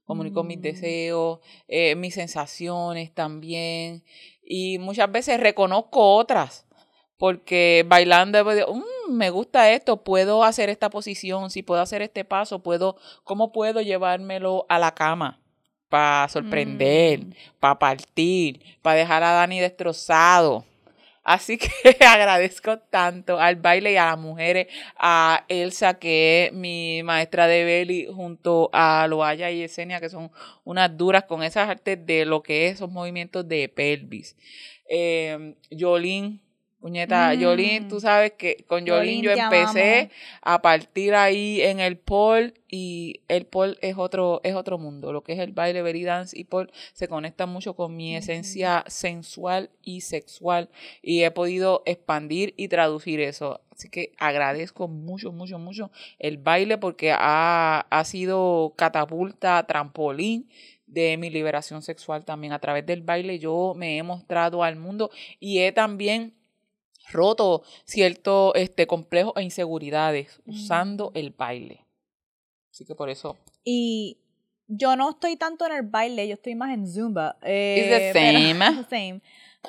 Comunico 0.04 0.42
mis 0.42 0.58
Mm. 0.58 0.62
deseos, 0.62 1.38
eh, 1.68 1.94
mis 1.94 2.14
sensaciones 2.14 3.14
también. 3.14 4.02
Y 4.42 4.78
muchas 4.78 5.10
veces 5.12 5.38
reconozco 5.38 6.16
otras 6.16 6.66
porque 7.16 7.84
bailando 7.86 8.42
"Mm, 8.44 9.12
me 9.12 9.30
gusta 9.30 9.70
esto, 9.70 10.02
puedo 10.02 10.42
hacer 10.42 10.68
esta 10.68 10.90
posición, 10.90 11.50
si 11.50 11.62
puedo 11.62 11.80
hacer 11.80 12.02
este 12.02 12.24
paso, 12.24 12.60
puedo, 12.60 12.96
¿cómo 13.22 13.52
puedo 13.52 13.82
llevármelo 13.82 14.66
a 14.68 14.80
la 14.80 14.94
cama? 14.94 15.39
Para 15.90 16.26
sorprender, 16.28 17.20
Mm. 17.20 17.32
para 17.60 17.78
partir, 17.78 18.60
para 18.80 18.96
dejar 18.96 19.22
a 19.22 19.32
Dani 19.32 19.60
destrozado. 19.60 20.64
Así 21.22 21.58
que 21.58 21.68
agradezco 22.08 22.78
tanto 22.78 23.38
al 23.38 23.56
baile 23.56 23.92
y 23.92 23.96
a 23.96 24.06
las 24.06 24.18
mujeres, 24.18 24.68
a 24.96 25.44
Elsa, 25.48 25.94
que 25.98 26.46
es 26.46 26.52
mi 26.52 27.02
maestra 27.02 27.46
de 27.46 27.64
belly, 27.64 28.06
junto 28.06 28.70
a 28.72 29.06
Loaya 29.06 29.50
y 29.50 29.58
Yesenia, 29.58 30.00
que 30.00 30.08
son 30.08 30.30
unas 30.64 30.96
duras 30.96 31.24
con 31.24 31.42
esas 31.42 31.68
artes 31.68 32.04
de 32.06 32.24
lo 32.24 32.42
que 32.42 32.68
es 32.68 32.74
esos 32.76 32.90
movimientos 32.90 33.46
de 33.46 33.68
pelvis. 33.68 34.34
Eh, 34.88 35.54
Yolín, 35.70 36.40
puñeta, 36.80 37.34
Mm. 37.34 37.40
Yolín, 37.40 37.88
tú 37.88 38.00
sabes 38.00 38.32
que 38.32 38.64
con 38.66 38.84
Yolín 38.84 39.22
Yolín, 39.22 39.22
yo 39.22 39.30
empecé 39.32 40.10
a 40.40 40.62
partir 40.62 41.14
ahí 41.14 41.60
en 41.60 41.78
el 41.78 41.98
pole 41.98 42.54
y 42.68 43.20
el 43.28 43.46
pole 43.46 43.76
es 43.82 43.96
otro, 43.98 44.40
es 44.44 44.54
otro 44.54 44.78
mundo. 44.78 45.12
Lo 45.12 45.22
que 45.22 45.34
es 45.34 45.38
el 45.38 45.52
baile, 45.52 45.82
belly 45.82 46.04
dance 46.04 46.38
y 46.38 46.44
pole 46.44 46.70
se 46.92 47.06
conecta 47.06 47.46
mucho 47.46 47.74
con 47.74 47.96
mi 47.96 48.16
esencia 48.16 48.84
sensual 48.86 49.70
y 49.82 50.00
sexual 50.00 50.70
y 51.02 51.22
he 51.22 51.30
podido 51.30 51.82
expandir 51.84 52.54
y 52.56 52.68
traducir 52.68 53.20
eso. 53.20 53.60
Así 53.70 53.88
que 53.90 54.12
agradezco 54.18 54.88
mucho, 54.88 55.32
mucho, 55.32 55.58
mucho 55.58 55.90
el 56.18 56.38
baile 56.38 56.78
porque 56.78 57.12
ha, 57.12 57.86
ha 57.90 58.04
sido 58.04 58.74
catapulta, 58.76 59.66
trampolín 59.66 60.48
de 60.86 61.16
mi 61.16 61.30
liberación 61.30 61.82
sexual 61.82 62.24
también. 62.24 62.52
A 62.52 62.58
través 62.58 62.84
del 62.86 63.02
baile 63.02 63.38
yo 63.38 63.74
me 63.76 63.96
he 63.96 64.02
mostrado 64.02 64.62
al 64.64 64.76
mundo 64.76 65.10
y 65.38 65.60
he 65.60 65.72
también 65.72 66.34
roto 67.12 67.62
ciertos 67.84 68.52
este, 68.54 68.86
complejos 68.86 69.32
e 69.36 69.42
inseguridades 69.42 70.40
usando 70.46 71.12
el 71.14 71.30
baile. 71.30 71.86
Así 72.72 72.84
que 72.84 72.94
por 72.94 73.10
eso. 73.10 73.36
Y 73.64 74.18
yo 74.68 74.96
no 74.96 75.10
estoy 75.10 75.36
tanto 75.36 75.66
en 75.66 75.72
el 75.72 75.82
baile, 75.82 76.28
yo 76.28 76.34
estoy 76.34 76.54
más 76.54 76.72
en 76.72 76.86
Zumba. 76.86 77.36
It's 77.40 77.44
the 77.44 78.08
eh, 78.08 78.12
pero- 78.12 78.38
same. 78.38 78.84
same. 78.90 79.20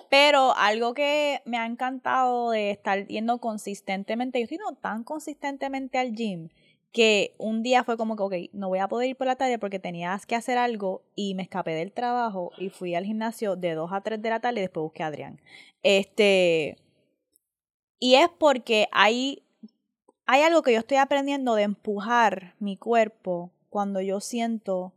Pero 0.10 0.56
algo 0.56 0.94
que 0.94 1.42
me 1.46 1.58
ha 1.58 1.66
encantado 1.66 2.52
de 2.52 2.72
estar 2.72 3.08
yendo 3.08 3.39
consistentemente, 3.39 4.39
yo 4.39 4.44
estoy 4.44 4.58
yendo 4.58 4.80
tan 4.80 5.04
consistentemente 5.04 5.98
al 5.98 6.14
gym 6.14 6.50
que 6.94 7.36
un 7.38 7.64
día 7.64 7.84
fue 7.84 7.98
como 7.98 8.16
que, 8.16 8.24
ok, 8.24 8.54
no 8.54 8.68
voy 8.70 8.80
a 8.80 8.88
poder 8.88 9.10
ir 9.10 9.16
por 9.16 9.28
la 9.28 9.36
tarde 9.38 9.58
porque 9.60 9.80
tenías 9.80 10.26
que 10.26 10.36
hacer 10.36 10.58
algo 10.58 11.04
y 11.16 11.36
me 11.36 11.44
escapé 11.44 11.72
del 11.72 11.92
trabajo 11.92 12.52
y 12.58 12.70
fui 12.70 12.96
al 12.96 13.06
gimnasio 13.06 13.56
de 13.56 13.74
2 13.76 13.92
a 13.94 14.02
3 14.02 14.22
de 14.22 14.30
la 14.30 14.39
tarde 14.42 14.60
y 14.60 14.62
después 14.62 14.84
busqué 14.84 15.04
a 15.04 15.08
Adrián. 15.08 15.39
Este, 15.84 16.78
y 18.02 18.16
es 18.16 18.30
porque 18.39 18.88
hay, 18.91 19.43
hay 20.26 20.41
algo 20.41 20.64
que 20.64 20.74
yo 20.74 20.80
estoy 20.80 20.97
aprendiendo 20.97 21.54
de 21.54 21.62
empujar 21.64 22.56
mi 22.60 22.76
cuerpo 22.76 23.52
cuando 23.70 24.02
yo 24.02 24.20
siento 24.20 24.91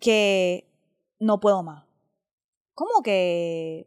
que 0.00 0.66
no 1.20 1.38
puedo 1.38 1.62
más. 1.62 1.84
Como 2.74 3.00
que 3.04 3.86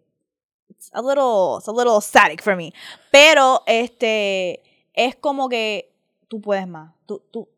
it's 0.69 0.89
a 0.93 1.01
little, 1.01 1.57
it's 1.57 1.67
a 1.67 1.73
little 1.73 1.99
static 2.01 2.41
for 2.41 2.55
me. 2.55 2.73
Pero 3.11 3.61
este 3.67 4.63
es 4.93 5.17
como 5.17 5.49
que 5.49 5.93
tú 6.29 6.39
puedes 6.39 6.65
más. 6.65 6.93
Tú, 7.05 7.21
tú 7.29 7.49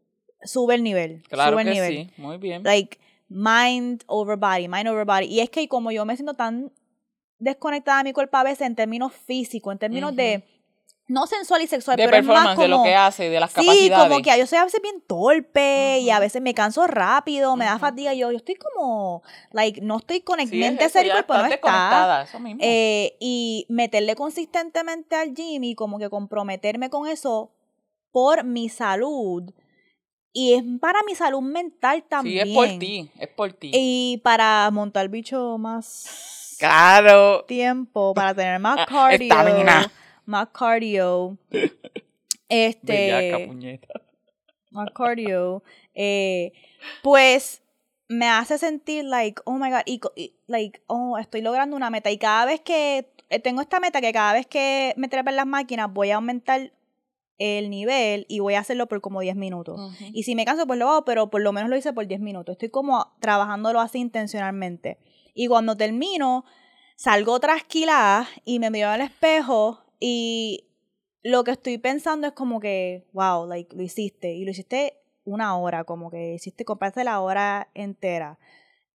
sube 0.44 0.74
el 0.74 0.82
nivel. 0.82 1.22
Claro 1.30 1.52
sube 1.52 1.62
el 1.62 1.68
que 1.68 1.74
nivel. 1.76 2.08
sí. 2.08 2.14
Muy 2.18 2.38
bien. 2.38 2.64
Like 2.64 2.98
mind 3.30 4.04
over 4.08 4.36
body, 4.36 4.68
mind 4.68 4.88
over 4.88 5.06
body. 5.06 5.28
Y 5.28 5.42
es 5.42 5.52
que 5.52 5.68
como 5.68 5.92
yo 5.92 6.06
me 6.06 6.16
siento 6.16 6.34
tan 6.34 6.72
desconectada 7.38 8.00
de 8.00 8.06
mi 8.06 8.14
cuerpo 8.14 8.38
a 8.38 8.44
veces 8.44 8.62
en 8.66 8.76
términos 8.76 9.14
físicos, 9.14 9.72
en 9.72 9.78
términos 9.78 10.16
de 10.16 10.44
no 11.08 11.28
sensual 11.28 11.62
y 11.62 11.68
sexual, 11.68 11.98
de 11.98 12.06
pero 12.06 12.18
es 12.18 12.26
más 12.26 12.34
performance, 12.36 12.60
de 12.62 12.68
lo 12.68 12.78
como- 12.78 12.86
que 12.90 12.96
hace, 12.96 13.30
de 13.30 13.40
las 13.40 13.52
Sí, 13.52 13.56
capacidades. 13.62 14.04
como 14.10 14.22
que 14.24 14.40
yo 14.40 14.48
soy 14.48 14.58
a 14.58 14.64
veces 14.64 14.82
bien 14.82 15.02
torpe 15.06 16.00
y 16.00 16.10
a 16.10 16.20
veces 16.20 16.42
me 16.42 16.54
canso 16.56 16.88
rápido, 16.88 17.56
me 17.56 17.66
da 17.66 17.78
fatiga. 17.78 18.14
Yo, 18.16 18.32
yo 18.32 18.38
estoy 18.38 18.56
como, 18.56 19.22
like, 19.52 19.82
no 19.82 19.98
estoy 19.98 20.18
Sí, 20.18 20.24
es 20.24 20.26
cuerpo, 21.14 21.34
no 21.34 21.40
estás 21.46 21.52
está. 21.54 21.68
desconectada, 21.68 22.24
eso 22.24 22.40
mismo. 22.40 22.60
Eh, 22.64 23.16
y 23.20 23.66
meterle 23.70 24.16
consistentemente 24.16 25.16
al 25.16 25.34
gym 25.36 25.64
y 25.64 25.76
como 25.76 26.00
que 26.00 26.10
comprometerme 26.10 26.90
con 26.90 27.08
eso 27.08 27.52
por 28.12 28.44
mi 28.44 28.70
salud. 28.70 29.44
Y 30.34 30.54
es 30.56 30.64
para 30.82 31.00
mi 31.04 31.16
salud 31.16 31.42
mental 31.42 31.98
sí, 32.00 32.06
también. 32.10 32.48
es 32.48 32.54
por 32.54 32.68
ti, 32.80 33.12
es 33.20 33.28
por 33.30 33.54
ti. 33.54 33.72
Y 33.74 34.22
para 34.24 34.70
montar 34.72 35.08
bicho 35.10 35.58
más 35.60 36.56
claro. 36.60 37.46
tiempo, 37.46 38.14
para 38.14 38.34
tener 38.34 38.60
más 38.60 38.80
Ah, 38.80 38.86
cardio. 38.90 39.18
estamina. 39.34 39.92
Más 40.26 40.50
cardio. 40.50 41.38
Bellaca, 41.52 41.74
Este 42.50 43.48
puñeta. 43.48 44.02
más 44.72 44.90
cardio, 44.92 45.64
eh, 45.94 46.54
pues 47.02 47.64
me 48.08 48.28
hace 48.28 48.58
sentir 48.58 49.06
like, 49.06 49.42
oh 49.46 49.54
my 49.54 49.72
god, 49.72 49.82
y, 49.86 50.00
like, 50.48 50.82
oh, 50.88 51.18
estoy 51.18 51.42
logrando 51.42 51.76
una 51.76 51.90
meta. 51.90 52.12
Y 52.12 52.18
cada 52.18 52.46
vez 52.46 52.62
que 52.62 53.10
eh, 53.30 53.40
tengo 53.40 53.62
esta 53.62 53.80
meta, 53.80 54.02
que 54.02 54.14
cada 54.14 54.34
vez 54.34 54.46
que 54.46 54.94
me 54.98 55.08
trepe 55.08 55.32
en 55.32 55.38
las 55.38 55.48
máquinas, 55.48 55.92
voy 55.92 56.12
a 56.12 56.16
aumentar 56.16 56.72
el 57.38 57.70
nivel 57.70 58.26
y 58.30 58.40
voy 58.40 58.54
a 58.54 58.60
hacerlo 58.60 58.88
por 58.88 59.02
como 59.02 59.22
10 59.22 59.36
minutos. 59.36 59.80
Y 60.14 60.24
si 60.24 60.36
me 60.36 60.46
canso, 60.46 60.68
pues 60.68 60.80
lo 60.80 60.90
hago, 60.90 61.06
pero 61.06 61.30
por 61.30 61.42
lo 61.42 61.52
menos 61.52 61.70
lo 61.70 61.76
hice 61.76 61.92
por 61.92 62.08
10 62.08 62.22
minutos. 62.22 62.54
Estoy 62.54 62.70
como 62.70 63.14
trabajándolo 63.20 63.82
así 63.82 64.00
intencionalmente. 64.00 65.00
Y 65.34 65.48
cuando 65.48 65.76
termino, 65.76 66.46
salgo 66.96 67.40
trasquilada 67.40 68.28
y 68.46 68.60
me 68.60 68.70
miro 68.70 68.90
al 68.90 69.02
espejo 69.02 69.85
y 70.00 70.66
lo 71.24 71.44
que 71.44 71.52
estoy 71.52 71.78
pensando 71.80 72.28
es 72.28 72.34
como 72.34 72.60
que, 72.60 73.08
wow, 73.14 73.48
like, 73.48 73.76
lo 73.76 73.82
hiciste. 73.82 74.34
Y 74.34 74.46
lo 74.46 74.52
hiciste 74.52 74.98
una 75.24 75.58
hora, 75.58 75.84
como 75.84 76.12
que 76.12 76.36
hiciste, 76.36 76.66
compraste 76.66 77.04
la 77.04 77.20
hora 77.20 77.68
entera. 77.74 78.38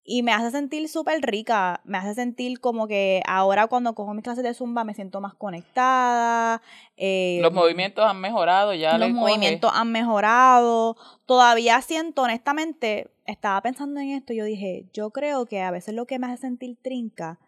Y 0.03 0.23
me 0.23 0.33
hace 0.33 0.51
sentir 0.51 0.89
súper 0.89 1.21
rica, 1.23 1.81
me 1.85 1.99
hace 1.99 2.15
sentir 2.15 2.61
como 2.61 2.87
que 2.89 3.23
ahora 3.27 3.67
cuando 3.67 3.95
cojo 3.95 4.15
mis 4.15 4.25
clases 4.25 4.43
de 4.43 4.55
zumba 4.55 4.83
me 4.83 4.95
siento 4.95 5.21
más 5.21 5.35
conectada. 5.35 6.63
eh, 6.97 7.39
Los 7.43 7.53
movimientos 7.53 8.05
han 8.05 8.21
mejorado, 8.21 8.75
ya 8.75 8.97
los 8.97 9.09
coge. 9.09 9.21
movimientos 9.21 9.71
han 9.75 9.93
mejorado. 9.93 10.97
Todavía 11.27 11.81
siento, 11.83 12.23
honestamente, 12.23 13.11
estaba 13.27 13.61
pensando 13.61 14.01
en 14.01 14.11
esto, 14.11 14.33
yo 14.33 14.45
dije, 14.45 14.87
yo 14.93 15.11
creo 15.11 15.47
que 15.47 15.61
a 15.61 15.71
veces 15.71 15.95
lo 15.95 16.07
que 16.07 16.19
me 16.19 16.27
hace 16.29 16.39
sentir 16.39 16.77
trinca 16.81 17.39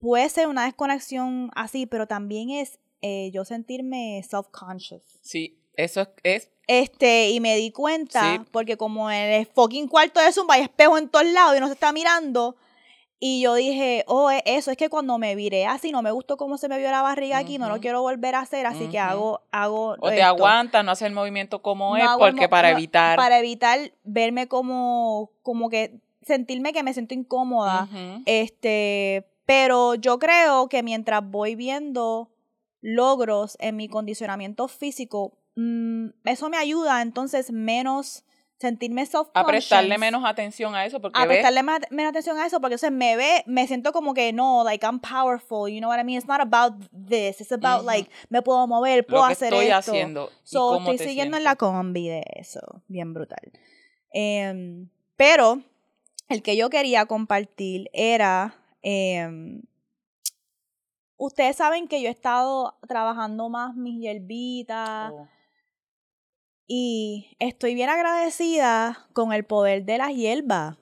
puede 0.00 0.28
ser 0.28 0.48
una 0.48 0.64
desconexión 0.64 1.50
así, 1.54 1.86
pero 1.86 2.06
también 2.06 2.50
es 2.50 2.78
eh, 3.02 3.30
yo 3.32 3.44
sentirme 3.44 4.22
self-conscious. 4.28 5.02
Sí, 5.22 5.58
eso 5.74 6.00
es, 6.02 6.08
es 6.22 6.50
Este, 6.66 7.30
y 7.30 7.40
me 7.40 7.56
di 7.56 7.70
cuenta, 7.70 8.36
Sí. 8.36 8.42
porque 8.52 8.76
como 8.76 9.10
en 9.10 9.30
el 9.32 9.46
fucking 9.46 9.88
cuarto 9.88 10.20
de 10.20 10.32
Zumba 10.32 10.54
hay 10.54 10.62
espejo 10.62 10.98
en 10.98 11.08
todos 11.08 11.26
lados 11.26 11.56
y 11.56 11.60
no 11.60 11.66
se 11.68 11.72
está 11.74 11.92
mirando, 11.92 12.56
y 13.22 13.42
yo 13.42 13.54
dije, 13.54 14.04
oh, 14.06 14.30
es 14.30 14.42
eso, 14.46 14.70
es 14.70 14.76
que 14.78 14.88
cuando 14.88 15.18
me 15.18 15.34
viré 15.34 15.66
así, 15.66 15.92
no 15.92 16.00
me 16.00 16.10
gustó 16.10 16.38
cómo 16.38 16.56
se 16.56 16.68
me 16.68 16.78
vio 16.78 16.90
la 16.90 17.02
barriga 17.02 17.36
aquí, 17.36 17.58
no 17.58 17.68
lo 17.68 17.78
quiero 17.80 18.00
volver 18.00 18.34
a 18.34 18.40
hacer, 18.40 18.64
así 18.66 18.88
que 18.88 18.98
hago, 18.98 19.42
hago 19.50 19.96
o 20.00 20.08
te 20.08 20.22
aguantas, 20.22 20.82
no 20.84 20.90
hacer 20.92 21.08
el 21.08 21.14
movimiento 21.14 21.60
como 21.60 21.96
No 21.98 22.02
es, 22.02 22.10
porque 22.18 22.48
para 22.48 22.70
evitar. 22.70 23.16
Para 23.16 23.38
evitar 23.38 23.92
verme 24.04 24.48
como, 24.48 25.30
como 25.42 25.68
que 25.68 26.00
sentirme 26.22 26.72
que 26.72 26.82
me 26.82 26.94
siento 26.94 27.12
incómoda. 27.14 27.88
Ujú. 27.90 28.22
Este, 28.24 29.26
Pero 29.50 29.96
yo 29.96 30.20
creo 30.20 30.68
que 30.68 30.84
mientras 30.84 31.28
voy 31.28 31.56
viendo 31.56 32.30
logros 32.80 33.56
en 33.58 33.74
mi 33.74 33.88
condicionamiento 33.88 34.68
físico, 34.68 35.36
mm, 35.56 36.10
eso 36.24 36.48
me 36.48 36.56
ayuda 36.56 37.02
entonces 37.02 37.50
menos 37.50 38.24
sentirme 38.60 39.04
self 39.06 39.26
A 39.34 39.44
prestarle 39.44 39.98
menos 39.98 40.22
atención 40.24 40.76
a 40.76 40.84
eso 40.84 41.00
porque 41.00 41.18
a 41.18 41.24
ves- 41.24 41.38
prestarle 41.38 41.64
más, 41.64 41.80
menos 41.90 42.10
atención 42.10 42.38
a 42.38 42.46
eso 42.46 42.60
porque 42.60 42.74
entonces 42.74 42.92
me 42.96 43.16
ve, 43.16 43.42
me 43.46 43.66
siento 43.66 43.90
como 43.92 44.14
que 44.14 44.32
no, 44.32 44.62
like 44.62 44.86
I'm 44.86 45.00
powerful, 45.00 45.68
you 45.68 45.80
know 45.80 45.88
what 45.90 45.98
I 45.98 46.04
mean? 46.04 46.18
It's 46.18 46.28
not 46.28 46.40
about 46.40 46.74
this, 47.08 47.40
it's 47.40 47.50
about 47.50 47.84
like 47.84 48.08
me 48.28 48.42
puedo 48.42 48.66
mover, 48.68 49.04
puedo 49.04 49.22
lo 49.22 49.26
que 49.26 49.32
hacer 49.32 49.52
estoy 49.52 49.66
esto. 49.66 49.90
haciendo 49.92 50.30
y 50.30 50.32
So, 50.44 50.68
cómo 50.68 50.90
estoy 50.92 50.98
te 50.98 51.04
siguiendo 51.08 51.36
en 51.38 51.42
sientes. 51.42 51.50
la 51.52 51.56
combi 51.56 52.08
de 52.08 52.22
eso, 52.36 52.60
bien 52.86 53.14
brutal. 53.14 53.50
Em, 54.12 54.90
pero 55.16 55.60
el 56.28 56.42
que 56.42 56.56
yo 56.56 56.70
quería 56.70 57.06
compartir 57.06 57.88
era, 57.92 58.54
em, 58.82 59.62
ustedes 61.16 61.56
saben 61.56 61.86
que 61.88 62.00
yo 62.02 62.08
he 62.08 62.12
estado 62.12 62.78
trabajando 62.88 63.48
más 63.48 63.74
mis 63.74 64.00
hierbitas 64.00 65.12
Oh. 65.12 65.28
y 66.66 67.36
estoy 67.40 67.74
bien 67.74 67.90
agradecida 67.90 69.06
con 69.12 69.32
el 69.32 69.44
poder 69.44 69.84
de 69.84 69.98
las 69.98 70.10
hierbas, 70.14 70.76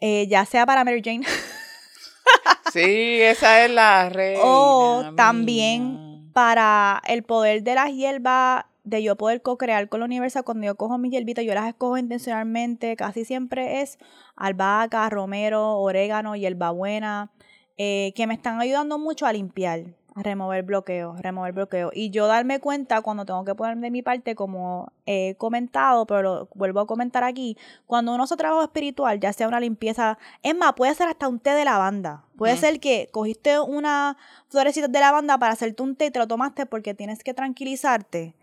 Eh, 0.00 0.26
ya 0.28 0.44
sea 0.44 0.66
para 0.66 0.82
Mary 0.84 1.00
Jane 1.04 1.24
Sí, 2.72 3.20
esa 3.22 3.64
es 3.64 3.70
la 3.70 4.08
reina. 4.08 4.40
o 4.42 5.02
mía. 5.02 5.12
también 5.16 6.30
para 6.32 7.00
el 7.06 7.22
poder 7.22 7.62
de 7.62 7.74
las 7.74 7.92
hierbas, 7.92 8.64
de 8.84 9.02
yo 9.02 9.16
poder 9.16 9.42
co-crear 9.42 9.88
con 9.88 10.00
la 10.00 10.06
universo. 10.06 10.42
Cuando 10.44 10.66
yo 10.66 10.74
cojo 10.74 10.98
mis 10.98 11.12
hierbitas, 11.12 11.44
yo 11.44 11.54
las 11.54 11.68
escojo 11.68 11.98
intencionalmente. 11.98 12.96
Casi 12.96 13.24
siempre 13.24 13.80
es 13.80 13.98
albahaca, 14.36 15.08
romero, 15.08 15.78
orégano, 15.78 16.34
hierbabuena, 16.36 17.30
eh, 17.76 18.12
que 18.16 18.26
me 18.26 18.34
están 18.34 18.60
ayudando 18.60 18.98
mucho 18.98 19.26
a 19.26 19.32
limpiar, 19.32 19.94
a 20.14 20.22
remover 20.22 20.62
bloqueos, 20.62 21.20
remover 21.20 21.52
bloqueos. 21.54 21.92
Y 21.94 22.10
yo 22.10 22.26
darme 22.26 22.58
cuenta 22.60 23.00
cuando 23.00 23.24
tengo 23.24 23.44
que 23.44 23.54
poner 23.54 23.78
de 23.78 23.90
mi 23.90 24.02
parte, 24.02 24.34
como 24.34 24.92
he 25.06 25.36
comentado, 25.36 26.06
pero 26.06 26.22
lo 26.22 26.48
vuelvo 26.54 26.80
a 26.80 26.86
comentar 26.86 27.24
aquí, 27.24 27.56
cuando 27.86 28.14
uno 28.14 28.24
hace 28.24 28.36
trabajo 28.36 28.62
espiritual, 28.62 29.20
ya 29.20 29.32
sea 29.32 29.48
una 29.48 29.58
limpieza, 29.60 30.18
es 30.42 30.54
más, 30.56 30.74
puede 30.74 30.94
ser 30.94 31.08
hasta 31.08 31.28
un 31.28 31.38
té 31.38 31.50
de 31.50 31.64
lavanda. 31.64 32.24
Puede 32.36 32.54
Mm. 32.54 32.58
ser 32.58 32.80
que 32.80 33.08
cogiste 33.10 33.58
una 33.60 34.18
florecita 34.48 34.88
de 34.88 35.00
lavanda 35.00 35.38
para 35.38 35.52
hacerte 35.52 35.82
un 35.82 35.96
té 35.96 36.06
y 36.06 36.10
te 36.10 36.18
lo 36.18 36.26
tomaste 36.26 36.66
porque 36.66 36.94
tienes 36.94 37.22
que 37.24 37.32
tranquilizarte. 37.32 38.34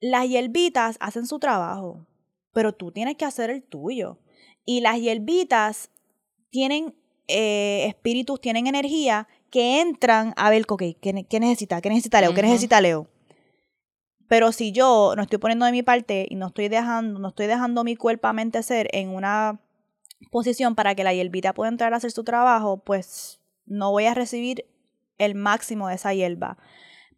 Las 0.00 0.28
hierbitas 0.28 0.96
hacen 1.00 1.26
su 1.26 1.38
trabajo, 1.38 2.06
pero 2.52 2.72
tú 2.72 2.92
tienes 2.92 3.16
que 3.16 3.24
hacer 3.24 3.50
el 3.50 3.62
tuyo. 3.62 4.18
Y 4.64 4.80
las 4.80 4.98
hierbitas 5.00 5.90
tienen 6.50 6.94
eh, 7.26 7.86
espíritus, 7.88 8.40
tienen 8.40 8.66
energía 8.66 9.28
que 9.50 9.80
entran 9.80 10.34
a 10.36 10.50
ver, 10.50 10.64
ok, 10.68 10.82
¿qué, 11.00 11.12
ne- 11.12 11.24
qué 11.24 11.40
necesita? 11.40 11.80
¿Qué 11.80 11.88
necesita 11.88 12.20
Leo? 12.20 12.34
¿Qué 12.34 12.42
necesita 12.42 12.80
Leo? 12.80 13.08
Pero 14.28 14.52
si 14.52 14.72
yo 14.72 15.14
no 15.16 15.22
estoy 15.22 15.38
poniendo 15.38 15.64
de 15.64 15.72
mi 15.72 15.82
parte 15.82 16.26
y 16.28 16.34
no 16.36 16.48
estoy 16.48 16.68
dejando, 16.68 17.18
no 17.18 17.28
estoy 17.28 17.46
dejando 17.46 17.82
mi 17.82 17.96
cuerpo 17.96 18.28
a 18.28 18.32
mente 18.34 18.62
ser 18.62 18.88
en 18.92 19.08
una 19.08 19.60
posición 20.30 20.74
para 20.74 20.94
que 20.94 21.04
la 21.04 21.14
hierbita 21.14 21.54
pueda 21.54 21.70
entrar 21.70 21.94
a 21.94 21.96
hacer 21.96 22.10
su 22.10 22.24
trabajo, 22.24 22.76
pues 22.84 23.40
no 23.64 23.90
voy 23.90 24.04
a 24.04 24.14
recibir 24.14 24.66
el 25.16 25.34
máximo 25.34 25.88
de 25.88 25.94
esa 25.94 26.12
hierba. 26.12 26.58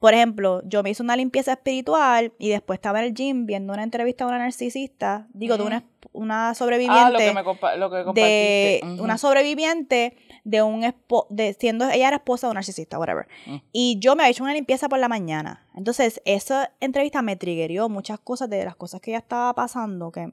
Por 0.01 0.15
ejemplo, 0.15 0.63
yo 0.65 0.83
me 0.83 0.91
hice 0.91 1.03
una 1.03 1.15
limpieza 1.15 1.53
espiritual 1.53 2.33
y 2.39 2.49
después 2.49 2.79
estaba 2.79 3.01
en 3.01 3.05
el 3.05 3.15
gym 3.15 3.45
viendo 3.47 3.73
una 3.75 3.83
entrevista 3.85 4.25
a 4.25 4.29
una 4.29 4.39
narcisista, 4.39 5.29
digo, 5.35 5.59
de 5.59 5.63
una, 5.63 5.85
una 6.13 6.55
sobreviviente 6.55 7.03
Ah, 7.05 7.11
lo 7.11 7.19
que, 7.19 7.33
me 7.35 7.45
compa- 7.45 7.77
lo 7.77 7.91
que 7.91 7.97
de 8.15 8.81
una 8.99 9.19
sobreviviente 9.19 10.17
de 10.45 10.63
un 10.63 10.85
espo 10.85 11.27
de 11.29 11.53
siendo 11.53 11.85
ella 11.91 12.09
era 12.09 12.17
esposa 12.17 12.47
de 12.47 12.53
un 12.53 12.55
narcisista, 12.55 12.99
whatever. 12.99 13.29
Mm. 13.47 13.57
Y 13.73 13.99
yo 14.01 14.17
me 14.17 14.23
había 14.23 14.31
hecho 14.31 14.43
una 14.43 14.55
limpieza 14.55 14.89
por 14.89 14.99
la 14.99 15.09
mañana. 15.09 15.67
Entonces, 15.77 16.23
esa 16.25 16.73
entrevista 16.81 17.21
me 17.21 17.37
triggerió 17.37 17.91
muchas 17.91 18.19
cosas 18.21 18.49
de 18.49 18.65
las 18.65 18.77
cosas 18.77 19.03
que 19.03 19.11
ella 19.11 19.19
estaba 19.19 19.55
pasando 19.55 20.11
que 20.13 20.33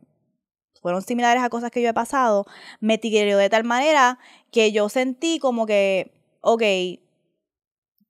fueron 0.82 1.02
similares 1.02 1.44
a 1.44 1.50
cosas 1.50 1.72
que 1.72 1.82
yo 1.82 1.90
he 1.90 1.94
pasado, 1.94 2.46
me 2.80 2.98
triggerió 2.98 3.38
de 3.38 3.50
tal 3.50 3.66
manera 3.66 4.18
que 4.50 4.72
yo 4.72 4.88
sentí 4.88 5.40
como 5.40 5.66
que, 5.66 6.14
ok, 6.40 6.62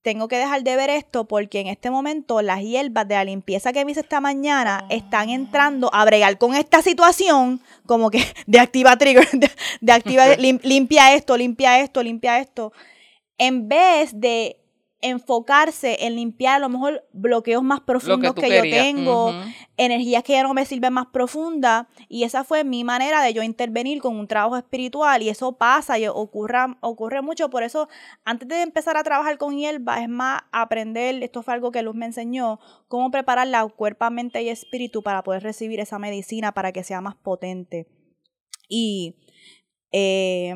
tengo 0.07 0.29
que 0.29 0.37
dejar 0.37 0.63
de 0.63 0.73
ver 0.77 0.89
esto 0.89 1.25
porque 1.27 1.59
en 1.59 1.67
este 1.67 1.91
momento 1.91 2.41
las 2.41 2.61
hierbas 2.61 3.05
de 3.09 3.15
la 3.15 3.25
limpieza 3.25 3.73
que 3.73 3.83
me 3.83 3.91
hice 3.91 3.99
esta 3.99 4.21
mañana 4.21 4.85
están 4.89 5.29
entrando 5.29 5.89
a 5.93 6.05
bregar 6.05 6.37
con 6.37 6.55
esta 6.55 6.81
situación, 6.81 7.59
como 7.85 8.09
que 8.09 8.23
de 8.47 8.57
activa 8.61 8.95
trigger, 8.95 9.27
de, 9.33 9.51
de 9.81 9.91
activa, 9.91 10.25
lim- 10.37 10.61
limpia 10.63 11.13
esto, 11.13 11.35
limpia 11.35 11.81
esto, 11.81 12.01
limpia 12.01 12.39
esto, 12.39 12.71
en 13.37 13.67
vez 13.67 14.11
de 14.17 14.55
enfocarse 15.01 16.05
en 16.05 16.15
limpiar 16.15 16.55
a 16.55 16.59
lo 16.59 16.69
mejor 16.69 17.07
bloqueos 17.13 17.61
más 17.61 17.81
profundos 17.81 18.33
que, 18.33 18.49
yo 18.49 18.61
tengo, 18.61 19.29
Ujú. 19.29 19.39
energías 19.77 20.23
que 20.23 20.33
ya 20.33 20.43
no 20.43 20.53
me 20.55 20.65
sirven 20.65 20.93
más 20.93 21.07
profundas 21.07 21.85
y 22.09 22.23
esa 22.23 22.43
fue 22.43 22.63
mi 22.63 22.83
manera 22.83 23.21
de 23.21 23.33
yo 23.33 23.43
intervenir 23.43 24.01
con 24.01 24.17
un 24.17 24.27
trabajo 24.27 24.57
espiritual 24.57 25.21
y 25.21 25.29
eso 25.29 25.57
pasa 25.57 25.99
y 25.99 26.07
ocurra, 26.07 26.77
ocurre 26.81 27.21
mucho, 27.21 27.49
por 27.49 27.61
eso 27.61 27.87
antes 28.25 28.47
de 28.47 28.61
empezar 28.61 28.97
a 28.97 29.03
trabajar 29.03 29.37
con 29.37 29.55
hierba 29.55 30.01
es 30.01 30.09
más 30.09 30.41
aprender, 30.51 31.21
esto 31.21 31.43
fue 31.43 31.53
algo 31.53 31.71
que 31.71 31.83
Luz 31.83 31.95
me 31.95 32.07
enseñó, 32.07 32.59
cómo 32.87 33.11
preparar 33.11 33.47
la 33.47 33.67
cuerpo, 33.67 34.09
mente 34.09 34.41
y 34.41 34.49
espíritu 34.49 35.03
para 35.03 35.23
poder 35.23 35.43
recibir 35.43 35.79
esa 35.79 35.99
medicina 35.99 36.53
para 36.53 36.71
que 36.71 36.83
sea 36.83 37.01
más 37.01 37.15
potente. 37.15 37.87
Y 38.67 39.15
eh, 39.91 40.53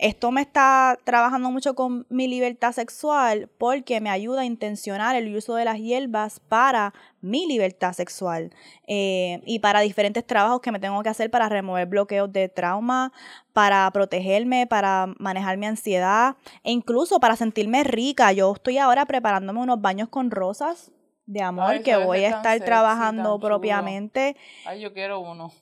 esto 0.00 0.30
me 0.30 0.40
está 0.40 0.98
trabajando 1.04 1.50
mucho 1.50 1.74
con 1.74 2.06
mi 2.08 2.26
libertad 2.26 2.72
sexual 2.72 3.50
porque 3.58 4.00
me 4.00 4.08
ayuda 4.08 4.40
a 4.40 4.44
intencionar 4.46 5.14
el 5.14 5.36
uso 5.36 5.54
de 5.54 5.66
las 5.66 5.78
hierbas 5.78 6.40
para 6.40 6.94
mi 7.20 7.46
libertad 7.46 7.92
sexual 7.92 8.50
eh, 8.86 9.42
y 9.44 9.58
para 9.58 9.80
diferentes 9.80 10.26
trabajos 10.26 10.62
que 10.62 10.72
me 10.72 10.80
tengo 10.80 11.02
que 11.02 11.10
hacer 11.10 11.30
para 11.30 11.50
remover 11.50 11.86
bloqueos 11.86 12.32
de 12.32 12.48
trauma, 12.48 13.12
para 13.52 13.90
protegerme, 13.90 14.66
para 14.66 15.12
manejar 15.18 15.58
mi 15.58 15.66
ansiedad 15.66 16.36
e 16.64 16.72
incluso 16.72 17.20
para 17.20 17.36
sentirme 17.36 17.84
rica. 17.84 18.32
Yo 18.32 18.54
estoy 18.54 18.78
ahora 18.78 19.04
preparándome 19.04 19.60
unos 19.60 19.82
baños 19.82 20.08
con 20.08 20.30
rosas 20.30 20.90
de 21.26 21.42
amor 21.42 21.72
Ay, 21.72 21.82
que 21.82 21.96
voy 21.96 22.24
a 22.24 22.28
estar 22.28 22.54
sexy, 22.54 22.64
trabajando 22.64 23.38
propiamente 23.38 24.34
Ay, 24.64 24.80
yo 24.80 24.94
quiero 24.94 25.20
uno. 25.20 25.52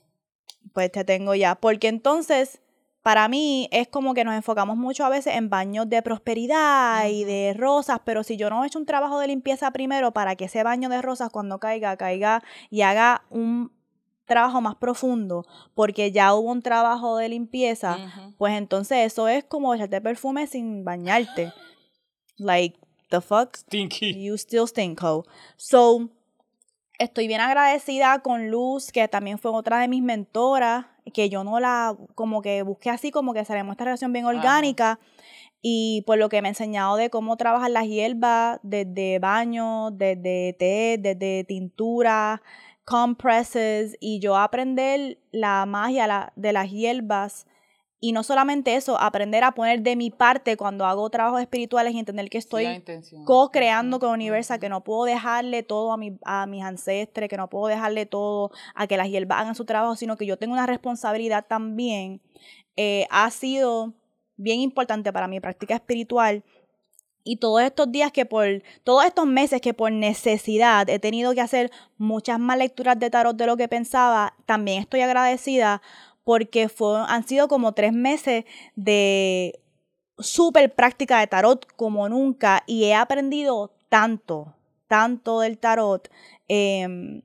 pues 0.73 0.93
te 0.93 1.05
tengo 1.05 1.35
ya. 1.35 1.57
Porque 1.57 1.89
entonces, 1.89 2.61
para 3.09 3.27
mí, 3.27 3.71
es 3.73 3.89
como 3.89 4.13
que 4.13 4.23
nos 4.23 4.35
enfocamos 4.35 4.77
mucho 4.77 5.03
a 5.03 5.09
veces 5.09 5.35
en 5.35 5.49
baños 5.49 5.89
de 5.89 6.03
prosperidad 6.03 7.09
y 7.09 7.25
de 7.25 7.55
rosas, 7.57 8.01
pero 8.05 8.23
si 8.23 8.37
yo 8.37 8.51
no 8.51 8.63
he 8.63 8.67
hecho 8.67 8.79
un 8.79 8.85
trabajo 8.85 9.19
de 9.19 9.29
limpieza 9.29 9.71
primero 9.71 10.13
para 10.13 10.37
que 10.37 10.45
ese 10.45 10.63
baño 10.63 10.91
de 10.91 11.01
rosas 11.01 11.31
cuando 11.31 11.59
caiga, 11.59 11.97
caiga 11.97 12.43
y 12.69 12.83
haga 12.83 13.23
un 13.31 13.73
trabajo 14.27 14.61
más 14.61 14.77
profundo, 14.77 15.47
porque 15.75 16.13
ya 16.13 16.35
hubo 16.35 16.51
un 16.51 16.61
trabajo 16.61 17.17
de 17.17 17.31
limpieza, 17.31 17.97
pues 18.37 18.53
entonces 18.59 19.07
eso 19.07 19.27
es 19.27 19.43
como 19.43 19.75
echarte 19.75 20.03
perfume 20.03 20.47
sin 20.47 20.85
bañarte. 20.85 21.51
Like, 22.37 22.79
the 23.09 23.23
fuck? 23.23 23.57
Stinky. 23.57 24.23
You 24.23 24.35
still 24.35 24.67
stink, 24.67 25.03
ho. 25.03 25.25
So, 25.57 26.11
estoy 26.99 27.29
bien 27.29 27.41
agradecida 27.41 28.19
con 28.21 28.51
Luz, 28.51 28.93
que 28.93 29.09
también 29.09 29.39
fue 29.39 29.53
otra 29.53 29.79
de 29.79 29.89
mis 29.89 30.03
mentoras, 30.03 30.87
que 31.15 31.31
yo 31.31 31.45
no 31.45 31.61
la, 31.61 31.97
como 32.15 32.43
que 32.43 32.63
busqué 32.63 32.91
así, 32.91 33.11
como 33.11 33.33
que 33.33 33.45
salimos 33.45 33.73
esta 33.73 33.85
relación 33.85 34.13
bien 34.13 34.27
orgánica. 34.27 34.99
Y 35.63 36.03
por 36.07 36.19
lo 36.19 36.29
que 36.29 36.41
me 36.43 36.49
ha 36.49 36.51
enseñado 36.51 36.97
de 36.97 37.11
cómo 37.11 37.37
trabajar 37.37 37.71
las 37.71 37.87
hierbas, 37.87 38.61
desde 38.63 39.19
baño, 39.19 39.91
desde 39.91 40.55
té, 40.59 40.99
desde 41.01 41.45
tintura, 41.45 42.43
compresses, 42.85 43.97
y 44.01 44.21
yo 44.21 44.37
aprender 44.37 45.19
la 45.33 45.67
magia 45.67 46.33
de 46.37 46.53
las 46.53 46.71
hierbas. 46.71 47.47
Y 48.01 48.13
no 48.13 48.23
solamente 48.23 48.77
eso, 48.77 49.01
aprender 49.01 49.43
a 49.43 49.53
poner 49.53 49.83
de 49.83 49.97
mi 49.97 50.11
parte 50.11 50.57
cuando 50.57 50.87
hago 50.87 51.11
trabajos 51.11 51.41
espirituales 51.41 51.95
y 51.95 51.99
entender 51.99 52.31
que 52.31 52.39
estoy 52.39 52.83
co-creando 53.25 53.99
con 53.99 54.11
Universa, 54.11 54.59
que 54.59 54.67
ujú. 54.67 54.75
no 54.75 54.85
puedo 54.85 55.05
dejarle 55.05 55.65
todo 55.65 55.93
a, 55.93 55.97
mi, 55.97 56.17
a 56.25 56.47
mis 56.47 56.63
ancestres, 56.63 57.29
que 57.29 57.37
no 57.37 57.51
puedo 57.51 57.67
dejarle 57.67 58.07
todo 58.07 58.53
a 58.77 58.87
que 58.87 58.97
las 58.97 59.09
hierbas 59.09 59.41
hagan 59.41 59.57
su 59.57 59.65
trabajo, 59.65 59.97
sino 59.97 60.17
que 60.17 60.27
yo 60.27 60.37
tengo 60.37 60.53
una 60.53 60.67
responsabilidad 60.67 61.47
también, 61.49 62.21
eh, 62.77 63.09
ha 63.11 63.29
sido 63.33 63.95
bien 64.37 64.61
importante 64.61 65.13
para 65.13 65.27
mi 65.27 65.41
práctica 65.41 65.75
espiritual. 65.75 66.45
Y 67.25 67.37
todos 67.37 67.61
estos 67.63 67.91
días 67.91 68.13
que 68.13 68.25
por, 68.25 68.63
todos 68.85 69.05
estos 69.05 69.27
meses 69.27 69.61
que 69.61 69.75
por 69.75 69.93
necesidad 69.93 70.89
he 70.89 70.99
tenido 70.99 71.35
que 71.35 71.41
hacer 71.41 71.71
muchas 71.99 72.39
más 72.39 72.57
lecturas 72.57 72.99
de 72.99 73.11
tarot 73.11 73.37
de 73.37 73.47
lo 73.47 73.57
que 73.57 73.69
pensaba, 73.69 74.35
también 74.47 74.81
estoy 74.83 75.01
agradecida 75.01 75.83
porque 76.29 76.69
fue, 76.69 77.01
han 77.09 77.27
sido 77.27 77.49
como 77.49 77.73
tres 77.73 77.95
meses 77.95 78.45
de 78.77 79.61
súper 80.19 80.75
práctica 80.75 81.21
de 81.21 81.27
tarot 81.27 81.67
como 81.75 82.07
nunca 82.07 82.65
y 82.67 82.85
he 82.85 82.95
aprendido 82.95 83.73
tanto, 83.89 84.55
tanto 84.89 85.41
del 85.41 85.57
tarot 85.57 86.11
em, 86.47 87.23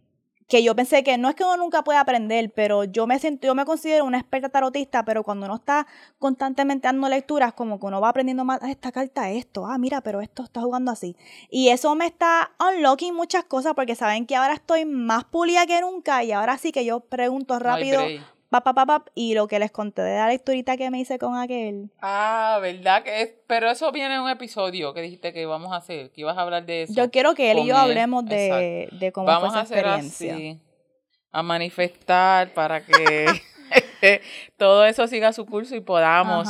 que 0.47 0.63
yo 0.63 0.73
pensé 0.73 1.03
que 1.03 1.17
no 1.17 1.27
es 1.27 1.35
que 1.35 1.43
uno 1.43 1.57
nunca 1.57 1.83
puede 1.83 1.99
aprender, 1.99 2.53
pero 2.55 2.85
yo 2.85 3.05
me 3.05 3.19
siento, 3.19 3.47
yo 3.47 3.55
me 3.55 3.65
considero 3.65 4.05
una 4.05 4.19
experta 4.19 4.47
tarotista, 4.47 5.03
pero 5.03 5.23
cuando 5.23 5.47
uno 5.47 5.55
está 5.55 5.85
constantemente 6.17 6.87
dando 6.87 7.09
lecturas, 7.09 7.53
como 7.53 7.81
que 7.81 7.87
uno 7.87 7.99
va 7.99 8.07
aprendiendo 8.07 8.45
más, 8.45 8.59
ah, 8.61 8.71
esta 8.71 8.93
carta 8.93 9.31
esto, 9.31 9.65
ah, 9.65 9.77
mira, 9.77 9.99
pero 9.99 10.21
esto 10.21 10.43
está 10.43 10.61
jugando 10.61 10.91
así. 10.91 11.17
Y 11.49 11.69
eso 11.69 11.93
me 11.95 12.05
está 12.05 12.51
unlocking 12.57 13.13
muchas 13.13 13.43
cosas 13.43 13.73
porque 13.73 13.95
saben 13.95 14.25
que 14.25 14.37
ahora 14.37 14.53
estoy 14.53 14.85
más 14.85 15.25
pulida 15.25 15.65
que 15.65 15.81
nunca 15.81 16.23
y 16.23 16.31
ahora 16.31 16.57
sí 16.57 16.71
que 16.71 16.85
yo 16.85 17.01
pregunto 17.01 17.59
rápido, 17.59 18.01
y 19.15 19.33
lo 19.33 19.47
que 19.47 19.59
les 19.59 19.71
conté 19.71 20.01
de 20.01 20.15
la 20.17 20.27
lecturita 20.27 20.77
que 20.77 20.89
me 20.89 20.99
hice 20.99 21.17
con 21.17 21.37
aquel. 21.37 21.89
Ah, 22.01 22.59
¿verdad? 22.61 23.03
que 23.03 23.21
es? 23.21 23.29
Pero 23.47 23.69
eso 23.69 23.91
viene 23.91 24.15
en 24.15 24.21
un 24.21 24.29
episodio 24.29 24.93
que 24.93 25.01
dijiste 25.01 25.33
que 25.33 25.41
íbamos 25.41 25.71
a 25.73 25.77
hacer, 25.77 26.11
que 26.11 26.21
ibas 26.21 26.37
a 26.37 26.41
hablar 26.41 26.65
de 26.65 26.83
eso. 26.83 26.93
Yo 26.93 27.09
quiero 27.11 27.33
que 27.33 27.51
él 27.51 27.59
y 27.59 27.67
yo 27.67 27.77
hablemos 27.77 28.25
de, 28.25 28.89
de, 28.91 29.11
cómo 29.11 29.27
vamos 29.27 29.49
fue 29.49 29.49
esa 29.49 29.59
a 29.59 29.63
hacer 29.63 29.85
Así, 29.85 30.59
a 31.31 31.43
manifestar 31.43 32.53
para 32.53 32.85
que 32.85 33.25
todo 34.57 34.85
eso 34.85 35.07
siga 35.07 35.33
su 35.33 35.45
curso 35.45 35.75
y 35.75 35.81
podamos 35.81 36.47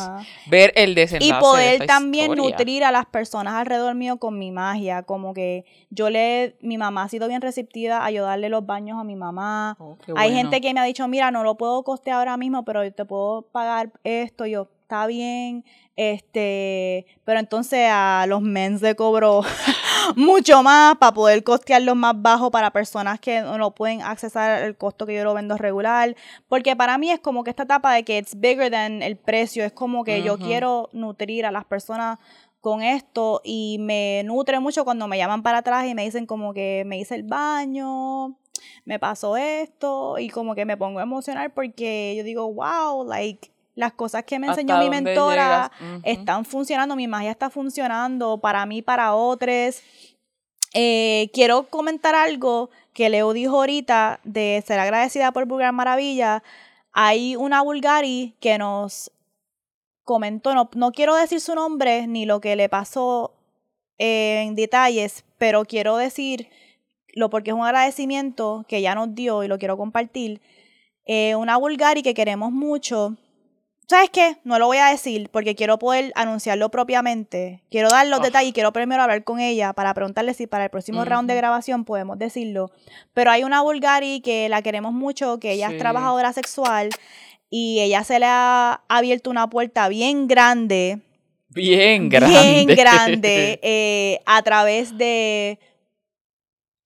ver 0.47 0.71
el 0.75 0.95
desenlace. 0.95 1.29
Y 1.37 1.39
poder 1.39 1.85
también 1.85 2.33
nutrir 2.35 2.83
a 2.83 2.91
las 2.91 3.05
personas 3.05 3.53
alrededor 3.55 3.95
mío 3.95 4.17
con 4.17 4.37
mi 4.37 4.51
magia, 4.51 5.03
como 5.03 5.33
que 5.33 5.65
yo 5.89 6.09
le, 6.09 6.55
mi 6.61 6.77
mamá 6.77 7.03
ha 7.03 7.09
sido 7.09 7.27
bien 7.27 7.41
receptiva 7.41 7.99
a 7.99 8.05
ayudarle 8.05 8.49
los 8.49 8.65
baños 8.65 8.99
a 8.99 9.03
mi 9.03 9.15
mamá. 9.15 9.75
Oh, 9.79 9.97
Hay 10.15 10.33
gente 10.33 10.61
que 10.61 10.73
me 10.73 10.79
ha 10.79 10.83
dicho, 10.83 11.07
mira, 11.07 11.31
no 11.31 11.43
lo 11.43 11.55
puedo 11.55 11.83
costear 11.83 12.17
ahora 12.17 12.37
mismo, 12.37 12.65
pero 12.65 12.89
te 12.91 13.05
puedo 13.05 13.43
pagar 13.51 13.91
esto, 14.03 14.45
yo, 14.45 14.69
está 14.93 15.07
bien, 15.07 15.65
este, 15.95 17.07
pero 17.23 17.39
entonces 17.39 17.89
a 17.91 18.25
los 18.27 18.41
mens 18.41 18.79
de 18.79 18.95
cobro 18.95 19.41
mucho 20.15 20.61
más 20.61 20.97
para 20.97 21.15
poder 21.15 21.43
costearlos 21.43 21.95
más 21.95 22.21
bajo 22.21 22.51
para 22.51 22.69
personas 22.69 23.19
que 23.19 23.41
no 23.41 23.73
pueden 23.73 24.03
accesar 24.03 24.61
el 24.61 24.77
costo 24.77 25.07
que 25.07 25.15
yo 25.15 25.23
lo 25.23 25.33
vendo 25.33 25.57
regular. 25.57 26.15
Porque 26.47 26.75
para 26.75 26.99
mí 26.99 27.09
es 27.09 27.19
como 27.19 27.43
que 27.43 27.49
esta 27.49 27.63
etapa 27.63 27.91
de 27.91 28.03
que 28.03 28.19
it's 28.19 28.39
bigger 28.39 28.69
than 28.69 29.01
el 29.01 29.17
precio, 29.17 29.65
es 29.65 29.71
como 29.71 30.03
que 30.03 30.21
yo 30.21 30.37
quiero 30.37 30.89
nutrir 30.93 31.47
a 31.47 31.51
las 31.51 31.65
personas 31.65 32.19
con 32.61 32.83
esto 32.83 33.41
y 33.43 33.77
me 33.79 34.21
nutre 34.25 34.59
mucho 34.59 34.85
cuando 34.85 35.07
me 35.07 35.17
llaman 35.17 35.41
para 35.41 35.57
atrás 35.59 35.87
y 35.87 35.95
me 35.95 36.03
dicen 36.03 36.27
como 36.27 36.53
que 36.53 36.83
me 36.85 36.99
hice 36.99 37.15
el 37.15 37.23
baño, 37.23 38.37
me 38.85 38.99
pasó 38.99 39.37
esto 39.37 40.19
y 40.19 40.29
como 40.29 40.53
que 40.53 40.65
me 40.65 40.77
pongo 40.77 41.01
emocional 41.01 41.51
porque 41.51 42.13
yo 42.15 42.23
digo, 42.23 42.53
wow, 42.53 43.03
like 43.05 43.52
las 43.75 43.93
cosas 43.93 44.23
que 44.23 44.39
me 44.39 44.47
enseñó 44.47 44.77
mi 44.79 44.89
mentora 44.89 45.71
están 46.03 46.45
funcionando, 46.45 46.95
mi 46.95 47.07
magia 47.07 47.31
está 47.31 47.49
funcionando 47.49 48.37
para 48.37 48.65
mí, 48.65 48.81
para 48.81 49.15
otros. 49.15 49.81
Eh, 50.73 51.29
quiero 51.33 51.63
comentar 51.69 52.15
algo 52.15 52.69
que 52.93 53.09
Leo 53.09 53.33
dijo 53.33 53.57
ahorita 53.57 54.19
de 54.23 54.63
ser 54.65 54.79
agradecida 54.79 55.31
por 55.31 55.45
Vulgar 55.45 55.73
Maravilla. 55.73 56.43
Hay 56.91 57.35
una 57.35 57.61
Bulgari 57.61 58.35
que 58.39 58.57
nos 58.57 59.11
comentó, 60.03 60.53
no, 60.53 60.69
no 60.75 60.91
quiero 60.91 61.15
decir 61.15 61.39
su 61.41 61.55
nombre 61.55 62.07
ni 62.07 62.25
lo 62.25 62.41
que 62.41 62.55
le 62.55 62.69
pasó 62.69 63.33
en 63.97 64.55
detalles, 64.55 65.23
pero 65.37 65.65
quiero 65.65 65.97
decir 65.97 66.49
lo 67.13 67.29
porque 67.29 67.51
es 67.51 67.55
un 67.55 67.63
agradecimiento 67.63 68.65
que 68.67 68.77
ella 68.77 68.95
nos 68.95 69.13
dio 69.13 69.43
y 69.43 69.47
lo 69.47 69.59
quiero 69.59 69.77
compartir. 69.77 70.41
Eh, 71.05 71.35
una 71.35 71.57
Bulgari 71.57 72.01
que 72.01 72.13
queremos 72.13 72.51
mucho 72.51 73.17
¿Sabes 73.87 74.09
qué? 74.11 74.37
No 74.43 74.59
lo 74.59 74.67
voy 74.67 74.77
a 74.77 74.87
decir 74.87 75.29
porque 75.29 75.55
quiero 75.55 75.77
poder 75.77 76.13
anunciarlo 76.15 76.69
propiamente. 76.69 77.61
Quiero 77.69 77.89
dar 77.89 78.07
los 78.07 78.21
detalles 78.21 78.49
y 78.49 78.53
quiero 78.53 78.71
primero 78.71 79.03
hablar 79.03 79.23
con 79.23 79.39
ella 79.39 79.73
para 79.73 79.93
preguntarle 79.93 80.33
si 80.33 80.47
para 80.47 80.65
el 80.65 80.69
próximo 80.69 81.03
round 81.03 81.29
de 81.29 81.35
grabación 81.35 81.83
podemos 81.83 82.17
decirlo. 82.17 82.71
Pero 83.13 83.31
hay 83.31 83.43
una 83.43 83.61
Bulgari 83.61 84.21
que 84.21 84.47
la 84.47 84.61
queremos 84.61 84.93
mucho, 84.93 85.39
que 85.39 85.51
ella 85.51 85.69
es 85.69 85.77
trabajadora 85.77 86.31
sexual 86.31 86.89
y 87.49 87.81
ella 87.81 88.03
se 88.03 88.19
le 88.19 88.25
ha 88.27 88.81
abierto 88.87 89.29
una 89.29 89.49
puerta 89.49 89.89
bien 89.89 90.27
grande. 90.27 90.99
Bien 91.49 92.09
grande. 92.09 92.65
Bien 92.65 92.65
grande 92.65 93.59
eh, 93.63 94.21
a 94.25 94.41
través 94.41 94.97
de 94.97 95.59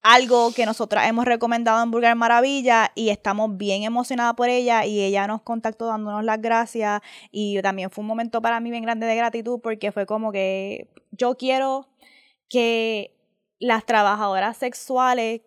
algo 0.02 0.52
que 0.54 0.66
nosotras 0.66 1.08
hemos 1.08 1.26
recomendado 1.26 1.84
en 1.84 1.92
Vulgar 1.92 2.16
Maravilla 2.16 2.92
y 2.96 3.10
estamos 3.10 3.58
bien 3.58 3.84
emocionadas 3.84 4.36
por 4.36 4.50
ella 4.50 4.86
y 4.86 5.02
ella 5.02 5.28
nos 5.28 5.42
contactó 5.42 5.88
dándonos 5.88 6.24
las 6.24 6.42
gracias 6.42 7.02
y 7.32 7.62
también 7.62 7.90
fue 7.90 8.04
un 8.04 8.08
momento 8.08 8.42
para 8.42 8.60
mí 8.60 8.72
bien 8.72 8.84
grande 8.84 9.06
de 9.08 9.16
gratitud 9.16 9.60
porque 9.62 9.92
fue 9.92 10.06
como 10.06 10.32
que 10.32 10.88
yo 11.12 11.36
quiero 11.36 11.88
que 12.50 13.12
las 13.60 13.86
trabajadoras 13.86 14.58
sexuales 14.58 15.42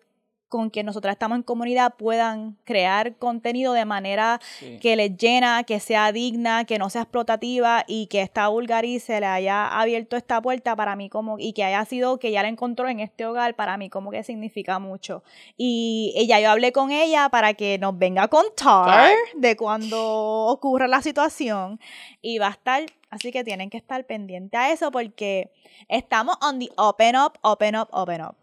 con 0.51 0.69
quien 0.69 0.85
nosotras 0.85 1.13
estamos 1.13 1.37
en 1.37 1.43
comunidad 1.43 1.95
puedan 1.95 2.57
crear 2.65 3.15
contenido 3.15 3.71
de 3.71 3.85
manera 3.85 4.41
que 4.81 4.97
les 4.97 5.15
llena, 5.15 5.63
que 5.63 5.79
sea 5.79 6.11
digna, 6.11 6.65
que 6.65 6.77
no 6.77 6.89
sea 6.89 7.03
explotativa 7.03 7.85
y 7.87 8.07
que 8.07 8.21
esta 8.21 8.49
Bulgari 8.49 8.99
se 8.99 9.21
le 9.21 9.27
haya 9.27 9.67
abierto 9.69 10.17
esta 10.17 10.41
puerta 10.41 10.75
para 10.75 10.97
mí 10.97 11.09
como 11.09 11.39
y 11.39 11.53
que 11.53 11.63
haya 11.63 11.83
sido 11.85 12.19
que 12.19 12.31
ya 12.31 12.41
la 12.41 12.49
encontró 12.49 12.89
en 12.89 12.99
este 12.99 13.25
hogar 13.25 13.55
para 13.55 13.77
mí 13.77 13.89
como 13.89 14.11
que 14.11 14.23
significa 14.23 14.77
mucho. 14.77 15.23
Y 15.55 16.13
ella 16.17 16.41
yo 16.41 16.51
hablé 16.51 16.73
con 16.73 16.91
ella 16.91 17.29
para 17.29 17.53
que 17.53 17.77
nos 17.79 17.97
venga 17.97 18.23
a 18.23 18.27
contar 18.27 19.13
de 19.35 19.55
cuando 19.55 20.47
ocurra 20.47 20.89
la 20.89 21.01
situación 21.01 21.79
y 22.21 22.39
va 22.39 22.47
a 22.47 22.51
estar 22.51 22.83
Así 23.11 23.33
que 23.33 23.43
tienen 23.43 23.69
que 23.69 23.77
estar 23.77 24.05
pendientes 24.05 24.57
a 24.57 24.71
eso 24.71 24.89
porque 24.89 25.51
estamos 25.89 26.37
on 26.41 26.59
the 26.59 26.69
open 26.77 27.17
up, 27.17 27.37
open 27.41 27.75
up, 27.75 27.89
open 27.91 28.21
up. 28.21 28.37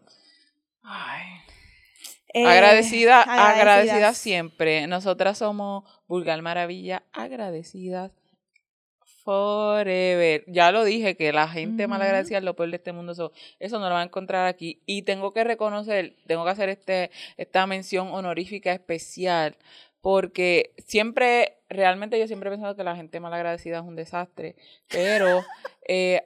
Ay. 0.83 1.48
Eh, 2.33 2.45
agradecida, 2.45 3.21
agradecida 3.21 4.13
siempre. 4.13 4.87
Nosotras 4.87 5.37
somos 5.37 5.83
Vulgar 6.07 6.41
Maravilla, 6.41 7.03
agradecidas 7.11 8.11
forever. 9.29 10.43
Ya 10.47 10.71
lo 10.71 10.83
dije, 10.83 11.15
que 11.15 11.31
la 11.31 11.47
gente 11.47 11.87
malagradecida 11.87 12.39
es 12.39 12.43
lo 12.43 12.55
peor 12.55 12.71
de 12.71 12.77
este 12.77 12.93
mundo. 12.93 13.11
Eso, 13.59 13.79
no 13.79 13.87
lo 13.87 13.93
va 13.93 14.01
a 14.01 14.05
encontrar 14.05 14.47
aquí. 14.47 14.81
Y 14.87 15.03
tengo 15.03 15.33
que 15.33 15.43
reconocer, 15.43 16.15
tengo 16.25 16.43
que 16.45 16.49
hacer 16.49 16.69
este, 16.69 17.11
esta 17.37 17.67
mención 17.67 18.07
honorífica 18.11 18.71
especial, 18.73 19.55
porque 20.01 20.73
siempre, 20.87 21.57
realmente 21.69 22.19
yo 22.19 22.25
siempre 22.25 22.49
he 22.49 22.53
pensado 22.53 22.75
que 22.75 22.83
la 22.83 22.95
gente 22.95 23.19
malagradecida 23.19 23.77
es 23.79 23.83
un 23.83 23.95
desastre, 23.95 24.55
pero 24.87 25.43
eh, 25.87 26.23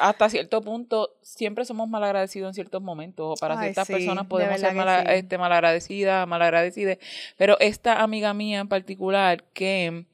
hasta 0.00 0.28
cierto 0.28 0.62
punto 0.62 1.16
siempre 1.22 1.64
somos 1.64 1.88
malagradecidos 1.88 2.48
en 2.48 2.54
ciertos 2.54 2.82
momentos 2.82 3.26
o 3.26 3.40
para 3.40 3.60
ciertas 3.60 3.86
personas 3.86 4.26
podemos 4.26 4.60
ser 4.60 4.74
mal, 4.74 5.08
este, 5.10 5.38
malagradecidas, 5.38 6.26
malagradecidas, 6.26 6.98
pero 7.36 7.58
esta 7.60 8.02
amiga 8.02 8.34
mía 8.34 8.60
en 8.60 8.68
particular 8.68 9.44
que 9.52 10.04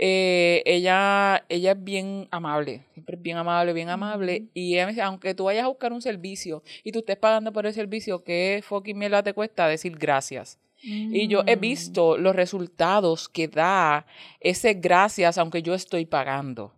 eh, 0.00 0.62
ella, 0.64 1.44
ella 1.48 1.72
es 1.72 1.84
bien 1.84 2.28
amable, 2.30 2.84
siempre 2.92 3.16
es 3.16 3.22
bien 3.22 3.36
amable, 3.36 3.72
bien 3.72 3.88
amable. 3.88 4.44
Y 4.54 4.74
ella 4.74 4.86
me 4.86 4.92
dice, 4.92 5.02
aunque 5.02 5.34
tú 5.34 5.44
vayas 5.44 5.64
a 5.64 5.68
buscar 5.68 5.92
un 5.92 6.00
servicio 6.00 6.62
y 6.84 6.92
tú 6.92 7.00
estés 7.00 7.16
pagando 7.16 7.52
por 7.52 7.66
el 7.66 7.74
servicio, 7.74 8.22
¿qué 8.22 8.62
fucking 8.64 8.96
mierda 8.96 9.24
te 9.24 9.34
cuesta 9.34 9.66
decir 9.66 9.96
gracias? 9.98 10.58
Y 10.80 11.26
yo 11.26 11.42
he 11.44 11.56
mm. 11.56 11.60
visto 11.60 12.16
los 12.16 12.36
resultados 12.36 13.28
que 13.28 13.48
da 13.48 14.06
ese 14.38 14.74
gracias, 14.74 15.36
aunque 15.36 15.60
yo 15.60 15.74
estoy 15.74 16.06
pagando 16.06 16.72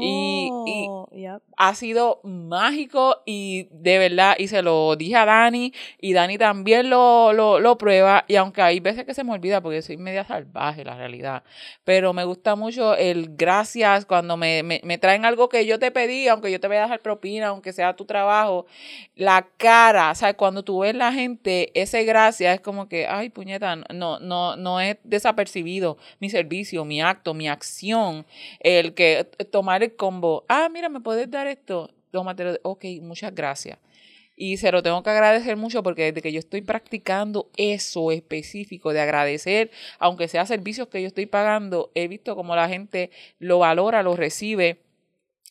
y, 0.00 0.48
oh, 0.50 1.08
ha 1.56 1.74
sido 1.74 2.20
mágico 2.24 3.22
y 3.24 3.68
de 3.70 3.98
verdad, 3.98 4.34
y 4.38 4.48
se 4.48 4.62
lo 4.62 4.96
dije 4.96 5.16
a 5.16 5.24
Dani, 5.24 5.72
y 6.00 6.12
Dani 6.12 6.38
también 6.38 6.90
lo, 6.90 7.32
lo, 7.32 7.60
lo, 7.60 7.78
prueba, 7.78 8.24
y 8.26 8.36
aunque 8.36 8.62
hay 8.62 8.80
veces 8.80 9.04
que 9.04 9.14
se 9.14 9.24
me 9.24 9.32
olvida 9.32 9.60
porque 9.60 9.82
soy 9.82 9.96
media 9.96 10.24
salvaje, 10.24 10.84
la 10.84 10.96
realidad, 10.96 11.44
pero 11.84 12.12
me 12.12 12.24
gusta 12.24 12.56
mucho 12.56 12.96
el 12.96 13.36
gracias 13.36 14.06
cuando 14.06 14.36
me, 14.36 14.62
me, 14.62 14.80
me 14.82 14.98
traen 14.98 15.24
algo 15.24 15.48
que 15.48 15.66
yo 15.66 15.78
te 15.78 15.90
pedí, 15.90 16.28
aunque 16.28 16.50
yo 16.50 16.60
te 16.60 16.68
voy 16.68 16.78
a 16.78 16.82
dejar 16.82 17.00
propina, 17.00 17.48
aunque 17.48 17.72
sea 17.72 17.94
tu 17.94 18.04
trabajo, 18.04 18.66
la 19.14 19.46
cara, 19.56 20.10
o 20.10 20.14
sea, 20.14 20.34
cuando 20.34 20.62
tú 20.62 20.80
ves 20.80 20.94
la 20.94 21.12
gente, 21.12 21.70
ese 21.74 22.04
gracias 22.04 22.54
es 22.54 22.60
como 22.60 22.88
que, 22.88 23.06
ay, 23.06 23.30
puñeta, 23.30 23.76
no, 23.76 24.18
no, 24.20 24.56
no 24.56 24.80
es 24.80 24.96
desapercibido 25.04 25.98
mi 26.20 26.30
servicio, 26.30 26.84
mi 26.84 27.00
acto, 27.00 27.34
mi 27.34 27.48
acción, 27.48 28.26
el 28.60 28.94
que 28.94 29.24
tomar 29.50 29.65
el 29.74 29.96
combo, 29.96 30.44
ah, 30.48 30.68
mira, 30.72 30.88
me 30.88 31.00
puedes 31.00 31.30
dar 31.30 31.46
esto, 31.46 31.90
tómatelo, 32.10 32.58
ok, 32.62 32.84
muchas 33.02 33.34
gracias. 33.34 33.78
Y 34.36 34.58
se 34.58 34.70
lo 34.70 34.82
tengo 34.82 35.02
que 35.02 35.10
agradecer 35.10 35.56
mucho 35.56 35.82
porque 35.82 36.04
desde 36.04 36.20
que 36.20 36.30
yo 36.30 36.38
estoy 36.38 36.60
practicando 36.60 37.50
eso 37.56 38.12
específico 38.12 38.92
de 38.92 39.00
agradecer, 39.00 39.70
aunque 39.98 40.28
sea 40.28 40.44
servicios 40.44 40.88
que 40.88 41.00
yo 41.00 41.08
estoy 41.08 41.24
pagando, 41.24 41.90
he 41.94 42.06
visto 42.06 42.36
como 42.36 42.54
la 42.54 42.68
gente 42.68 43.10
lo 43.38 43.60
valora, 43.60 44.02
lo 44.02 44.14
recibe 44.14 44.85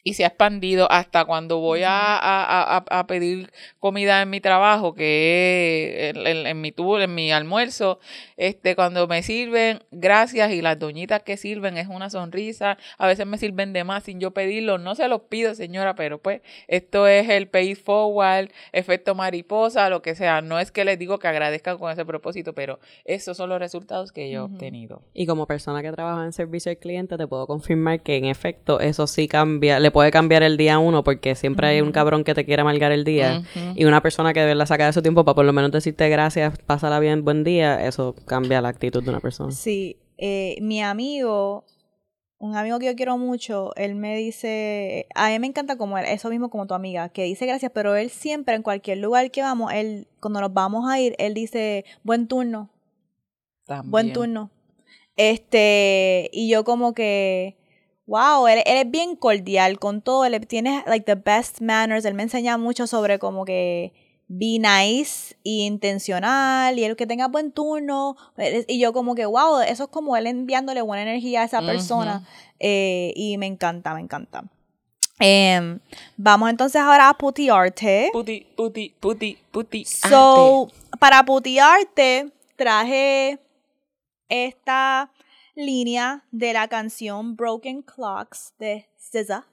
y 0.06 0.14
se 0.14 0.24
ha 0.24 0.28
expandido 0.28 0.88
hasta 0.92 1.26
cuando 1.26 1.58
voy 1.58 1.82
a, 1.82 2.16
a, 2.16 2.78
a, 2.78 3.00
a 3.00 3.08
pedir 3.08 3.52
comida 3.80 4.22
en 4.22 4.30
mi 4.30 4.40
trabajo, 4.40 4.94
que 4.94 6.12
es 6.12 6.16
en, 6.16 6.46
en 6.46 6.62
mi 6.62 6.72
tour, 6.72 7.02
en 7.02 7.16
mi 7.16 7.32
almuerzo, 7.32 8.00
este, 8.38 8.76
cuando 8.76 9.08
me 9.08 9.24
sirven, 9.24 9.80
gracias, 9.90 10.52
y 10.52 10.62
las 10.62 10.78
doñitas 10.78 11.24
que 11.24 11.38
sirven 11.38 11.78
es 11.80 11.88
una 11.88 12.12
sonrisa, 12.12 12.78
a 13.00 13.08
veces 13.08 13.26
me 13.26 13.40
sirven 13.40 13.74
de 13.74 13.84
más 13.84 14.04
sin 14.04 14.20
yo 14.20 14.30
pedirlo, 14.30 14.78
no 14.78 14.94
se 14.94 15.08
los 15.08 15.22
pido 15.22 15.56
señora, 15.56 15.96
pero 15.96 16.20
pues 16.20 16.42
esto 16.68 17.08
es 17.08 17.28
el 17.28 17.48
pay 17.48 17.74
forward, 17.74 18.50
efecto 18.74 19.16
mariposa, 19.16 19.90
lo 19.90 20.04
que 20.04 20.14
sea, 20.14 20.42
no 20.42 20.60
es 20.60 20.72
que 20.72 20.86
les 20.86 21.00
digo 21.00 21.18
que 21.18 21.30
agradezcan 21.30 21.80
con 21.80 21.92
ese 21.92 22.06
propósito, 22.06 22.54
pero 22.54 22.80
esos 23.06 23.38
son 23.38 23.50
los 23.50 23.58
resultados 23.58 24.12
que 24.12 24.30
yo 24.30 24.42
he 24.42 24.44
obtenido. 24.44 25.02
Y 25.16 25.26
como 25.26 25.48
persona 25.48 25.82
que 25.82 25.92
trabaja 25.92 26.26
en 26.26 26.32
servicio 26.32 26.70
al 26.70 26.78
cliente, 26.78 27.18
te 27.18 27.26
puedo 27.26 27.48
confirmar 27.48 28.04
que 28.04 28.18
en 28.18 28.26
efecto 28.26 28.80
eso 28.80 29.08
sí 29.08 29.28
cambia, 29.28 29.80
le 29.80 29.95
puede 29.96 30.12
cambiar 30.12 30.44
el 30.44 30.58
día 30.58 30.78
uno 30.78 31.06
porque 31.06 31.36
siempre 31.36 31.68
hay 31.68 31.80
un 31.80 31.94
cabrón 31.94 32.26
que 32.26 32.34
te 32.34 32.44
quiere 32.44 32.64
amargar 32.64 32.92
el 32.92 33.06
día 33.06 33.44
y 33.76 33.86
una 33.86 34.02
persona 34.02 34.34
que 34.34 34.44
verdad 34.44 34.66
saca 34.66 34.88
de 34.88 34.92
su 34.92 35.02
tiempo 35.02 35.24
para 35.24 35.36
por 35.36 35.46
lo 35.46 35.54
menos 35.54 35.72
decirte 35.72 36.10
gracias, 36.10 36.60
pásala 36.60 37.00
bien, 37.00 37.24
buen 37.24 37.46
día, 37.46 37.88
eso 37.88 38.14
cambia 38.26 38.60
la 38.60 38.68
actitud 38.68 39.02
de 39.02 39.10
una 39.10 39.22
persona. 39.22 39.54
Sí, 39.54 39.96
eh, 40.18 40.58
mi 40.60 40.84
amigo, 40.84 41.64
un 42.40 42.58
amigo 42.58 42.78
que 42.78 42.88
yo 42.88 42.96
quiero 42.98 43.18
mucho, 43.18 43.74
él 43.78 43.96
me 43.96 44.18
dice, 44.18 45.08
a 45.16 45.30
mí 45.30 45.40
me 45.40 45.48
encanta 45.48 45.78
como 45.78 45.98
él, 45.98 46.04
eso 46.10 46.30
mismo 46.30 46.50
como 46.50 46.68
tu 46.68 46.74
amiga, 46.74 47.08
que 47.08 47.24
dice 47.24 47.46
gracias, 47.46 47.72
pero 47.74 47.96
él 47.96 48.10
siempre 48.10 48.54
en 48.56 48.64
cualquier 48.64 48.98
lugar 48.98 49.32
que 49.32 49.44
vamos, 49.44 49.72
él, 49.72 50.10
cuando 50.20 50.42
nos 50.42 50.54
vamos 50.54 50.90
a 50.92 51.00
ir, 51.00 51.16
él 51.20 51.34
dice, 51.34 51.86
buen 52.04 52.28
turno, 52.28 52.70
También. 53.66 53.92
buen 53.92 54.12
turno. 54.12 54.52
Este, 55.16 56.30
y 56.34 56.50
yo 56.50 56.66
como 56.66 56.94
que, 56.94 57.56
wow, 58.08 58.48
él, 58.48 58.62
él 58.66 58.78
es 58.78 58.92
bien 58.92 59.16
cordial 59.16 59.80
con 59.80 60.02
todo, 60.02 60.26
él 60.26 60.48
tiene 60.48 60.84
like 60.88 61.06
the 61.06 61.16
best 61.16 61.62
manners, 61.62 62.06
él 62.06 62.14
me 62.14 62.24
enseña 62.24 62.58
mucho 62.58 62.88
sobre 62.88 63.20
como 63.20 63.46
que 63.46 63.94
be 64.28 64.58
nice 64.60 65.36
y 65.44 65.66
intencional 65.66 66.80
y 66.80 66.84
el 66.84 66.96
que 66.96 67.06
tenga 67.06 67.28
buen 67.28 67.52
turno 67.52 68.18
y 68.68 68.80
yo 68.80 68.92
como 68.92 69.14
que 69.16 69.26
wow, 69.26 69.60
eso 69.62 69.84
es 69.84 69.90
como 69.90 70.18
él 70.18 70.28
enviándole 70.28 70.82
buena 70.82 71.04
energía 71.04 71.42
a 71.42 71.46
esa 71.46 71.62
persona 71.62 72.28
eh, 72.60 73.14
y 73.16 73.38
me 73.38 73.46
encanta, 73.46 73.94
me 73.94 74.02
encanta. 74.02 74.44
Em, 75.20 75.80
vamos 76.18 76.50
entonces 76.50 76.82
ahora 76.82 77.10
a 77.10 77.14
putearte. 77.14 78.10
Puti, 78.12 78.46
puti, 78.56 78.94
puti, 79.00 79.38
puti. 79.52 79.86
So, 79.86 80.70
para 81.00 81.24
putearte, 81.24 82.32
traje 82.58 83.40
esta 84.28 85.10
línea 85.56 86.24
de 86.32 86.54
la 86.54 86.68
canción 86.68 87.36
Broken 87.36 87.82
Clocks 87.82 88.54
de 88.60 88.88
SZA. 88.98 89.46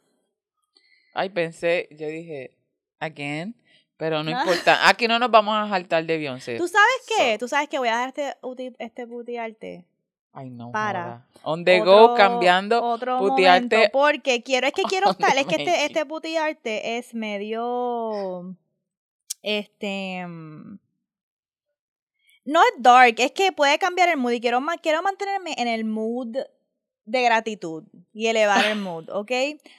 Ay, 1.15 1.31
pensé, 1.31 1.89
yo 1.93 2.07
dije, 2.09 2.57
again, 2.99 3.55
pero 3.97 4.23
no 4.23 4.31
importa. 4.31 4.89
Aquí 4.89 5.07
no 5.07 5.19
nos 5.19 5.31
vamos 5.31 5.55
a 5.57 5.69
saltar 5.69 6.05
de 6.05 6.17
Beyoncé. 6.19 6.57
¿Tú 6.57 6.67
sabes 6.67 7.03
qué? 7.07 7.39
¿Tú 7.39 7.47
sabes 7.49 7.69
que 7.69 7.79
voy 7.79 7.89
a 7.89 8.07
dejar 8.07 8.35
este, 8.35 8.75
este 8.79 9.07
putearte? 9.07 9.85
Ay, 10.33 10.51
no. 10.51 10.73
Para. 10.73 11.03
joda. 11.05 11.27
On 11.45 11.65
the 11.65 11.81
Otro- 11.83 12.09
go, 12.09 12.15
cambiando, 12.15 12.83
otro 12.83 13.19
putearte. 13.19 13.77
momento, 13.77 13.93
porque 13.93 14.43
quiero, 14.43 14.67
es 14.67 14.73
que 14.73 14.83
quiero 14.89 15.11
estar, 15.11 15.37
es 15.37 15.47
que 15.47 15.57
este, 15.57 15.85
este 15.85 16.07
putearte 16.07 16.97
es 16.97 17.15
medio, 17.15 18.57
este, 19.43 20.27
mm, 20.27 20.79
no 22.45 22.61
es 22.63 22.83
dark, 22.83 23.15
es 23.19 23.33
que 23.33 23.53
puede 23.53 23.79
cambiar 23.79 24.09
el 24.09 24.17
mood 24.17 24.33
y 24.33 24.41
quiero, 24.41 24.61
ma- 24.61 24.79
quiero 24.79 25.03
mantenerme 25.03 25.55
en 25.59 25.69
el 25.69 25.85
mood 25.85 26.37
de 27.05 27.23
gratitud 27.23 27.85
y 28.13 28.27
elevar 28.29 28.65
el 28.67 28.79
mood, 28.81 29.09
¿ok? 29.11 29.31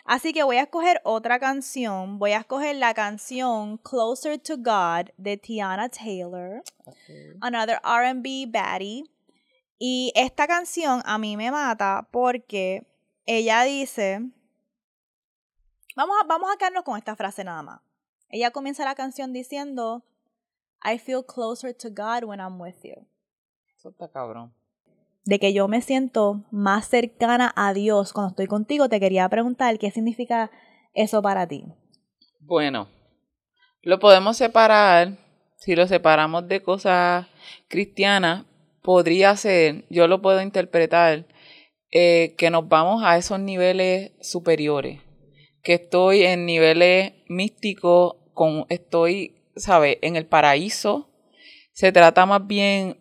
Así 0.06 0.34
que 0.34 0.44
voy 0.44 0.58
a 0.58 0.64
escoger 0.64 1.00
otra 1.04 1.40
canción, 1.40 2.20
voy 2.20 2.32
a 2.32 2.40
escoger 2.40 2.76
la 2.76 2.94
canción 2.94 3.78
Closer 3.78 4.40
to 4.40 4.58
God 4.58 5.10
de 5.18 5.38
Tiana 5.38 5.90
Taylor 5.90 6.64
another 7.42 7.80
R&B 7.84 8.46
baddie. 8.50 9.04
Y 9.80 10.12
esta 10.16 10.48
canción 10.48 11.02
a 11.06 11.18
mí 11.18 11.36
me 11.36 11.52
mata 11.52 12.08
porque 12.12 12.86
ella 13.26 13.64
dice, 13.64 14.22
vamos 15.96 16.16
a, 16.22 16.26
vamos 16.26 16.50
a 16.54 16.58
quedarnos 16.58 16.84
con 16.84 16.98
esta 16.98 17.16
frase 17.16 17.44
nada 17.44 17.62
más. 17.64 17.82
Ella 18.30 18.52
comienza 18.52 18.86
la 18.86 18.96
canción 18.96 19.34
diciendo, 19.34 20.04
I 20.84 20.98
feel 20.98 21.24
closer 21.24 21.74
to 21.74 21.90
God 21.90 22.24
when 22.26 22.40
I'm 22.40 22.60
with 22.60 22.76
you. 22.84 23.08
Eso 23.78 23.90
está 23.90 24.10
cabrón. 24.10 24.54
De 25.26 25.40
que 25.40 25.54
yo 25.54 25.68
me 25.68 25.82
siento 25.82 26.44
más 26.52 26.88
cercana 26.88 27.54
a 27.56 27.74
Dios 27.74 28.12
cuando 28.12 28.32
estoy 28.32 28.48
contigo, 28.48 28.90
te 28.90 29.00
quería 29.00 29.28
preguntar 29.30 29.80
qué 29.80 29.90
significa 29.92 30.52
eso 30.94 31.22
para 31.22 31.48
ti. 31.48 31.66
Bueno, 32.42 32.90
lo 33.82 34.00
podemos 34.00 34.38
separar. 34.38 35.18
Si 35.58 35.76
lo 35.76 35.88
separamos 35.88 36.48
de 36.50 36.62
cosas 36.62 37.28
cristianas, 37.70 38.46
podría 38.82 39.36
ser, 39.38 39.86
yo 39.90 40.08
lo 40.08 40.22
puedo 40.22 40.42
interpretar, 40.42 41.26
eh, 41.90 42.36
que 42.38 42.50
nos 42.50 42.68
vamos 42.68 43.02
a 43.04 43.18
esos 43.18 43.40
niveles 43.40 44.12
superiores. 44.20 45.02
Que 45.62 45.76
estoy 45.76 46.24
en 46.24 46.46
niveles 46.46 47.14
místicos, 47.30 48.16
con, 48.34 48.66
estoy, 48.68 49.43
¿sabes? 49.56 49.98
En 50.02 50.16
el 50.16 50.26
paraíso. 50.26 51.10
Se 51.72 51.92
trata 51.92 52.26
más 52.26 52.46
bien, 52.46 52.98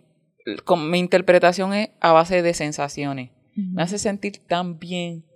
con, 0.65 0.91
mi 0.91 0.99
interpretación 0.99 1.75
es 1.75 1.91
a 2.01 2.13
base 2.13 2.43
de 2.43 2.55
sensaciones. 2.55 3.31
Me 3.55 3.83
hace 3.83 3.99
sentir 3.99 4.39
tan 4.47 4.79
bien 4.79 5.27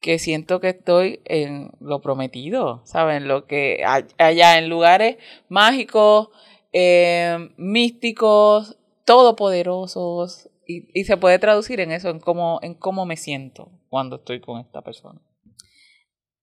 que 0.00 0.18
siento 0.18 0.60
que 0.60 0.70
estoy 0.70 1.20
en 1.24 1.70
lo 1.80 2.00
prometido, 2.00 2.82
¿saben? 2.84 3.28
Lo 3.28 3.46
que 3.46 3.84
allá 4.18 4.58
en 4.58 4.68
lugares 4.68 5.18
mágicos, 5.48 6.30
eh, 6.72 7.50
místicos, 7.56 8.78
todopoderosos, 9.04 10.50
y, 10.66 10.88
y 10.92 11.04
se 11.04 11.16
puede 11.16 11.38
traducir 11.38 11.78
en 11.78 11.92
eso, 11.92 12.10
en 12.10 12.18
cómo, 12.18 12.58
en 12.62 12.74
cómo 12.74 13.06
me 13.06 13.16
siento 13.16 13.70
cuando 13.88 14.16
estoy 14.16 14.40
con 14.40 14.60
esta 14.60 14.82
persona. 14.82 15.20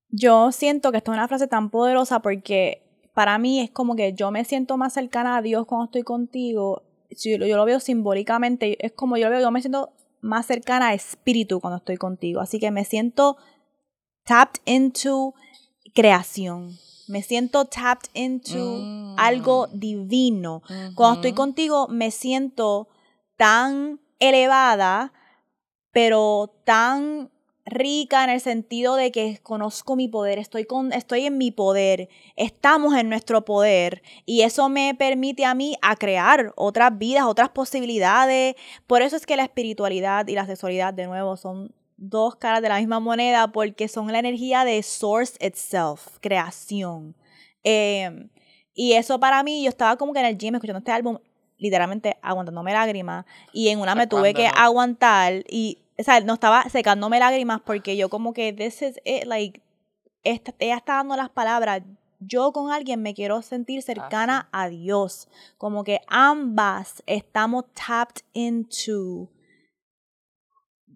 Yo 0.10 0.52
siento 0.52 0.92
que 0.92 0.98
esta 0.98 1.12
es 1.12 1.18
una 1.18 1.28
frase 1.28 1.48
tan 1.48 1.70
poderosa 1.70 2.22
porque 2.22 2.89
para 3.20 3.38
mí 3.38 3.60
es 3.60 3.70
como 3.70 3.98
que 3.98 4.14
yo 4.14 4.32
me 4.32 4.46
siento 4.46 4.78
más 4.78 4.94
cercana 4.94 5.36
a 5.36 5.42
Dios 5.42 5.66
cuando 5.66 5.86
estoy 5.88 6.04
contigo. 6.04 6.84
Yo, 7.10 7.38
lo- 7.38 7.46
yo 7.48 7.58
lo 7.58 7.66
veo 7.66 7.82
simbólicamente, 7.82 8.78
es 8.86 8.94
como 8.94 9.18
yo 9.18 9.26
lo 9.26 9.32
veo, 9.32 9.42
yo 9.42 9.52
me 9.52 9.60
siento 9.62 9.92
más 10.22 10.46
cercana 10.46 10.88
a 10.88 10.94
espíritu 10.94 11.60
cuando 11.60 11.80
estoy 11.80 11.98
contigo. 11.98 12.40
Así 12.40 12.60
que 12.62 12.72
me 12.72 12.86
siento 12.86 13.36
tapped 14.24 14.62
into 14.66 15.34
creación. 15.94 16.78
Me 17.10 17.22
siento 17.22 17.66
tapped 17.66 18.10
into 18.14 18.58
Mm. 18.58 19.16
algo 19.18 19.68
divino. 19.74 20.62
Cuando 20.96 21.16
estoy 21.16 21.34
contigo 21.34 21.90
me 21.90 22.12
siento 22.12 22.88
tan 23.36 24.00
elevada, 24.20 25.12
pero 25.92 26.54
tan 26.64 27.32
rica 27.70 28.24
en 28.24 28.30
el 28.30 28.42
sentido 28.42 28.96
de 28.96 29.12
que 29.12 29.40
conozco 29.44 29.96
mi 29.96 30.08
poder, 30.08 30.40
estoy, 30.40 30.66
con, 30.66 30.92
estoy 30.94 31.26
en 31.26 31.38
mi 31.38 31.52
poder, 31.52 32.10
estamos 32.36 32.96
en 32.96 33.10
nuestro 33.10 33.46
poder 33.46 34.02
y 34.26 34.42
eso 34.42 34.70
me 34.70 34.96
permite 34.96 35.46
a 35.46 35.54
mí 35.54 35.78
a 35.82 35.96
crear 35.96 36.54
otras 36.56 36.98
vidas, 36.98 37.26
otras 37.26 37.50
posibilidades. 37.50 38.56
Por 38.88 39.02
eso 39.02 39.16
es 39.16 39.26
que 39.26 39.38
la 39.38 39.44
espiritualidad 39.44 40.28
y 40.28 40.36
la 40.36 40.46
sexualidad 40.46 40.94
de 40.94 41.08
nuevo 41.08 41.38
son 41.38 41.74
dos 41.98 42.36
caras 42.36 42.62
de 42.62 42.70
la 42.70 42.80
misma 42.80 43.00
moneda 43.00 43.52
porque 43.52 43.88
son 43.88 44.12
la 44.12 44.20
energía 44.20 44.66
de 44.66 44.82
source 44.84 45.38
itself, 45.46 46.18
creación. 46.22 47.16
Eh, 47.64 48.30
y 48.74 48.94
eso 48.94 49.20
para 49.20 49.44
mí, 49.44 49.64
yo 49.64 49.70
estaba 49.70 49.98
como 49.98 50.14
que 50.14 50.20
en 50.22 50.26
el 50.26 50.38
gym 50.38 50.56
escuchando 50.56 50.80
este 50.80 50.92
álbum, 50.92 51.18
literalmente 51.58 52.18
aguantándome 52.22 52.72
lágrimas. 52.72 53.26
Y 53.52 53.68
en 53.68 53.80
una 53.80 53.94
me 53.94 54.08
tuve 54.08 54.34
que 54.34 54.48
aguantar. 54.48 55.44
Y, 55.50 55.80
o 56.00 56.04
sea, 56.04 56.20
no 56.22 56.36
estaba 56.36 56.64
secándome 56.70 57.20
lágrimas 57.20 57.62
porque 57.66 57.98
yo 57.98 58.10
como 58.10 58.34
que, 58.34 58.54
this 58.54 58.82
is 58.82 59.00
it, 59.04 59.26
like, 59.26 59.62
esta- 60.24 60.56
ella 60.60 60.78
está 60.78 60.94
dando 60.96 61.16
las 61.16 61.30
palabras. 61.30 61.82
Yo 62.22 62.52
con 62.52 62.72
alguien 62.72 63.02
me 63.02 63.14
quiero 63.14 63.42
sentir 63.42 63.82
cercana 63.82 64.50
a 64.52 64.68
Dios. 64.70 65.28
Como 65.58 65.84
que 65.84 66.02
ambas 66.08 67.02
estamos 67.06 67.66
tapped 67.74 68.24
into 68.34 69.30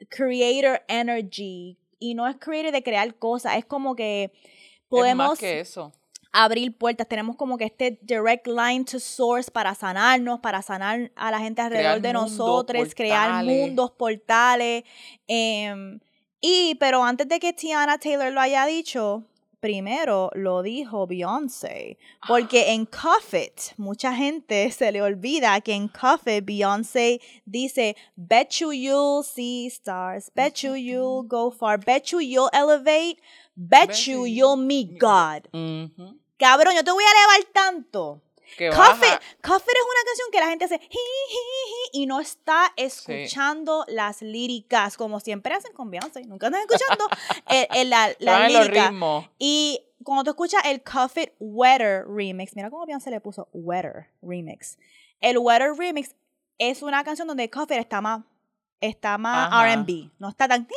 creator 0.09 0.81
energy. 0.87 1.77
Y 1.99 2.15
no 2.15 2.27
es 2.27 2.35
creator 2.37 2.71
de 2.73 2.83
crear 2.83 3.15
cosas, 3.15 3.55
es 3.57 3.65
como 3.65 3.95
que 3.95 4.31
Es 4.33 4.41
podemos 4.89 5.29
más 5.29 5.39
que 5.39 5.59
eso. 5.61 5.93
Abrir 6.33 6.75
puertas. 6.77 7.07
Tenemos 7.07 7.35
como 7.35 7.57
que 7.57 7.65
este 7.65 7.99
direct 8.01 8.47
line 8.47 8.83
to 8.83 8.99
source 8.99 9.49
para 9.49 9.73
sanarnos, 9.75 10.39
para 10.39 10.61
sanar 10.61 11.11
a 11.15 11.31
la 11.31 11.39
gente 11.39 11.61
alrededor 11.61 11.99
Crear 11.99 12.01
de 12.01 12.13
nosotros, 12.13 12.95
crear 12.95 13.45
mundos, 13.45 13.91
portales. 13.91 14.83
em, 15.27 15.99
y, 16.41 16.75
pero 16.75 17.01
antes 17.03 17.27
de 17.29 17.39
que 17.39 17.53
Tiana 17.53 17.97
Taylor 17.97 18.33
lo 18.33 18.41
haya 18.41 18.65
dicho, 18.65 19.23
primero 19.61 20.29
lo 20.33 20.61
dijo 20.61 21.07
Beyoncé. 21.07 21.97
Porque 22.27 22.73
en 22.73 22.85
Cuff 22.85 23.33
It, 23.33 23.77
mucha 23.77 24.13
gente 24.13 24.69
se 24.77 24.91
le 24.91 25.01
olvida 25.01 25.61
que 25.61 25.73
en 25.73 25.87
Cuff 25.87 26.27
It, 26.27 26.43
Beyoncé 26.43 27.21
dice, 27.45 27.95
Bet 28.17 28.49
you 28.59 28.73
you'll 28.73 29.23
see 29.23 29.67
stars, 29.69 30.29
bet 30.35 30.55
you 30.63 30.75
you'll 30.75 31.25
go 31.25 31.49
far, 31.49 31.77
bet 31.77 32.11
you 32.11 32.19
you'll 32.19 32.49
elevate, 32.51 33.21
bet 33.55 33.87
Bet 33.87 34.05
you 34.05 34.25
you 34.25 34.25
you'll 34.25 34.57
meet 34.57 34.99
God. 34.99 35.47
Cabrón, 36.43 36.75
yo 36.75 36.83
te 36.83 36.91
voy 36.91 37.03
a 37.03 37.11
elevar 37.11 37.53
tanto. 37.53 38.21
Que 38.57 38.69
Cuff 38.69 38.77
baja. 38.77 38.95
It, 39.15 39.21
Cuff 39.41 39.63
It 39.63 39.69
es 39.69 39.85
una 39.85 40.05
canción 40.05 40.27
que 40.31 40.39
la 40.39 40.47
gente 40.47 40.65
hace 40.65 40.77
"Ji, 40.77 40.87
ji, 40.87 41.37
ji", 41.93 42.01
y 42.01 42.05
no 42.05 42.19
está 42.19 42.71
escuchando 42.75 43.83
las 43.87 44.21
líricas 44.21 44.95
como 44.97 45.19
siempre 45.19 45.53
hacen 45.55 45.73
con 45.73 45.89
Beyoncé. 45.89 46.23
Nunca 46.25 46.47
están 46.47 46.61
escuchando 46.61 47.07
el- 47.47 47.67
el- 47.75 47.89
la, 47.89 48.09
Se 48.09 48.15
la 48.19 48.39
los 48.49 48.65
lírica. 48.65 48.91
Y 49.39 49.81
cuando 50.03 50.23
tú 50.23 50.31
escuchas 50.31 50.61
el 50.65 50.83
Cuff 50.83 51.17
It 51.17 51.31
Wetter 51.39 52.05
remix, 52.07 52.55
mira 52.55 52.69
cómo 52.69 52.85
Beyoncé 52.85 53.09
le 53.09 53.21
puso 53.21 53.47
Wetter 53.53 54.07
remix. 54.21 54.77
El 55.19 55.37
Wetter 55.39 55.73
remix 55.75 56.13
es 56.59 56.83
una 56.83 57.03
canción 57.03 57.27
donde 57.27 57.49
Cuff 57.49 57.71
It 57.71 57.77
está 57.79 58.01
más, 58.01 58.21
está 58.81 59.17
más. 59.17 59.49
R&B. 59.73 60.11
No 60.19 60.29
está 60.29 60.47
tan... 60.47 60.67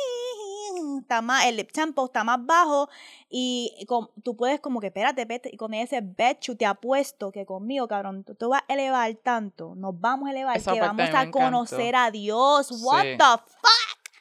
Está 1.01 1.21
más, 1.21 1.45
el 1.45 1.57
lip 1.57 1.71
tempo 1.71 2.05
está 2.05 2.23
más 2.23 2.45
bajo 2.45 2.89
y 3.29 3.85
com- 3.87 4.07
tú 4.23 4.35
puedes 4.35 4.59
como 4.59 4.79
que, 4.79 4.87
espérate, 4.87 5.21
espérate, 5.21 5.49
y 5.53 5.57
con 5.57 5.73
ese 5.73 6.01
bet 6.01 6.39
you 6.41 6.55
te 6.55 6.65
apuesto 6.65 7.31
que 7.31 7.45
conmigo, 7.45 7.87
cabrón, 7.87 8.23
tú 8.23 8.35
te 8.35 8.45
vas 8.45 8.63
a 8.67 8.73
elevar 8.73 9.13
tanto, 9.23 9.75
nos 9.75 9.99
vamos 9.99 10.27
a 10.29 10.31
elevar, 10.31 10.57
Esa 10.57 10.73
que 10.73 10.79
vamos 10.81 11.01
a 11.01 11.07
encantó. 11.07 11.39
conocer 11.39 11.95
a 11.95 12.11
Dios. 12.11 12.71
What 12.83 13.01
Sí. 13.03 13.17
the 13.17 13.23
fuck? 13.59 14.11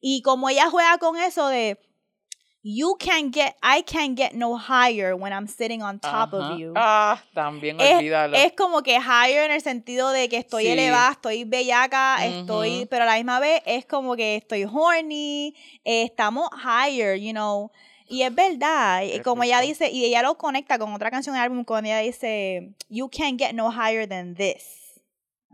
Y 0.00 0.22
como 0.22 0.48
ella 0.48 0.68
juega 0.70 0.98
con 0.98 1.16
eso 1.16 1.48
de 1.48 1.78
you 2.66 2.96
can 2.98 3.30
get, 3.30 3.54
I 3.62 3.82
can 3.82 4.14
get 4.16 4.32
no 4.32 4.56
higher 4.56 5.14
when 5.14 5.32
I'm 5.34 5.46
sitting 5.46 5.82
on 5.82 5.98
top 6.00 6.32
Ajá. 6.32 6.52
of 6.54 6.58
you. 6.58 6.72
Ah, 6.74 7.22
también 7.34 7.78
Es, 7.78 7.96
olvídalo. 7.98 8.34
es 8.36 8.52
como 8.56 8.82
que 8.82 8.98
higher 8.98 9.44
en 9.44 9.50
el 9.52 9.60
sentido 9.60 10.10
de 10.10 10.28
que 10.30 10.38
estoy 10.38 10.64
Sí. 10.64 10.70
elevada, 10.70 11.12
estoy 11.12 11.44
bellaca, 11.44 12.24
estoy, 12.24 12.78
Ujú. 12.78 12.86
pero 12.88 13.02
a 13.04 13.06
la 13.06 13.16
misma 13.16 13.38
vez 13.38 13.60
es 13.66 13.84
como 13.84 14.16
que 14.16 14.36
estoy 14.36 14.64
horny, 14.64 15.54
eh, 15.84 16.04
estamos 16.04 16.48
higher, 16.64 17.16
you 17.20 17.32
know. 17.32 17.70
Y 18.06 18.22
es 18.22 18.34
verdad, 18.34 19.02
y 19.02 19.12
Qué 19.12 19.22
como 19.22 19.42
ella 19.44 19.60
dice, 19.60 19.90
y 19.90 20.04
ella 20.06 20.22
lo 20.22 20.36
conecta 20.36 20.78
con 20.78 20.92
otra 20.94 21.10
canción 21.10 21.34
del 21.34 21.42
álbum, 21.42 21.64
cuando 21.64 21.88
ella 21.88 21.98
dice, 22.00 22.70
You 22.88 23.08
can't 23.08 23.38
get 23.38 23.52
no 23.54 23.70
higher 23.70 24.06
than 24.08 24.34
this. 24.34 24.83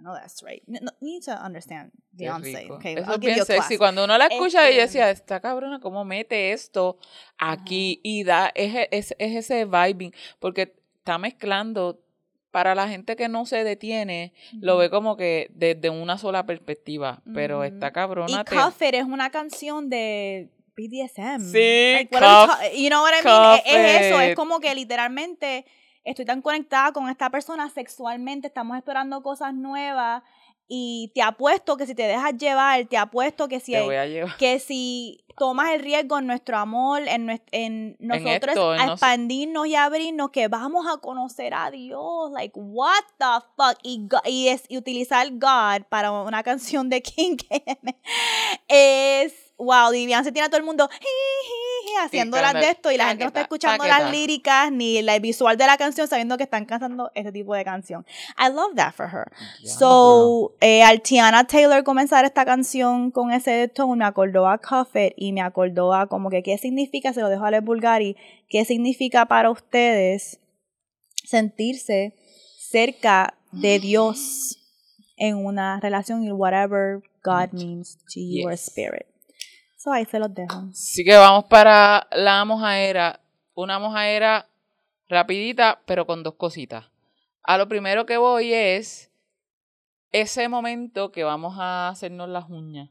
Know 0.01 0.15
that's 0.15 0.43
right. 0.43 0.63
No, 0.67 0.79
no, 0.83 0.91
need 1.01 1.23
to 1.25 1.33
understand 1.33 1.93
Beyonce. 2.13 2.71
Okay, 2.71 2.95
Eso 2.95 3.05
I'll 3.11 3.15
es 3.15 3.21
give 3.21 3.37
you 3.37 3.43
a 3.43 3.47
sexy. 3.47 3.77
class. 3.77 3.79
Cuando 3.79 4.05
uno 4.05 4.17
la 4.19 4.27
escucha, 4.27 4.63
Este- 4.63 4.73
ella 4.75 4.83
decía, 4.87 5.11
esta 5.11 5.41
cabrona, 5.41 5.81
¿cómo 5.81 6.05
mete 6.05 6.53
esto 6.53 6.99
aquí? 7.39 8.01
Y 8.03 8.25
da, 8.25 8.51
es, 8.55 8.89
es, 8.91 9.15
es 9.19 9.37
ese 9.37 9.65
vibing, 9.65 10.13
porque 10.39 10.75
está 10.99 11.19
mezclando, 11.19 12.01
para 12.51 12.75
la 12.75 12.89
gente 12.89 13.15
que 13.15 13.29
no 13.29 13.47
se 13.47 13.63
detiene, 13.63 14.33
lo 14.61 14.77
ve 14.77 14.91
como 14.91 15.17
que 15.17 15.51
desde 15.55 15.89
una 15.89 16.19
sola 16.19 16.47
perspectiva, 16.47 17.23
pero 17.33 17.59
Ujú. 17.59 17.65
esta 17.65 17.93
cabrona 17.93 18.41
Y 18.41 18.45
te... 18.45 18.57
Cuff 18.57 18.83
It 18.83 18.95
es 18.95 19.05
una 19.05 19.31
canción 19.31 19.89
de 19.89 20.49
BDSM. 20.77 21.41
Sí, 21.53 21.93
Like, 21.95 22.09
Cuff- 22.11 22.75
you 22.77 22.89
know 22.89 23.03
what 23.03 23.13
I 23.13 23.25
mean? 23.25 23.61
Es, 23.65 23.97
es 24.01 24.07
eso, 24.07 24.21
es 24.21 24.35
como 24.35 24.59
que 24.59 24.75
literalmente 24.75 25.65
estoy 26.05 26.25
tan 26.25 26.43
conectada 26.43 26.93
con 26.93 27.09
esta 27.09 27.31
persona 27.31 27.69
sexualmente, 27.71 28.49
estamos 28.49 28.77
explorando 28.77 29.23
cosas 29.23 29.55
nuevas 29.55 30.23
y 30.73 31.11
te 31.17 31.23
apuesto 31.23 31.77
que 31.77 31.85
si 31.87 31.97
te 31.97 32.05
dejas 32.05 32.37
llevar, 32.37 32.87
te 32.87 32.97
apuesto 32.97 33.49
que 33.49 33.59
si 33.59 33.75
que 34.39 34.61
si 34.61 35.25
tomas 35.37 35.71
el 35.71 35.81
riesgo 35.81 36.19
en 36.19 36.27
nuestro 36.29 36.59
amor, 36.59 37.03
en, 37.09 37.43
en 37.51 37.97
nosotros 37.99 38.51
esto, 38.55 38.75
en 38.75 38.81
a 38.81 38.87
nos- 38.87 38.93
expandirnos 38.95 39.67
y 39.67 39.75
abrirnos, 39.75 40.31
que 40.31 40.47
vamos 40.47 40.87
a 40.87 40.99
conocer 40.99 41.55
a 41.55 41.71
Dios. 41.73 42.31
Like, 42.31 42.53
what 42.55 43.03
the 43.19 43.45
fuck? 43.57 43.79
Y, 43.83 44.07
y, 44.27 44.49
es, 44.49 44.65
y 44.69 44.77
utilizar 44.79 45.27
God 45.33 45.87
para 45.89 46.13
una 46.13 46.43
canción 46.45 46.89
de 46.89 47.03
King 47.03 47.37
es, 48.69 49.33
wow, 49.59 49.93
y 49.93 50.09
se 50.23 50.31
tiene 50.33 50.47
a 50.47 50.49
todo 50.49 50.59
el 50.59 50.65
mundo 50.65 50.89
haciendo 51.99 52.41
las 52.41 52.55
de 52.55 52.71
esto 52.71 52.91
y 52.91 52.97
la 52.97 53.09
gente 53.09 53.25
no 53.25 53.29
está 53.29 53.41
escuchando 53.43 53.85
taqueta. 53.85 54.01
las 54.01 54.13
líricas 54.13 54.71
ni 54.73 54.99
el 54.99 55.21
visual 55.21 55.57
de 55.57 55.67
la 55.67 55.77
canción 55.77 56.07
sabiendo 56.09 56.37
que 56.37 56.45
están 56.45 56.65
cantando 56.65 57.11
ese 57.15 57.33
tipo 57.33 57.55
de 57.55 57.65
canción. 57.65 58.05
I 58.39 58.53
love 58.53 58.75
that 58.77 58.93
for 58.95 59.07
her. 59.07 59.31
So, 59.65 60.55
eh, 60.61 60.83
al 60.83 61.01
Tiana 61.03 61.47
Taylor 61.47 61.83
comenzar 61.85 62.25
esta 62.25 62.45
canción 62.45 63.11
con 63.11 63.33
ese 63.33 63.69
tono, 63.69 63.97
me 63.97 64.05
acordó 64.05 64.49
a 64.49 64.59
Cuff 64.59 64.95
It 64.97 65.15
y 65.17 65.33
me 65.33 65.41
acordó 65.43 65.95
a 65.95 66.07
como 66.07 66.31
que 66.31 66.43
qué 66.43 66.59
significa, 66.59 67.13
se 67.13 67.21
lo 67.21 67.29
dejo 67.29 67.45
a 67.45 67.51
Les 67.51 67.63
Bulgari, 67.65 68.17
qué 68.49 68.65
significa 68.65 69.27
para 69.27 69.51
ustedes 69.51 70.39
sentirse 71.25 72.15
cerca 72.59 73.35
de 73.53 73.79
Dios 73.79 74.57
en 75.17 75.37
una 75.37 75.81
relación 75.81 76.25
y 76.25 76.33
whatever 76.33 77.03
God 77.23 77.53
means 77.53 77.99
to 78.15 78.21
your 78.21 78.53
Yes. 78.53 78.69
spirit. 78.69 79.07
So 79.83 79.91
ahí 79.91 80.05
se 80.05 80.19
los 80.19 80.35
dejo. 80.35 80.69
Así 80.71 81.03
que 81.05 81.17
vamos 81.17 81.45
para 81.45 82.07
la 82.13 82.45
mojaera. 82.45 83.23
Una 83.55 83.79
mojaera 83.79 84.47
rapidita, 85.09 85.81
pero 85.87 86.07
con 86.07 86.23
dos 86.23 86.35
cositas. 86.35 86.91
A 87.43 87.57
lo 87.57 87.67
primero 87.67 88.05
que 88.05 88.19
voy 88.19 88.53
es 88.53 89.11
ese 90.13 90.49
momento 90.49 91.13
que 91.13 91.25
vamos 91.25 91.55
a 91.59 91.89
hacernos 91.89 92.29
las 92.29 92.51
uñas. 92.51 92.91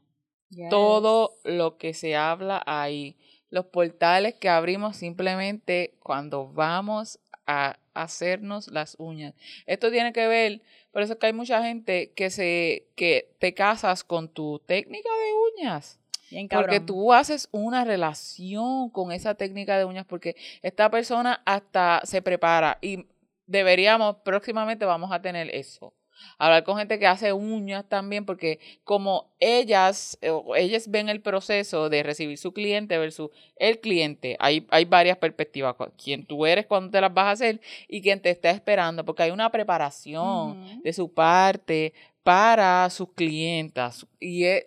Todo 0.68 1.36
lo 1.44 1.76
que 1.76 1.94
se 1.94 2.16
habla 2.16 2.60
ahí. 2.66 3.16
Los 3.50 3.66
portales 3.66 4.34
que 4.34 4.48
abrimos 4.48 4.96
simplemente 4.96 5.94
cuando 6.00 6.48
vamos 6.52 7.20
a 7.46 7.78
hacernos 7.94 8.66
las 8.66 8.96
uñas. 8.98 9.34
Esto 9.66 9.92
tiene 9.92 10.12
que 10.12 10.26
ver, 10.26 10.60
por 10.90 11.02
eso 11.02 11.12
es 11.12 11.20
que 11.20 11.26
hay 11.26 11.34
mucha 11.34 11.62
gente 11.62 12.12
que 12.14 12.30
se 12.30 12.88
que 12.96 13.32
te 13.38 13.54
casas 13.54 14.02
con 14.02 14.28
tu 14.28 14.58
técnica 14.66 15.08
de 15.08 15.62
uñas. 15.62 15.99
Bien 16.30 16.48
Porque 16.48 16.80
tú 16.80 17.12
haces 17.12 17.48
una 17.50 17.84
relación 17.84 18.90
con 18.90 19.12
esa 19.12 19.34
técnica 19.34 19.76
de 19.76 19.84
uñas, 19.84 20.06
porque 20.06 20.36
esta 20.62 20.90
persona 20.90 21.42
hasta 21.44 22.00
se 22.04 22.22
prepara 22.22 22.78
y 22.80 23.06
deberíamos, 23.46 24.16
próximamente 24.24 24.84
vamos 24.84 25.10
a 25.12 25.20
tener 25.20 25.52
eso. 25.54 25.92
Hablar 26.38 26.64
con 26.64 26.76
gente 26.76 26.98
que 26.98 27.06
hace 27.06 27.32
uñas 27.32 27.88
también, 27.88 28.24
porque 28.24 28.58
como 28.84 29.32
ellas, 29.40 30.18
eh, 30.20 30.30
o 30.30 30.54
ellas 30.54 30.90
ven 30.90 31.08
el 31.08 31.20
proceso 31.20 31.88
de 31.88 32.02
recibir 32.02 32.38
su 32.38 32.52
cliente 32.52 32.98
versus 32.98 33.30
el 33.56 33.80
cliente, 33.80 34.36
hay, 34.38 34.66
hay 34.70 34.84
varias 34.84 35.16
perspectivas, 35.16 35.76
quién 36.02 36.26
tú 36.26 36.46
eres 36.46 36.66
cuando 36.66 36.90
te 36.90 37.00
las 37.00 37.12
vas 37.12 37.26
a 37.26 37.30
hacer 37.30 37.60
y 37.88 38.02
quién 38.02 38.20
te 38.20 38.30
está 38.30 38.50
esperando, 38.50 39.04
porque 39.04 39.22
hay 39.24 39.30
una 39.30 39.50
preparación 39.50 40.82
de 40.82 40.92
su 40.92 41.12
parte 41.12 41.94
para 42.22 42.88
sus 42.90 43.12
clientas. 43.14 44.06
Y 44.18 44.44
es 44.44 44.64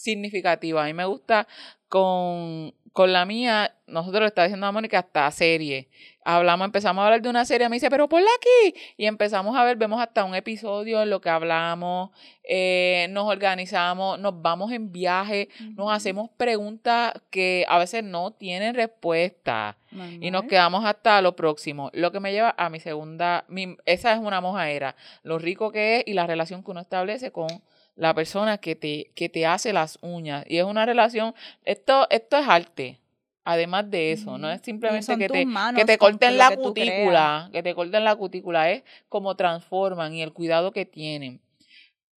significativa. 0.00 0.82
A 0.82 0.86
mí 0.86 0.94
me 0.94 1.04
gusta 1.04 1.46
con, 1.88 2.74
con 2.92 3.12
la 3.12 3.24
mía, 3.24 3.74
nosotros 3.86 4.20
le 4.22 4.26
está 4.28 4.44
diciendo 4.44 4.66
a 4.66 4.72
Mónica 4.72 4.98
hasta 4.98 5.30
serie. 5.30 5.88
Hablamos, 6.22 6.66
empezamos 6.66 7.02
a 7.02 7.06
hablar 7.06 7.22
de 7.22 7.28
una 7.28 7.44
serie, 7.44 7.68
me 7.68 7.76
dice, 7.76 7.90
pero 7.90 8.08
ponla 8.08 8.28
aquí. 8.36 8.78
Y 8.96 9.06
empezamos 9.06 9.56
a 9.56 9.64
ver, 9.64 9.76
vemos 9.76 10.00
hasta 10.00 10.24
un 10.24 10.34
episodio 10.34 11.02
en 11.02 11.10
lo 11.10 11.20
que 11.20 11.30
hablamos, 11.30 12.10
eh, 12.44 13.08
nos 13.10 13.28
organizamos, 13.28 14.18
nos 14.18 14.40
vamos 14.42 14.70
en 14.72 14.92
viaje, 14.92 15.48
nos 15.76 15.90
hacemos 15.92 16.30
preguntas 16.36 17.14
que 17.30 17.64
a 17.68 17.78
veces 17.78 18.04
no 18.04 18.32
tienen 18.32 18.74
respuesta 18.74 19.76
y 20.20 20.30
nos 20.30 20.44
quedamos 20.44 20.84
hasta 20.84 21.20
lo 21.22 21.34
próximo. 21.34 21.90
Lo 21.92 22.12
que 22.12 22.20
me 22.20 22.32
lleva 22.32 22.54
a 22.56 22.70
mi 22.70 22.80
segunda, 22.80 23.44
mi, 23.48 23.76
esa 23.84 24.12
es 24.12 24.20
una 24.20 24.40
mojaera, 24.40 24.94
lo 25.22 25.38
rico 25.38 25.72
que 25.72 25.96
es 25.96 26.04
y 26.06 26.12
la 26.12 26.26
relación 26.26 26.62
que 26.62 26.70
uno 26.70 26.80
establece 26.80 27.32
con 27.32 27.48
la 27.96 28.14
persona 28.14 28.58
que 28.58 28.76
te, 28.76 29.10
que 29.14 29.28
te 29.28 29.46
hace 29.46 29.72
las 29.72 29.98
uñas. 30.02 30.44
Y 30.48 30.58
es 30.58 30.64
una 30.64 30.86
relación, 30.86 31.34
esto, 31.64 32.08
esto 32.10 32.38
es 32.38 32.48
arte. 32.48 33.00
Además 33.44 33.90
de 33.90 34.12
eso, 34.12 34.38
no 34.38 34.50
es 34.50 34.60
simplemente 34.60 35.16
que 35.16 35.28
te, 35.28 35.46
que 35.74 35.84
te 35.84 35.98
corten 35.98 36.36
la 36.36 36.50
que 36.50 36.56
cutícula, 36.56 37.48
que 37.52 37.62
te 37.62 37.74
corten 37.74 38.04
la 38.04 38.14
cutícula, 38.14 38.70
es 38.70 38.84
como 39.08 39.34
transforman 39.34 40.14
y 40.14 40.22
el 40.22 40.32
cuidado 40.32 40.72
que 40.72 40.84
tienen. 40.84 41.40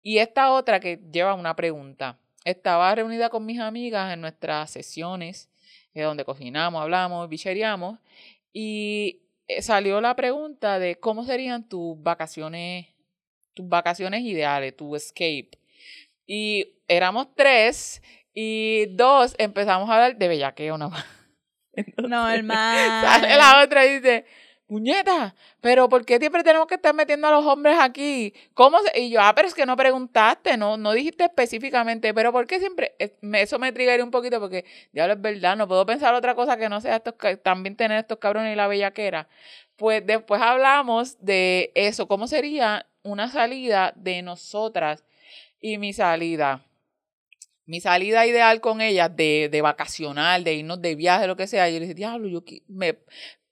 Y 0.02 0.18
esta 0.18 0.52
otra 0.52 0.82
que 0.82 1.00
lleva 1.12 1.34
una 1.34 1.56
pregunta. 1.56 2.20
Estaba 2.44 2.94
reunida 2.94 3.30
con 3.30 3.46
mis 3.46 3.60
amigas 3.60 4.14
en 4.14 4.20
nuestras 4.20 4.70
sesiones, 4.70 5.50
eh, 5.94 6.02
donde 6.04 6.26
cocinamos, 6.26 6.82
hablamos, 6.82 7.30
bichereamos, 7.30 8.00
y 8.52 9.22
eh, 9.48 9.62
salió 9.62 10.02
la 10.02 10.16
pregunta 10.16 10.78
de 10.78 10.96
cómo 11.00 11.24
serían 11.24 11.68
tus 11.68 12.02
vacaciones, 12.04 12.88
tus 13.54 13.68
vacaciones 13.68 14.22
ideales, 14.22 14.76
tu 14.76 14.96
escape. 14.96 15.52
Y 16.26 16.76
éramos 16.88 17.28
tres, 17.36 18.02
y 18.34 18.88
dos 18.96 19.36
empezamos 19.38 19.90
a 19.90 19.94
hablar 19.94 20.18
de 20.18 20.28
bellaqueo, 20.28 20.78
¿no? 20.78 20.92
Entonces, 21.74 22.10
Normal. 22.10 23.02
Sale 23.02 23.36
la 23.36 23.64
otra 23.64 23.86
y 23.86 24.00
dice, 24.00 24.26
puñeta, 24.68 25.36
pero 25.62 25.90
¿por 25.90 26.06
qué 26.06 26.18
siempre 26.18 26.44
tenemos 26.44 26.68
que 26.68 26.76
estar 26.76 26.94
metiendo 26.94 27.28
a 27.28 27.32
los 27.32 27.46
hombres 27.46 27.78
aquí? 27.80 28.34
¿Cómo 28.54 28.80
se-? 28.80 29.02
Y 29.02 29.10
yo, 29.12 29.22
ah, 29.22 29.34
pero 29.36 29.48
es 29.48 29.54
que 29.54 29.66
no 29.66 29.76
preguntaste, 29.76 30.58
no, 30.58 30.78
no 30.78 30.94
dijiste 30.94 31.26
específicamente, 31.26 32.14
pero 32.14 32.32
¿por 32.32 32.48
qué 32.48 32.60
siempre? 32.60 32.96
Eso 33.00 33.60
me 33.60 33.72
triggeré 33.72 34.04
un 34.04 34.12
poquito 34.12 34.40
porque, 34.40 34.66
diablo, 34.92 35.14
es 35.14 35.22
verdad, 35.22 35.56
no 35.56 35.68
puedo 35.68 35.86
pensar 35.86 36.14
otra 36.16 36.36
cosa 36.36 36.58
que 36.58 36.70
no 36.70 36.82
sea 36.82 36.98
estos, 36.98 37.16
también 37.44 37.76
tener 37.76 38.00
estos 38.00 38.18
cabrones 38.18 38.54
y 38.54 38.56
la 38.56 38.68
bellaquera. 38.68 39.28
Pues 39.76 40.06
después 40.06 40.42
hablamos 40.42 41.18
de 41.24 41.72
eso, 41.76 42.08
cómo 42.08 42.28
sería 42.28 42.88
una 43.04 43.30
salida 43.30 43.94
de 43.96 44.22
nosotras 44.22 45.04
y 45.64 45.78
mi 45.78 45.94
salida. 45.94 46.68
Mi 47.66 47.80
salida 47.80 48.28
ideal 48.28 48.60
con 48.60 48.82
ellas 48.82 49.16
de, 49.16 49.48
de 49.50 49.62
vacacional, 49.62 50.44
de 50.44 50.56
irnos 50.56 50.82
de 50.82 50.96
viaje, 50.96 51.26
lo 51.26 51.38
que 51.38 51.48
sea. 51.48 51.70
Yo 51.70 51.76
le 51.76 51.86
dije, 51.86 51.94
diablo, 51.94 52.28
yo 52.28 52.44
me 52.68 53.00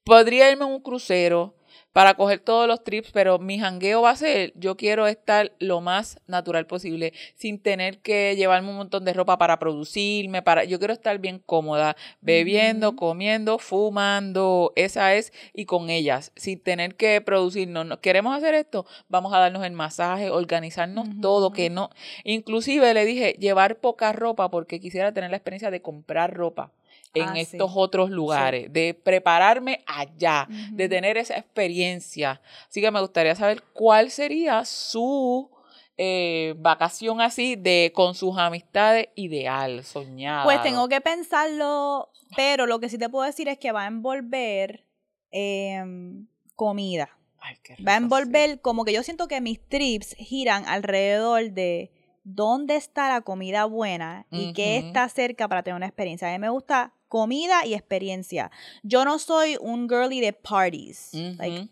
podría 0.04 0.52
irme 0.52 0.66
en 0.66 0.72
un 0.72 0.82
crucero 0.82 1.56
para 1.94 2.14
coger 2.16 2.40
todos 2.40 2.68
los 2.68 2.84
trips, 2.84 3.12
pero 3.12 3.38
mi 3.40 3.60
jangueo 3.60 4.02
va 4.02 4.12
a 4.12 4.16
ser, 4.16 4.54
yo 4.56 4.78
quiero 4.78 5.08
estar 5.08 5.52
lo 5.60 5.82
más 5.82 6.20
natural 6.28 6.66
posible, 6.66 7.14
sin 7.36 7.60
tener 7.60 8.00
que 8.00 8.36
llevarme 8.36 8.70
un 8.70 8.78
montón 8.78 9.04
de 9.06 9.14
ropa 9.14 9.38
para 9.38 9.60
producirme, 9.60 10.42
para, 10.42 10.64
yo 10.64 10.80
quiero 10.80 10.94
estar 10.94 11.20
bien 11.20 11.40
cómoda, 11.46 11.96
bebiendo, 12.22 12.96
comiendo, 12.96 13.60
fumando, 13.60 14.72
esa 14.76 15.16
es, 15.16 15.34
y 15.54 15.66
con 15.66 15.90
ellas, 15.90 16.32
sin 16.36 16.60
tener 16.62 16.96
que 16.96 17.20
producirnos. 17.22 17.86
No- 17.86 18.00
¿Queremos 18.00 18.36
hacer 18.38 18.54
esto? 18.56 18.86
Vamos 19.10 19.34
a 19.34 19.40
darnos 19.40 19.66
el 19.66 19.74
masaje, 19.74 20.30
organizarnos 20.30 21.08
todo, 21.22 21.52
que 21.52 21.70
no, 21.70 21.90
inclusive 22.24 22.94
le 22.94 23.06
dije, 23.06 23.36
llevar 23.40 23.78
poca 23.78 24.14
ropa 24.14 24.50
porque 24.50 24.80
quisiera 24.80 25.14
tener 25.14 25.30
la 25.32 25.38
experiencia 25.38 25.72
de 25.72 25.82
comprar 25.82 26.34
ropa 26.34 26.72
en 27.14 27.30
Ah, 27.30 27.34
sí. 27.36 27.42
estos 27.42 27.72
otros 27.76 28.10
lugares, 28.10 28.72
de 28.72 28.94
prepararme 28.94 29.84
allá, 29.86 30.48
de 30.72 30.88
tener 30.88 31.18
esa 31.18 31.38
experiencia. 31.38 32.42
Así 32.70 32.82
que 32.82 32.92
me 32.92 33.02
gustaría 33.02 33.36
saber 33.36 33.64
cuál 33.74 34.12
sería 34.12 34.64
su 34.66 35.50
eh, 35.98 36.56
vacación 36.58 37.22
así 37.22 37.56
de 37.56 37.92
con 37.94 38.16
sus 38.16 38.38
amistades 38.38 39.10
ideal, 39.16 39.84
soñada. 39.84 40.46
Pues 40.46 40.62
tengo 40.64 40.88
que 40.90 41.02
pensarlo, 41.02 42.10
pero 42.36 42.66
lo 42.66 42.80
que 42.80 42.90
sí 42.90 42.98
te 42.98 43.10
puedo 43.10 43.26
decir 43.26 43.48
es 43.50 43.58
que 43.60 43.72
va 43.72 43.84
a 43.84 43.88
envolver 43.88 44.86
em, 45.32 46.28
comida. 46.56 47.10
Ay, 47.40 47.56
qué 47.64 47.76
Va 47.86 47.96
a 47.96 48.00
rico, 48.00 48.16
envolver, 48.18 48.62
como 48.62 48.86
que 48.86 48.94
yo 48.94 49.04
siento 49.04 49.28
que 49.28 49.42
mis 49.42 49.60
trips 49.68 50.16
giran 50.18 50.66
alrededor 50.68 51.52
de 51.52 51.92
dónde 52.24 52.76
está 52.76 53.10
la 53.10 53.22
comida 53.22 53.66
buena 53.66 54.26
y 54.32 54.54
qué 54.54 54.78
está 54.78 55.10
cerca 55.10 55.48
para 55.48 55.64
tener 55.64 55.76
una 55.76 55.88
experiencia. 55.88 56.28
A 56.30 56.32
mí 56.32 56.40
me 56.40 56.50
gusta 56.50 56.94
comida 57.08 57.66
y 57.66 57.74
experiencia. 57.74 58.52
Yo 58.84 59.04
no 59.06 59.20
soy 59.20 59.58
un 59.60 59.90
girly 59.90 60.22
de 60.22 60.32
parties. 60.34 61.10
Like, 61.14 61.68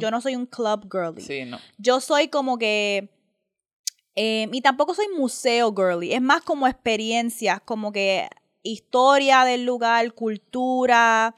yo 0.00 0.10
no 0.10 0.20
soy 0.20 0.36
un 0.36 0.46
club 0.46 0.88
girly. 0.90 1.22
Sí, 1.22 1.44
no. 1.44 1.58
Yo 1.78 2.00
soy 2.00 2.28
como 2.28 2.58
que. 2.58 3.08
eh, 4.14 4.48
y 4.52 4.60
tampoco 4.60 4.94
soy 4.94 5.06
museo 5.16 5.74
girly. 5.74 6.12
Es 6.12 6.20
más 6.20 6.42
como 6.42 6.66
experiencias, 6.66 7.60
como 7.62 7.92
que 7.92 8.28
historia 8.62 9.44
del 9.44 9.64
lugar, 9.64 10.12
cultura, 10.12 11.34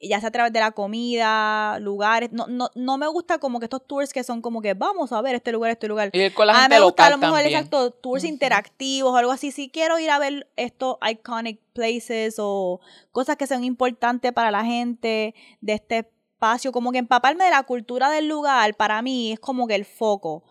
ya 0.00 0.20
sea 0.20 0.28
a 0.28 0.32
través 0.32 0.52
de 0.52 0.60
la 0.60 0.72
comida, 0.72 1.78
lugares. 1.80 2.30
No, 2.32 2.46
no, 2.46 2.70
no 2.74 2.98
me 2.98 3.06
gusta 3.08 3.38
como 3.38 3.58
que 3.58 3.66
estos 3.66 3.86
tours 3.86 4.12
que 4.12 4.24
son 4.24 4.42
como 4.42 4.60
que 4.60 4.74
vamos 4.74 5.12
a 5.12 5.22
ver 5.22 5.34
este 5.34 5.52
lugar, 5.52 5.70
este 5.70 5.88
lugar. 5.88 6.10
Y 6.12 6.20
ir 6.20 6.34
con 6.34 6.46
la 6.46 6.52
a 6.52 6.56
mí 6.56 6.62
gente 6.62 6.76
me 6.76 6.84
gusta 6.84 7.06
a 7.06 7.10
lo 7.10 7.18
mejor 7.18 7.38
también. 7.38 7.54
exacto 7.56 7.90
tours 7.90 8.24
interactivos 8.24 9.12
o 9.12 9.16
algo 9.16 9.32
así. 9.32 9.50
Si 9.50 9.70
quiero 9.70 9.98
ir 9.98 10.10
a 10.10 10.18
ver 10.18 10.48
estos 10.56 10.96
iconic 11.08 11.60
places 11.72 12.36
o 12.38 12.80
cosas 13.12 13.36
que 13.36 13.46
sean 13.46 13.64
importantes 13.64 14.32
para 14.32 14.50
la 14.50 14.64
gente 14.64 15.34
de 15.60 15.72
este 15.72 16.10
espacio, 16.36 16.70
como 16.70 16.92
que 16.92 16.98
empaparme 16.98 17.44
de 17.44 17.50
la 17.50 17.62
cultura 17.62 18.10
del 18.10 18.28
lugar, 18.28 18.74
para 18.74 19.00
mí 19.00 19.32
es 19.32 19.40
como 19.40 19.66
que 19.66 19.74
el 19.74 19.86
foco. 19.86 20.44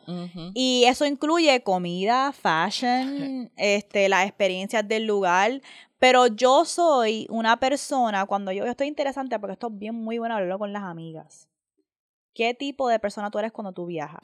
Y 0.53 0.85
eso 0.87 1.05
incluye 1.05 1.61
comida, 1.61 2.31
fashion, 2.33 3.51
este, 3.57 4.09
las 4.09 4.25
experiencias 4.25 4.87
del 4.87 5.05
lugar. 5.05 5.61
Pero 5.99 6.27
yo 6.27 6.65
soy 6.65 7.27
una 7.29 7.57
persona, 7.57 8.25
cuando 8.25 8.51
yo 8.51 8.65
estoy 8.65 8.87
interesante, 8.87 9.39
porque 9.39 9.53
esto 9.53 9.67
es 9.67 9.77
bien 9.77 9.95
muy 9.95 10.17
bueno 10.17 10.35
hablarlo 10.35 10.59
con 10.59 10.73
las 10.73 10.83
amigas. 10.83 11.47
¿Qué 12.33 12.53
tipo 12.53 12.89
de 12.89 12.99
persona 12.99 13.31
tú 13.31 13.39
eres 13.39 13.51
cuando 13.51 13.71
tú 13.71 13.85
viajas? 13.85 14.19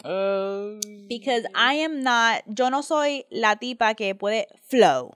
Because 1.08 1.48
I 1.56 1.84
am 1.84 2.02
not, 2.02 2.44
yo 2.48 2.70
no 2.70 2.84
soy 2.84 3.26
la 3.30 3.56
tipa 3.56 3.94
que 3.94 4.16
puede 4.16 4.48
flow. 4.68 5.12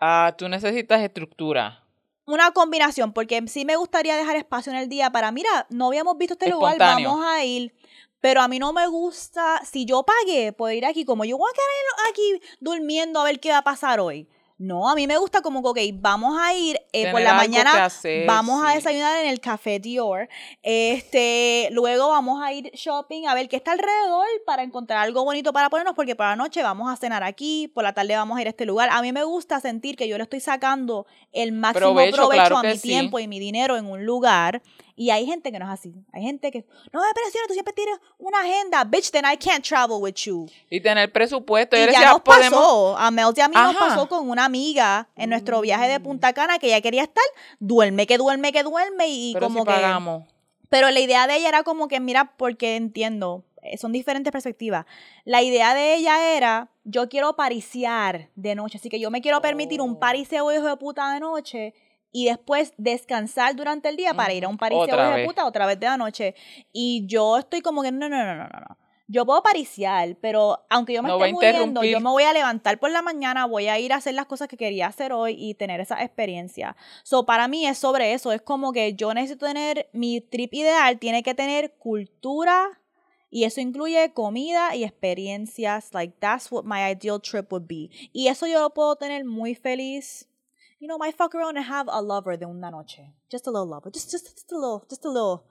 Ah, 0.00 0.34
tú 0.36 0.48
necesitas 0.48 1.00
estructura. 1.00 1.85
Una 2.26 2.50
combinación, 2.50 3.12
porque 3.12 3.42
sí 3.46 3.64
me 3.64 3.76
gustaría 3.76 4.16
dejar 4.16 4.36
espacio 4.36 4.72
en 4.72 4.78
el 4.78 4.88
día 4.88 5.10
para, 5.10 5.30
mira, 5.30 5.66
no 5.70 5.86
habíamos 5.86 6.18
visto 6.18 6.34
este 6.34 6.50
lugar, 6.50 6.76
vamos 6.76 7.24
a 7.24 7.44
ir. 7.44 7.72
Pero 8.20 8.42
a 8.42 8.48
mí 8.48 8.58
no 8.58 8.72
me 8.72 8.88
gusta, 8.88 9.62
si 9.64 9.84
yo 9.84 10.02
pagué, 10.02 10.52
puedo 10.52 10.72
ir 10.72 10.84
aquí, 10.84 11.04
como 11.04 11.24
yo 11.24 11.38
voy 11.38 11.48
a 11.48 11.54
quedar 11.54 12.10
aquí 12.10 12.56
durmiendo 12.60 13.20
a 13.20 13.24
ver 13.24 13.38
qué 13.38 13.50
va 13.50 13.58
a 13.58 13.64
pasar 13.64 14.00
hoy. 14.00 14.28
No, 14.58 14.88
a 14.88 14.94
mí 14.94 15.06
me 15.06 15.18
gusta 15.18 15.42
como 15.42 15.62
que, 15.62 15.90
ok, 15.90 16.00
vamos 16.00 16.38
a 16.40 16.54
ir 16.54 16.80
eh, 16.94 17.10
por 17.12 17.20
la 17.20 17.34
mañana, 17.34 17.84
hacer, 17.84 18.26
vamos 18.26 18.64
a 18.64 18.74
desayunar 18.74 19.22
en 19.22 19.28
el 19.28 19.38
Café 19.38 19.78
Dior. 19.80 20.30
Este, 20.62 21.68
luego 21.72 22.08
vamos 22.08 22.42
a 22.42 22.54
ir 22.54 22.70
shopping 22.72 23.26
a 23.26 23.34
ver 23.34 23.50
qué 23.50 23.56
está 23.56 23.72
alrededor 23.72 24.26
para 24.46 24.62
encontrar 24.62 25.00
algo 25.00 25.24
bonito 25.24 25.52
para 25.52 25.68
ponernos, 25.68 25.94
porque 25.94 26.16
por 26.16 26.24
la 26.24 26.36
noche 26.36 26.62
vamos 26.62 26.90
a 26.90 26.96
cenar 26.96 27.22
aquí, 27.22 27.68
por 27.68 27.84
la 27.84 27.92
tarde 27.92 28.16
vamos 28.16 28.38
a 28.38 28.40
ir 28.40 28.46
a 28.46 28.50
este 28.50 28.64
lugar. 28.64 28.88
A 28.92 29.02
mí 29.02 29.12
me 29.12 29.24
gusta 29.24 29.60
sentir 29.60 29.94
que 29.94 30.08
yo 30.08 30.16
le 30.16 30.22
estoy 30.22 30.40
sacando 30.40 31.06
el 31.32 31.52
máximo 31.52 31.88
Provecho, 31.88 32.16
provecho, 32.16 32.40
claro 32.40 32.56
a 32.56 32.62
mi 32.62 32.78
sí. 32.78 32.88
tiempo 32.88 33.18
y 33.18 33.28
mi 33.28 33.38
dinero 33.38 33.76
en 33.76 33.84
un 33.84 34.06
lugar. 34.06 34.62
Y 34.98 35.10
hay 35.10 35.26
gente 35.26 35.52
que 35.52 35.58
no 35.58 35.66
es 35.66 35.78
así. 35.78 35.94
Hay 36.12 36.22
gente 36.22 36.50
que, 36.50 36.64
no 36.92 37.00
me 37.02 37.12
presiona, 37.14 37.46
tú 37.46 37.52
siempre 37.52 37.74
tienes 37.74 37.98
una 38.18 38.40
agenda. 38.40 38.82
Bitch, 38.84 39.10
then 39.10 39.24
I 39.30 39.36
can't 39.36 39.62
travel 39.62 39.98
with 40.00 40.14
you. 40.24 40.46
Y 40.70 40.80
tener 40.80 41.12
presupuesto. 41.12 41.76
Y 41.76 41.80
le 41.80 41.86
ya 41.86 41.92
decía, 41.92 42.10
nos 42.12 42.22
podemos. 42.22 42.58
pasó, 42.58 42.96
a 42.96 43.10
Mel 43.10 43.26
y 43.36 43.40
a 43.42 43.48
mí 43.48 43.54
nos 43.54 43.76
Ajá. 43.76 43.88
pasó 43.88 44.08
con 44.08 44.28
una 44.30 44.46
amiga 44.46 45.08
en 45.14 45.28
nuestro 45.30 45.60
viaje 45.60 45.86
de 45.88 46.00
Punta 46.00 46.32
Cana 46.32 46.58
que 46.58 46.68
ella 46.68 46.80
quería 46.80 47.02
estar, 47.02 47.24
duerme, 47.60 48.06
que 48.06 48.16
duerme, 48.16 48.52
que 48.52 48.62
duerme 48.62 49.06
y 49.08 49.34
Pero 49.34 49.46
como 49.48 49.60
si 49.60 49.66
que... 49.66 49.72
pagamos. 49.74 50.24
Pero 50.70 50.90
la 50.90 50.98
idea 51.00 51.26
de 51.26 51.36
ella 51.36 51.48
era 51.50 51.62
como 51.62 51.88
que, 51.88 52.00
mira, 52.00 52.32
porque 52.38 52.74
entiendo, 52.76 53.44
eh, 53.62 53.76
son 53.78 53.92
diferentes 53.92 54.32
perspectivas. 54.32 54.86
La 55.24 55.42
idea 55.42 55.74
de 55.74 55.94
ella 55.94 56.34
era, 56.36 56.70
yo 56.84 57.08
quiero 57.08 57.36
pariciar 57.36 58.30
de 58.34 58.54
noche, 58.54 58.78
así 58.78 58.88
que 58.88 58.98
yo 58.98 59.10
me 59.10 59.20
quiero 59.20 59.40
permitir 59.42 59.80
un 59.80 59.92
Oh. 59.92 59.98
pariseo 60.00 60.50
hijo 60.52 60.64
de 60.66 60.76
puta 60.76 61.12
de 61.12 61.20
noche 61.20 61.74
y 62.16 62.24
después 62.24 62.72
descansar 62.78 63.54
durante 63.56 63.90
el 63.90 63.96
día 63.98 64.14
para 64.14 64.32
ir 64.32 64.46
a 64.46 64.48
un 64.48 64.56
pariseo 64.56 64.86
de 64.86 65.14
vez. 65.16 65.26
puta 65.26 65.44
otra 65.44 65.66
vez 65.66 65.78
de 65.78 65.84
la 65.84 65.98
noche. 65.98 66.34
Y 66.72 67.04
yo 67.06 67.36
estoy 67.36 67.60
como 67.60 67.82
que, 67.82 67.92
no, 67.92 68.08
no, 68.08 68.16
no, 68.16 68.34
no, 68.34 68.48
no, 68.48 68.58
no. 68.58 68.78
Yo 69.06 69.26
puedo 69.26 69.42
pariciar, 69.42 70.16
pero 70.22 70.64
aunque 70.70 70.94
yo 70.94 71.02
me 71.02 71.10
No 71.10 71.22
esté 71.22 71.30
muriendo, 71.34 71.84
yo 71.84 72.00
me 72.00 72.08
voy 72.08 72.22
a 72.22 72.32
levantar 72.32 72.78
por 72.78 72.90
la 72.90 73.02
mañana, 73.02 73.44
voy 73.44 73.68
a 73.68 73.78
ir 73.78 73.92
a 73.92 73.96
hacer 73.96 74.14
las 74.14 74.24
cosas 74.24 74.48
que 74.48 74.56
quería 74.56 74.86
hacer 74.86 75.12
hoy 75.12 75.36
y 75.38 75.52
tener 75.52 75.78
esa 75.80 76.02
experiencia. 76.02 76.74
So, 77.02 77.26
para 77.26 77.48
mí 77.48 77.66
es 77.66 77.76
sobre 77.76 78.14
eso, 78.14 78.32
es 78.32 78.40
como 78.40 78.72
que 78.72 78.94
yo 78.94 79.12
necesito 79.12 79.44
tener, 79.44 79.90
mi 79.92 80.22
trip 80.22 80.54
ideal 80.54 80.98
tiene 80.98 81.22
que 81.22 81.34
tener 81.34 81.74
cultura 81.74 82.80
y 83.28 83.44
eso 83.44 83.60
incluye 83.60 84.14
comida 84.14 84.74
y 84.74 84.84
experiencias, 84.84 85.92
like 85.92 86.14
that's 86.18 86.50
what 86.50 86.64
my 86.64 86.80
ideal 86.90 87.20
trip 87.20 87.52
would 87.52 87.66
be. 87.66 87.90
Y 88.14 88.28
eso 88.28 88.46
yo 88.46 88.62
lo 88.62 88.70
puedo 88.70 88.96
tener 88.96 89.26
muy 89.26 89.54
feliz. 89.54 90.30
You 90.78 90.88
know, 90.88 90.98
my 90.98 91.10
fuck 91.12 91.34
around 91.34 91.56
and 91.56 91.66
have 91.66 91.88
a 91.88 92.00
lover 92.02 92.36
de 92.38 92.46
una 92.46 92.70
noche. 92.70 93.02
Just 93.30 93.46
a 93.46 93.50
little 93.50 93.66
lover, 93.68 93.90
just, 93.90 94.10
just, 94.12 94.26
just 94.26 94.52
a 94.52 94.56
little, 94.56 94.82
just 94.88 95.04
a 95.04 95.08
little. 95.08 95.42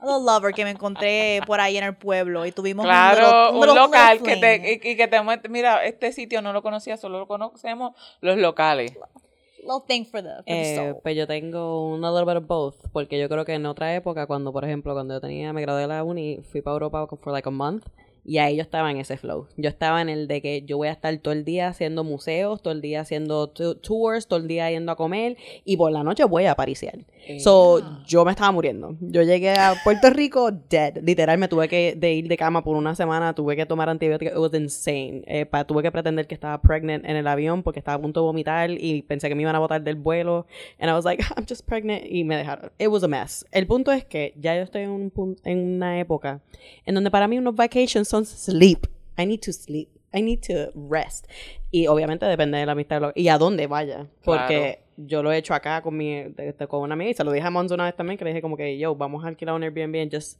A 0.00 0.06
little 0.06 0.22
lover 0.22 0.52
que 0.52 0.64
me 0.64 0.70
encontré 0.70 1.40
por 1.46 1.58
ahí 1.60 1.76
en 1.76 1.82
el 1.84 1.96
pueblo 1.96 2.46
y 2.46 2.52
tuvimos 2.52 2.84
un 2.84 2.88
Claro, 2.90 3.20
little- 3.20 3.48
un, 3.50 3.60
little- 3.60 3.66
little 3.74 3.80
local 3.80 4.22
que 4.22 4.36
te, 4.36 4.80
y, 4.84 4.90
y 4.92 4.96
que 4.96 5.08
te 5.08 5.20
muestre, 5.22 5.48
mira, 5.50 5.84
este 5.84 6.12
sitio 6.12 6.40
no 6.40 6.52
lo 6.52 6.62
conocía, 6.62 6.96
solo 6.96 7.18
lo 7.18 7.26
conocemos 7.26 7.96
los 8.20 8.36
locales. 8.36 8.92
little 9.60 9.82
thing 9.88 10.04
for 10.04 10.22
the, 10.22 10.28
for 10.36 10.44
the 10.44 10.72
Eh, 10.72 10.76
soul. 10.76 11.00
pues 11.02 11.16
yo 11.16 11.26
tengo 11.26 11.88
un 11.90 12.00
little 12.00 12.24
bit 12.24 12.36
of 12.36 12.46
both, 12.46 12.76
porque 12.92 13.18
yo 13.18 13.28
creo 13.28 13.44
que 13.44 13.54
en 13.54 13.66
otra 13.66 13.92
época, 13.94 14.26
cuando 14.28 14.52
por 14.52 14.64
ejemplo, 14.64 14.94
cuando 14.94 15.14
yo 15.14 15.20
tenía, 15.20 15.52
me 15.52 15.62
gradué 15.62 15.80
de 15.82 15.88
la 15.88 16.04
uni, 16.04 16.38
fui 16.52 16.62
para 16.62 16.74
Europa 16.74 17.06
for 17.16 17.32
like 17.32 17.48
a 17.48 17.50
month, 17.52 17.84
y 18.28 18.38
ahí 18.38 18.56
yo 18.56 18.62
estaba 18.62 18.90
en 18.90 18.98
ese 18.98 19.16
flow. 19.16 19.46
Yo 19.56 19.68
estaba 19.70 20.02
en 20.02 20.08
el 20.10 20.28
de 20.28 20.42
que 20.42 20.62
yo 20.62 20.76
voy 20.76 20.88
a 20.88 20.92
estar 20.92 21.16
todo 21.18 21.32
el 21.32 21.44
día 21.44 21.68
haciendo 21.68 22.04
museos, 22.04 22.60
todo 22.62 22.72
el 22.74 22.80
día 22.82 23.00
haciendo 23.00 23.48
tours, 23.48 24.26
todo 24.28 24.38
el 24.38 24.46
día 24.48 24.70
yendo 24.70 24.92
a 24.92 24.96
comer, 24.96 25.36
y 25.64 25.76
por 25.78 25.90
la 25.90 26.02
noche 26.04 26.24
voy 26.24 26.44
a 26.44 26.54
pariciar. 26.54 26.98
So, 27.40 27.80
Ah. 27.82 28.02
yo 28.06 28.24
me 28.24 28.30
estaba 28.32 28.52
muriendo. 28.52 28.96
Yo 29.00 29.22
llegué 29.22 29.50
a 29.52 29.74
Puerto 29.84 30.10
Rico 30.10 30.50
dead. 30.50 30.98
Literal, 31.02 31.38
me 31.38 31.48
tuve 31.48 31.68
que 31.68 31.94
de 31.96 32.12
ir 32.14 32.28
de 32.28 32.36
cama 32.36 32.62
por 32.64 32.76
una 32.76 32.94
semana, 32.94 33.34
tuve 33.34 33.56
que 33.56 33.66
tomar 33.66 33.88
antibióticos. 33.88 34.32
It 34.34 34.38
was 34.38 34.54
insane. 34.54 35.22
Eh, 35.26 35.44
pa- 35.46 35.64
tuve 35.66 35.82
que 35.82 35.90
pretender 35.92 36.26
que 36.26 36.34
estaba 36.34 36.60
pregnant 36.62 37.04
en 37.04 37.16
el 37.16 37.26
avión 37.26 37.62
porque 37.62 37.80
estaba 37.80 37.96
a 37.96 38.00
punto 38.00 38.20
de 38.20 38.24
vomitar 38.26 38.70
y 38.70 39.02
pensé 39.02 39.28
que 39.28 39.34
me 39.34 39.42
iban 39.42 39.56
a 39.56 39.58
botar 39.58 39.82
del 39.82 39.96
vuelo. 39.96 40.46
And 40.78 40.90
I 40.90 40.94
was 40.94 41.04
like, 41.04 41.22
I'm 41.36 41.44
just 41.48 41.66
pregnant. 41.66 42.04
Y 42.08 42.24
me 42.24 42.36
dejaron. 42.36 42.70
It 42.78 42.88
was 42.88 43.02
a 43.02 43.08
mess. 43.08 43.44
El 43.52 43.66
punto 43.66 43.92
es 43.92 44.04
que 44.04 44.32
ya 44.36 44.56
yo 44.56 44.62
estoy 44.62 44.82
en, 44.82 44.90
un 44.90 45.10
punto, 45.10 45.42
en 45.44 45.58
una 45.76 46.00
época 46.00 46.40
en 46.86 46.94
donde 46.94 47.10
para 47.10 47.28
mí 47.28 47.38
unos 47.38 47.54
vacations 47.54 48.08
son 48.08 48.17
sleep. 48.24 48.86
I 49.18 49.26
need 49.26 49.40
to 49.40 49.52
sleep. 49.52 49.88
I 50.12 50.22
need 50.22 50.40
to 50.46 50.70
rest. 50.88 51.26
Y 51.70 51.86
obviamente 51.86 52.24
depende 52.26 52.58
de 52.58 52.66
la 52.66 52.72
amistad 52.72 53.00
lo- 53.00 53.12
y 53.14 53.28
a 53.28 53.36
dónde 53.38 53.66
vaya. 53.66 54.06
Porque 54.24 54.80
yo 54.96 55.22
lo 55.22 55.30
he 55.32 55.36
hecho 55.38 55.54
acá 55.54 55.82
con 55.82 55.96
mi 55.96 56.22
de- 56.24 56.54
con 56.68 56.80
una 56.80 56.94
amiga 56.94 57.10
y 57.10 57.14
se 57.14 57.24
lo 57.24 57.32
dije 57.32 57.46
a 57.46 57.50
Mons 57.50 57.70
una 57.72 57.84
vez 57.84 57.94
también 57.94 58.16
que 58.18 58.24
le 58.24 58.30
dije 58.30 58.40
como 58.42 58.56
que 58.56 58.78
yo, 58.78 58.94
vamos 58.94 59.24
a 59.24 59.28
alquilar 59.28 59.54
un 59.54 59.62
Airbnb 59.62 59.96
and 60.02 60.14
just 60.14 60.38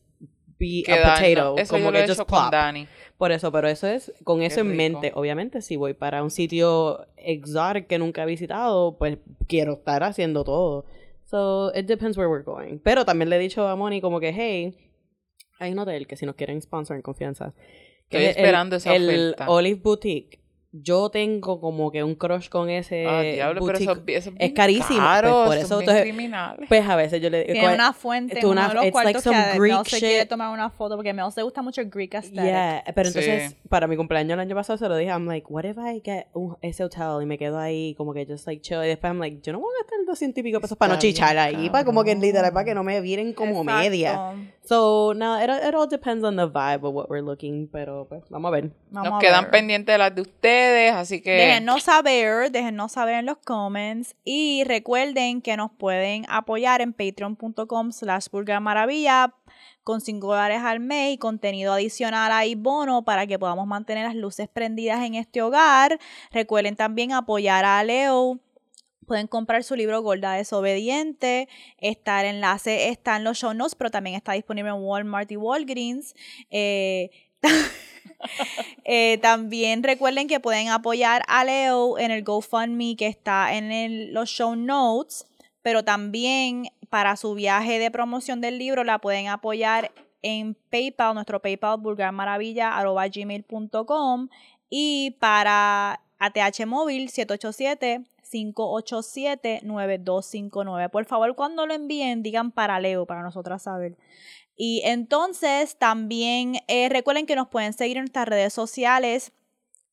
be 0.59 0.83
a 0.89 0.97
potato. 0.97 1.55
Eso 1.59 1.73
como 1.75 1.85
yo 1.85 1.91
lo 1.91 1.93
que 1.93 1.99
he 2.05 2.09
just 2.09 2.21
hecho 2.21 2.27
con. 2.27 2.51
Dani. 2.51 2.87
Por 3.19 3.31
eso, 3.31 3.53
pero 3.53 3.69
eso 3.69 3.87
es 3.87 4.13
con 4.25 4.43
eso 4.43 4.61
en 4.61 4.75
mente. 4.77 5.13
Obviamente, 5.15 5.61
si 5.61 5.77
voy 5.77 5.93
para 5.95 6.23
un 6.23 6.31
sitio 6.31 7.07
exotic 7.17 7.87
que 7.87 7.99
nunca 7.99 8.23
he 8.23 8.27
visitado, 8.27 8.97
pues 8.97 9.19
quiero 9.47 9.75
estar 9.75 10.03
haciendo 10.03 10.45
todo. 10.45 10.85
So, 11.27 11.71
it 11.77 11.85
depends 11.87 12.17
where 12.17 12.29
we're 12.31 12.43
going. 12.43 12.79
Pero 12.83 13.05
también 13.05 13.29
le 13.29 13.37
he 13.37 13.39
dicho 13.39 13.69
a 13.69 13.77
Moni 13.77 14.01
como 14.01 14.19
que, 14.19 14.33
hey, 14.33 14.75
hay 15.59 15.73
un 15.73 15.79
hotel 15.79 16.07
que 16.07 16.17
si 16.17 16.27
nos 16.27 16.35
quieren 16.35 16.61
sponsor 16.63 16.97
en 16.97 17.03
confianza. 17.03 17.55
que 18.09 18.17
Estoy 18.17 18.31
es 18.31 18.37
el- 18.37 18.43
esperando 18.43 18.77
esa 18.77 18.95
el 18.97 19.09
oferta. 19.09 19.51
Olive 19.51 19.81
Boutique. 19.83 20.39
Yo 20.71 21.09
tengo 21.11 21.61
como 21.63 21.91
que 21.91 22.05
un 22.05 22.15
crush 22.15 22.51
con 22.51 22.69
ese 22.69 23.07
Ah, 23.07 23.23
diablo, 23.23 23.65
pero 23.65 23.79
eso, 23.79 24.03
eso 24.07 24.33
es 24.39 24.53
carísimo, 24.53 24.99
caro, 24.99 25.45
pues, 25.47 25.49
por 25.49 25.57
eso, 25.57 25.81
entonces, 25.81 26.03
criminales. 26.03 26.69
Pues 26.69 26.87
a 26.87 26.95
veces 26.95 27.23
yo 27.23 27.31
le 27.31 27.45
digo... 27.45 27.67
Una 27.73 27.95
fuente 27.95 28.45
una- 28.45 28.67
uno 28.67 28.69
de 28.69 28.75
los 28.75 28.85
it's 28.85 28.95
like 28.95 29.05
cuartos 29.13 29.23
some 29.23 29.37
que 29.53 29.59
Greek 29.59 29.73
Mel 29.75 29.87
se 29.87 29.99
quiere 29.99 30.21
shit. 30.21 30.29
tomar 30.29 30.53
una 30.53 30.69
foto 30.69 30.97
porque 30.97 31.15
Mel 31.15 31.33
se 31.33 31.43
gusta 31.43 31.63
mucho 31.63 31.81
el 31.81 31.89
Greek 31.89 32.15
aesthetic. 32.17 32.43
Yeah, 32.45 32.85
pero 32.95 33.09
entonces 33.09 33.51
Sí. 33.53 33.57
para 33.71 33.87
mi 33.87 33.97
cumpleaños 33.97 34.33
el 34.35 34.41
año 34.41 34.55
pasado 34.55 34.77
se 34.77 34.87
lo 34.91 34.97
dije, 34.97 35.11
I'm 35.11 35.27
like, 35.27 35.47
what 35.49 35.65
if 35.65 35.79
I 35.79 36.03
get 36.05 36.27
un, 36.35 36.59
ese 36.61 36.85
hotel 36.85 37.23
y 37.23 37.27
me 37.27 37.39
quedo 37.39 37.59
ahí 37.59 37.95
como 37.97 38.13
que 38.13 38.27
just 38.27 38.47
like 38.47 38.61
chill 38.61 38.85
y 38.85 38.89
después 38.89 39.11
I'm 39.11 39.21
like, 39.21 39.41
yo 39.43 39.55
no 39.55 39.61
voy 39.61 39.71
a 39.75 39.83
gastar 39.83 39.99
200 40.07 40.39
y 40.39 40.43
pico 40.43 40.61
pesos 40.61 40.77
para 40.77 40.89
no 40.91 40.95
Está 40.97 41.01
chichar 41.07 41.39
ahí, 41.39 41.71
para 41.71 41.87
como 41.87 42.05
que 42.05 42.15
literal, 42.15 42.53
para 42.53 42.67
que 42.67 42.75
no 42.75 42.85
me 42.85 43.01
viren 43.01 43.33
como 43.33 43.63
Exacto. 43.63 43.81
media. 43.81 44.33
So, 44.65 45.15
no, 45.17 45.43
it, 45.43 45.49
it 45.67 45.75
all 45.75 45.89
depends 45.89 46.23
on 46.23 46.37
the 46.37 46.45
vibe 46.45 46.87
of 46.87 46.95
what 46.95 47.09
we're 47.09 47.25
looking, 47.25 47.69
pero 47.73 48.05
pues 48.07 48.23
vamos 48.29 48.51
a 48.51 48.53
ver. 48.53 48.71
Vamos 48.91 49.13
Nos 49.13 49.19
a 49.19 49.21
quedan 49.27 49.51
pendientes 49.51 49.95
de 49.95 49.97
las 49.99 50.15
de 50.15 50.21
ustedes, 50.69 50.93
así 50.95 51.21
que... 51.21 51.33
Déjennos 51.33 51.83
saber, 51.83 52.51
déjennos 52.51 52.93
saber 52.93 53.17
en 53.17 53.27
los 53.27 53.39
comments 53.39 54.15
y 54.25 54.65
recuerden 54.65 55.43
que 55.43 55.57
nos 55.57 55.71
pueden 55.71 56.25
apoyar 56.29 56.81
en 56.81 56.93
patreon.com 56.93 57.93
slash 57.93 58.27
maravilla 58.61 59.35
con 59.85 60.01
5 60.01 60.27
dólares 60.27 60.61
al 60.63 60.81
mes 60.81 61.15
y 61.15 61.19
contenido 61.19 61.73
adicional 61.73 62.31
ahí 62.33 62.55
bono 62.55 63.05
para 63.05 63.27
que 63.27 63.39
podamos 63.39 63.67
mantener 63.67 64.05
las 64.05 64.15
luces 64.15 64.49
prendidas 64.49 65.05
en 65.05 65.15
este 65.15 65.41
hogar. 65.41 65.99
Recuerden 66.31 66.77
también 66.77 67.13
apoyar 67.13 67.65
a 67.65 67.83
Leo. 67.83 68.39
Pueden 69.07 69.27
comprar 69.27 69.65
su 69.65 69.75
libro 69.75 70.03
Gorda 70.03 70.35
Desobediente. 70.35 71.49
Está 71.79 72.21
el 72.21 72.37
enlace 72.37 72.91
está 72.91 73.17
en 73.17 73.25
los 73.25 73.39
show 73.39 73.55
notes, 73.55 73.75
pero 73.75 73.91
también 73.91 74.15
está 74.15 74.33
disponible 74.33 74.71
en 74.71 74.83
Walmart 74.83 75.33
y 75.33 75.37
Walgreens. 75.37 76.15
Eh, 76.51 77.11
eh, 78.85 79.19
también 79.19 79.83
recuerden 79.83 80.29
que 80.29 80.41
pueden 80.41 80.69
apoyar 80.69 81.23
a 81.29 81.45
Leo 81.45 81.99
en 81.99 82.11
el 82.11 82.25
GoFundMe 82.25 82.97
que 82.97 83.07
está 83.07 83.55
en 83.55 84.13
los 84.13 84.29
show 84.29 84.57
notes, 84.57 85.27
pero 85.63 85.85
también 85.85 86.69
para 86.91 87.17
su 87.17 87.35
viaje 87.35 87.79
de 87.79 87.91
promoción 87.91 88.41
del 88.41 88.59
libro 88.59 88.85
la 88.85 88.99
pueden 88.99 89.29
apoyar 89.29 89.93
en 90.23 90.55
PayPal, 90.71 91.15
nuestro 91.15 91.41
PayPal 91.41 91.81
y 94.71 95.17
para 95.21 96.01
ATH 96.19 96.67
móvil 96.67 97.09
787 97.09 98.05
587-9259. 98.29 100.91
Por 100.91 101.07
favor, 101.07 101.35
cuando 101.35 101.67
lo 101.67 101.73
envíen, 101.75 102.23
digan 102.23 102.53
para 102.53 102.79
Leo, 102.81 103.07
para 103.07 103.23
nosotras 103.23 103.63
saber. 103.63 103.97
Y 104.61 104.83
entonces 104.85 105.79
también 105.79 106.57
eh, 106.67 106.89
recuerden 106.89 107.27
que 107.27 107.37
nos 107.37 107.49
pueden 107.49 107.73
seguir 107.73 107.97
en 107.97 108.03
nuestras 108.03 108.27
redes 108.27 108.53
sociales. 108.53 109.33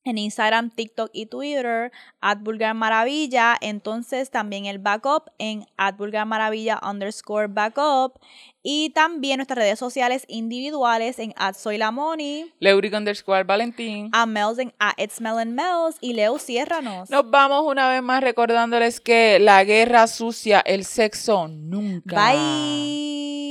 En 0.08 0.20
Instagram, 0.20 0.70
TikTok 0.70 1.10
y 1.14 1.26
Twitter, 1.26 1.92
at 2.20 2.38
Vulgar 2.40 2.76
Maravilla. 2.76 3.56
Entonces 3.60 4.30
también 4.30 4.66
el 4.66 4.78
backup 4.78 5.32
en 5.40 5.66
at 5.78 5.98
Vulgar 5.98 6.28
Maravilla 6.28 6.80
underscore 6.88 7.48
backup. 7.48 8.20
Y 8.62 8.92
también 8.92 9.38
nuestras 9.38 9.58
redes 9.58 9.80
sociales 9.80 10.26
individuales 10.28 11.18
en 11.18 11.34
at 11.38 11.56
Soy 11.56 11.78
la 11.80 11.90
Moni, 11.92 12.52
Leuric 12.60 12.94
underscore 12.94 13.44
Valentín. 13.44 14.10
a 14.12 14.26
Mels 14.28 14.60
en 14.60 14.74
at 14.80 14.94
It's 14.98 15.22
Mel 15.22 15.40
and 15.40 15.54
Mels. 15.54 15.98
Y 16.02 16.14
Leo, 16.14 16.38
ciérranos. 16.38 17.10
Nos 17.10 17.30
vamos 17.30 17.64
una 17.66 17.90
vez 17.90 18.04
más 18.04 18.22
recordándoles 18.22 19.00
que 19.00 19.40
la 19.40 19.64
guerra 19.64 20.06
sucia, 20.06 20.60
el 20.60 20.86
sexo 20.86 21.48
nunca. 21.48 22.32
Bye. 22.32 23.45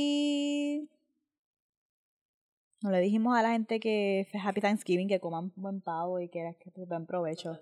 No 2.85 2.91
le 2.91 2.99
dijimos 2.99 3.35
a 3.35 3.41
la 3.41 3.49
gente 3.49 3.79
que 3.79 4.27
Happy 4.43 4.61
Thanksgiving, 4.61 5.07
que 5.07 5.19
coman 5.19 5.51
buen 5.55 5.81
pavo 5.81 6.19
y 6.19 6.29
que, 6.29 6.55
que 6.59 6.69
buen 6.85 7.07
provecho. 7.07 7.59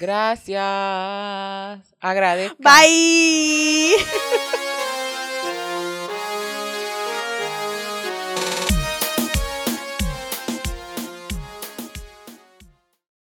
Gracias. 0.00 1.94
Agradezco. 2.00 2.56
Bye. 2.58 3.92